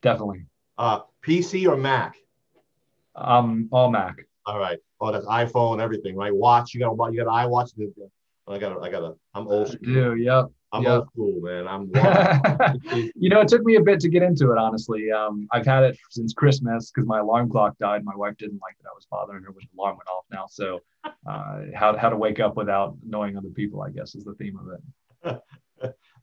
Definitely. 0.02 0.46
Uh, 0.78 1.00
PC 1.26 1.70
or 1.70 1.78
Mac? 1.78 2.18
Um, 3.16 3.70
all 3.72 3.90
Mac. 3.90 4.18
All 4.46 4.60
right. 4.60 4.78
Oh, 5.00 5.14
that's 5.14 5.26
iPhone, 5.26 5.82
everything, 5.82 6.18
right? 6.18 6.36
Watch. 6.36 6.74
You 6.74 6.82
got 6.82 6.92
a 6.92 7.12
you 7.14 7.24
got 7.24 7.34
an 7.34 7.50
iWatch. 7.50 7.72
I 8.46 8.58
got 8.58 8.76
a, 8.76 8.80
I 8.82 8.90
got 8.90 9.04
a. 9.04 9.16
I'm 9.34 9.48
old 9.48 9.70
school. 9.70 9.94
do. 9.94 10.16
Yep. 10.16 10.52
I'm 10.74 10.84
yep. 10.84 10.92
old 10.92 11.08
school, 11.14 11.40
man. 11.40 11.66
I'm. 11.66 11.90
you 13.16 13.30
know, 13.30 13.40
it 13.40 13.48
took 13.48 13.64
me 13.64 13.76
a 13.76 13.82
bit 13.82 14.02
to 14.02 14.10
get 14.10 14.22
into 14.22 14.52
it. 14.52 14.58
Honestly, 14.58 15.14
um, 15.14 15.48
I've 15.54 15.66
had 15.66 15.84
it 15.84 15.98
since 16.10 16.34
Christmas 16.34 16.92
because 16.92 17.08
my 17.08 17.20
alarm 17.20 17.50
clock 17.50 17.78
died. 17.78 18.04
My 18.04 18.16
wife 18.18 18.36
didn't 18.36 18.60
like 18.62 18.76
that 18.82 18.90
I 18.90 18.94
was 18.94 19.08
bothering 19.10 19.44
her 19.46 19.52
when 19.52 19.64
the 19.64 19.82
alarm 19.82 19.96
went 19.96 20.10
off. 20.10 20.26
Now, 20.30 20.46
so 20.50 20.82
uh, 21.26 21.62
how 21.74 21.96
how 21.96 22.10
to 22.10 22.18
wake 22.18 22.42
up 22.42 22.58
without 22.58 22.98
annoying 23.08 23.38
other 23.38 23.48
people, 23.48 23.82
I 23.82 23.92
guess, 23.92 24.14
is 24.14 24.26
the 24.26 24.34
theme 24.34 24.60
of 24.60 24.68
it. 24.74 25.42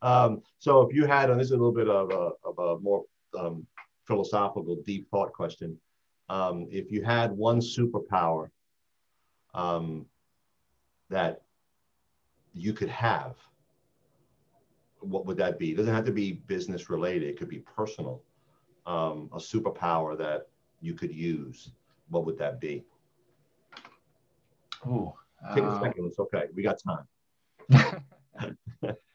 um, 0.02 0.42
so 0.58 0.82
if 0.82 0.94
you 0.94 1.06
had, 1.06 1.30
and 1.30 1.40
this 1.40 1.46
is 1.46 1.52
a 1.52 1.56
little 1.56 1.72
bit 1.72 1.88
of 1.88 2.10
a, 2.10 2.32
of 2.44 2.58
a 2.58 2.80
more 2.80 3.04
um, 3.38 3.66
philosophical, 4.04 4.76
deep 4.84 5.08
thought 5.10 5.32
question. 5.32 5.78
Um, 6.28 6.66
if 6.70 6.90
you 6.90 7.02
had 7.02 7.30
one 7.32 7.60
superpower 7.60 8.48
um, 9.54 10.06
that 11.08 11.42
you 12.52 12.72
could 12.72 12.88
have, 12.88 13.36
what 15.00 15.24
would 15.26 15.36
that 15.36 15.58
be? 15.58 15.70
It 15.70 15.76
doesn't 15.76 15.94
have 15.94 16.04
to 16.06 16.12
be 16.12 16.32
business 16.32 16.90
related. 16.90 17.28
It 17.28 17.38
could 17.38 17.48
be 17.48 17.60
personal. 17.60 18.22
Um, 18.86 19.30
a 19.32 19.38
superpower 19.38 20.18
that 20.18 20.48
you 20.80 20.94
could 20.94 21.14
use. 21.14 21.70
What 22.08 22.26
would 22.26 22.38
that 22.38 22.60
be? 22.60 22.84
Oh, 24.84 25.14
take 25.54 25.64
a 25.64 25.80
second. 25.80 26.06
It's 26.06 26.18
okay. 26.18 26.46
We 26.54 26.62
got 26.62 26.78
time. 26.80 28.02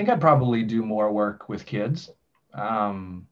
think 0.00 0.08
I'd 0.08 0.20
probably 0.20 0.62
do 0.62 0.82
more 0.82 1.12
work 1.12 1.50
with 1.50 1.66
kids. 1.66 2.08
Um, 2.54 3.26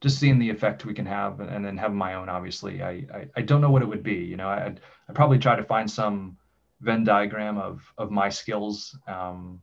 just 0.00 0.18
seeing 0.18 0.38
the 0.38 0.48
effect 0.48 0.86
we 0.86 0.94
can 0.94 1.04
have 1.04 1.40
and, 1.40 1.50
and 1.50 1.62
then 1.62 1.76
have 1.76 1.92
my 1.92 2.14
own, 2.14 2.30
obviously. 2.30 2.82
I, 2.82 3.04
I, 3.12 3.26
I, 3.36 3.42
don't 3.42 3.60
know 3.60 3.70
what 3.70 3.82
it 3.82 3.88
would 3.88 4.02
be. 4.02 4.14
You 4.14 4.38
know, 4.38 4.48
I'd, 4.48 4.80
I'd 5.06 5.14
probably 5.14 5.38
try 5.38 5.54
to 5.54 5.62
find 5.62 5.90
some 5.90 6.38
Venn 6.80 7.04
diagram 7.04 7.58
of 7.58 7.82
of 7.98 8.10
my 8.10 8.30
skills. 8.30 8.96
Um, 9.06 9.60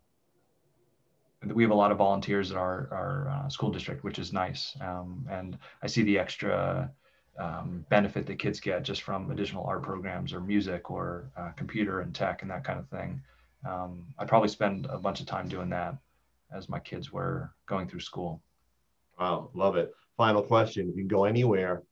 we 1.43 1.63
have 1.63 1.71
a 1.71 1.81
lot 1.83 1.91
of 1.91 1.97
volunteers 1.97 2.51
at 2.51 2.57
our 2.57 2.89
our 2.91 3.29
uh, 3.29 3.49
school 3.49 3.71
district, 3.71 4.03
which 4.03 4.19
is 4.19 4.31
nice, 4.31 4.77
um, 4.81 5.25
and 5.31 5.57
I 5.81 5.87
see 5.87 6.03
the 6.03 6.19
extra 6.19 6.91
um, 7.39 7.85
benefit 7.89 8.27
that 8.27 8.37
kids 8.37 8.59
get 8.59 8.83
just 8.83 9.01
from 9.01 9.31
additional 9.31 9.65
art 9.65 9.81
programs 9.81 10.31
or 10.31 10.41
music 10.41 10.91
or 10.91 11.31
uh, 11.37 11.49
computer 11.55 12.01
and 12.01 12.13
tech 12.13 12.43
and 12.43 12.51
that 12.51 12.63
kind 12.63 12.77
of 12.77 12.87
thing. 12.89 13.23
Um, 13.67 14.05
I'd 14.19 14.27
probably 14.27 14.49
spend 14.49 14.85
a 14.85 14.99
bunch 14.99 15.21
of 15.21 15.25
time 15.25 15.47
doing 15.47 15.69
that 15.69 15.95
as 16.53 16.69
my 16.69 16.79
kids 16.79 17.11
were 17.11 17.51
going 17.67 17.87
through 17.87 18.01
school. 18.01 18.41
Wow, 19.19 19.49
love 19.53 19.75
it. 19.75 19.93
Final 20.17 20.41
question: 20.41 20.89
If 20.89 20.95
you 20.95 21.01
can 21.03 21.07
go 21.07 21.25
anywhere 21.25 21.83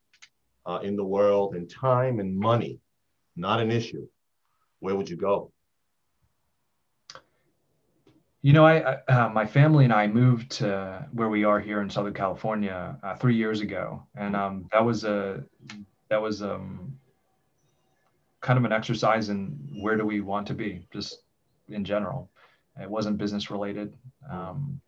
uh, 0.65 0.79
in 0.83 0.95
the 0.95 1.03
world, 1.03 1.55
and 1.55 1.69
time 1.69 2.19
and 2.19 2.37
money, 2.37 2.79
not 3.35 3.59
an 3.59 3.71
issue 3.71 4.07
where 4.83 4.95
would 4.95 5.09
you 5.09 5.15
go? 5.15 5.49
You 8.41 8.51
know, 8.51 8.65
I, 8.65 8.97
uh, 9.07 9.29
my 9.29 9.45
family 9.45 9.85
and 9.85 9.93
I 9.93 10.07
moved 10.07 10.51
to 10.59 11.07
where 11.13 11.29
we 11.29 11.45
are 11.45 11.61
here 11.61 11.81
in 11.81 11.89
Southern 11.89 12.13
California 12.13 12.97
uh, 13.01 13.15
three 13.15 13.37
years 13.37 13.61
ago, 13.61 14.05
and 14.17 14.35
um, 14.35 14.67
that 14.73 14.83
was 14.83 15.05
a 15.05 15.41
that 16.09 16.21
was 16.21 16.41
um, 16.41 16.97
kind 18.41 18.59
of 18.59 18.65
an 18.65 18.73
exercise 18.73 19.29
in 19.29 19.57
where 19.81 19.95
do 19.95 20.05
we 20.05 20.19
want 20.19 20.47
to 20.47 20.53
be, 20.53 20.85
just 20.91 21.23
in 21.69 21.85
general. 21.85 22.29
It 22.81 22.89
wasn't 22.89 23.17
business 23.17 23.51
related, 23.51 23.93
um, 24.29 24.81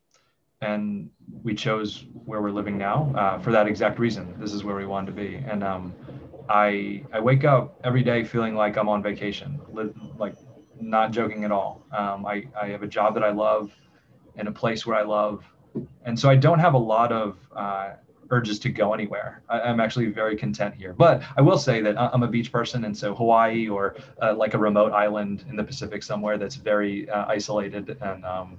and 0.61 1.09
we 1.43 1.53
chose 1.53 2.05
where 2.25 2.41
we're 2.41 2.51
living 2.51 2.77
now 2.77 3.13
uh, 3.15 3.39
for 3.39 3.51
that 3.51 3.67
exact 3.67 3.99
reason. 3.99 4.33
This 4.39 4.53
is 4.53 4.63
where 4.63 4.75
we 4.75 4.86
wanted 4.86 5.07
to 5.07 5.11
be, 5.13 5.36
and 5.36 5.63
um, 5.63 5.93
I 6.49 7.03
I 7.13 7.19
wake 7.19 7.43
up 7.43 7.79
every 7.83 8.03
day 8.03 8.23
feeling 8.23 8.55
like 8.55 8.77
I'm 8.77 8.89
on 8.89 9.03
vacation, 9.03 9.59
like 10.17 10.36
not 10.79 11.11
joking 11.11 11.43
at 11.43 11.51
all. 11.51 11.86
Um, 11.91 12.25
I 12.25 12.47
I 12.59 12.67
have 12.67 12.83
a 12.83 12.88
job 12.88 13.13
that 13.15 13.23
I 13.23 13.31
love, 13.31 13.71
in 14.36 14.47
a 14.47 14.51
place 14.51 14.86
where 14.86 14.95
I 14.97 15.03
love, 15.03 15.43
and 16.05 16.19
so 16.19 16.29
I 16.29 16.36
don't 16.36 16.59
have 16.59 16.73
a 16.73 16.79
lot 16.79 17.11
of 17.11 17.38
uh, 17.55 17.93
urges 18.30 18.59
to 18.59 18.69
go 18.69 18.93
anywhere. 18.93 19.43
I, 19.49 19.69
am 19.69 19.80
actually 19.80 20.07
very 20.07 20.36
content 20.36 20.76
here. 20.76 20.93
But 20.93 21.23
I 21.38 21.41
will 21.41 21.57
say 21.57 21.82
that 21.82 21.97
I'm 21.97 22.23
a 22.23 22.28
beach 22.28 22.51
person, 22.51 22.86
and 22.86 22.95
so 22.95 23.13
Hawaii 23.15 23.67
or 23.67 23.95
uh, 24.21 24.36
like 24.36 24.53
a 24.53 24.57
remote 24.57 24.91
island 24.91 25.45
in 25.49 25.55
the 25.55 25.63
Pacific 25.63 26.03
somewhere 26.03 26.38
that's 26.38 26.55
very 26.55 27.09
uh, 27.09 27.26
isolated 27.28 27.97
and 28.01 28.26
um, 28.26 28.57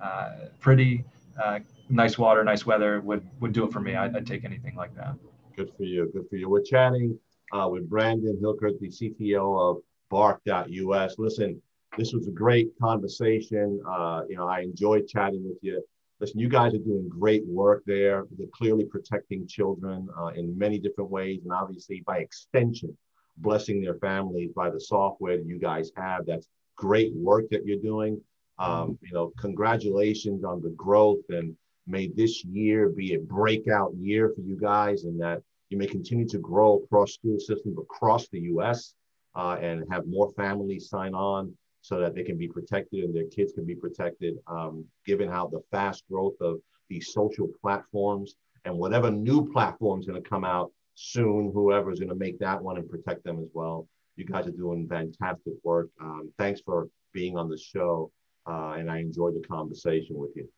uh, 0.00 0.30
pretty, 0.60 1.04
uh, 1.42 1.60
nice 1.88 2.18
water, 2.18 2.44
nice 2.44 2.66
weather 2.66 3.00
would 3.00 3.26
would 3.40 3.52
do 3.52 3.64
it 3.64 3.72
for 3.72 3.80
me. 3.80 3.94
I'd, 3.94 4.16
I'd, 4.16 4.26
take 4.26 4.44
anything 4.44 4.74
like 4.74 4.94
that. 4.96 5.14
Good 5.56 5.70
for 5.76 5.84
you. 5.84 6.10
Good 6.12 6.28
for 6.28 6.36
you. 6.36 6.48
We're 6.48 6.62
chatting 6.62 7.18
uh, 7.52 7.68
with 7.70 7.88
Brandon 7.88 8.38
Hilkert, 8.42 8.78
the 8.80 8.88
CTO 8.88 9.70
of 9.70 9.82
Bark.us. 10.10 11.14
Listen, 11.18 11.60
this 11.96 12.12
was 12.12 12.26
a 12.26 12.32
great 12.32 12.68
conversation. 12.80 13.80
Uh, 13.88 14.22
you 14.28 14.36
know, 14.36 14.48
I 14.48 14.60
enjoyed 14.60 15.06
chatting 15.08 15.44
with 15.46 15.58
you. 15.62 15.82
Listen, 16.24 16.40
you 16.40 16.48
guys 16.48 16.72
are 16.72 16.78
doing 16.78 17.06
great 17.06 17.44
work 17.46 17.82
there. 17.84 18.24
You're 18.38 18.48
clearly 18.48 18.86
protecting 18.86 19.46
children 19.46 20.08
uh, 20.18 20.28
in 20.28 20.56
many 20.56 20.78
different 20.78 21.10
ways, 21.10 21.40
and 21.44 21.52
obviously 21.52 22.02
by 22.06 22.20
extension, 22.20 22.96
blessing 23.36 23.82
their 23.82 23.96
families 23.96 24.50
by 24.56 24.70
the 24.70 24.80
software 24.80 25.36
that 25.36 25.44
you 25.44 25.58
guys 25.58 25.90
have. 25.98 26.24
That's 26.24 26.48
great 26.76 27.12
work 27.14 27.50
that 27.50 27.66
you're 27.66 27.78
doing. 27.78 28.22
Um, 28.58 28.98
you 29.02 29.12
know, 29.12 29.34
congratulations 29.38 30.44
on 30.44 30.62
the 30.62 30.70
growth, 30.70 31.20
and 31.28 31.54
may 31.86 32.08
this 32.08 32.42
year 32.42 32.88
be 32.88 33.12
a 33.12 33.20
breakout 33.20 33.92
year 33.94 34.32
for 34.34 34.40
you 34.40 34.56
guys, 34.56 35.04
and 35.04 35.20
that 35.20 35.42
you 35.68 35.76
may 35.76 35.86
continue 35.86 36.26
to 36.28 36.38
grow 36.38 36.82
across 36.82 37.12
school 37.12 37.38
systems 37.38 37.76
across 37.78 38.28
the 38.28 38.40
U.S. 38.54 38.94
Uh, 39.36 39.58
and 39.60 39.84
have 39.92 40.06
more 40.06 40.32
families 40.38 40.88
sign 40.88 41.12
on 41.12 41.54
so 41.84 42.00
that 42.00 42.14
they 42.14 42.22
can 42.22 42.38
be 42.38 42.48
protected 42.48 43.04
and 43.04 43.14
their 43.14 43.26
kids 43.26 43.52
can 43.52 43.66
be 43.66 43.74
protected, 43.74 44.38
um, 44.46 44.86
given 45.04 45.28
how 45.28 45.46
the 45.46 45.60
fast 45.70 46.02
growth 46.10 46.40
of 46.40 46.56
these 46.88 47.12
social 47.12 47.46
platforms 47.60 48.36
and 48.64 48.74
whatever 48.74 49.10
new 49.10 49.46
platform 49.52 50.00
is 50.00 50.06
going 50.06 50.20
to 50.20 50.26
come 50.26 50.46
out 50.46 50.72
soon, 50.94 51.50
whoever's 51.52 51.98
going 51.98 52.08
to 52.08 52.14
make 52.14 52.38
that 52.38 52.62
one 52.62 52.78
and 52.78 52.88
protect 52.88 53.22
them 53.22 53.38
as 53.38 53.50
well. 53.52 53.86
You 54.16 54.24
guys 54.24 54.46
are 54.46 54.52
doing 54.52 54.88
fantastic 54.88 55.52
work. 55.62 55.90
Um, 56.00 56.32
thanks 56.38 56.62
for 56.64 56.88
being 57.12 57.36
on 57.36 57.50
the 57.50 57.58
show, 57.58 58.10
uh, 58.48 58.76
and 58.78 58.90
I 58.90 59.00
enjoyed 59.00 59.34
the 59.34 59.46
conversation 59.46 60.16
with 60.16 60.30
you. 60.34 60.48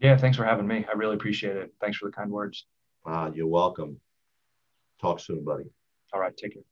Yeah, 0.00 0.16
thanks 0.16 0.36
for 0.36 0.44
having 0.44 0.66
me. 0.66 0.84
I 0.92 0.96
really 0.96 1.14
appreciate 1.14 1.56
it. 1.56 1.72
Thanks 1.80 1.98
for 1.98 2.06
the 2.06 2.12
kind 2.12 2.28
words. 2.28 2.66
Uh, 3.06 3.30
you're 3.32 3.46
welcome. 3.46 4.00
Talk 5.00 5.20
soon, 5.20 5.44
buddy. 5.44 5.66
All 6.12 6.18
right, 6.18 6.36
take 6.36 6.54
care. 6.54 6.62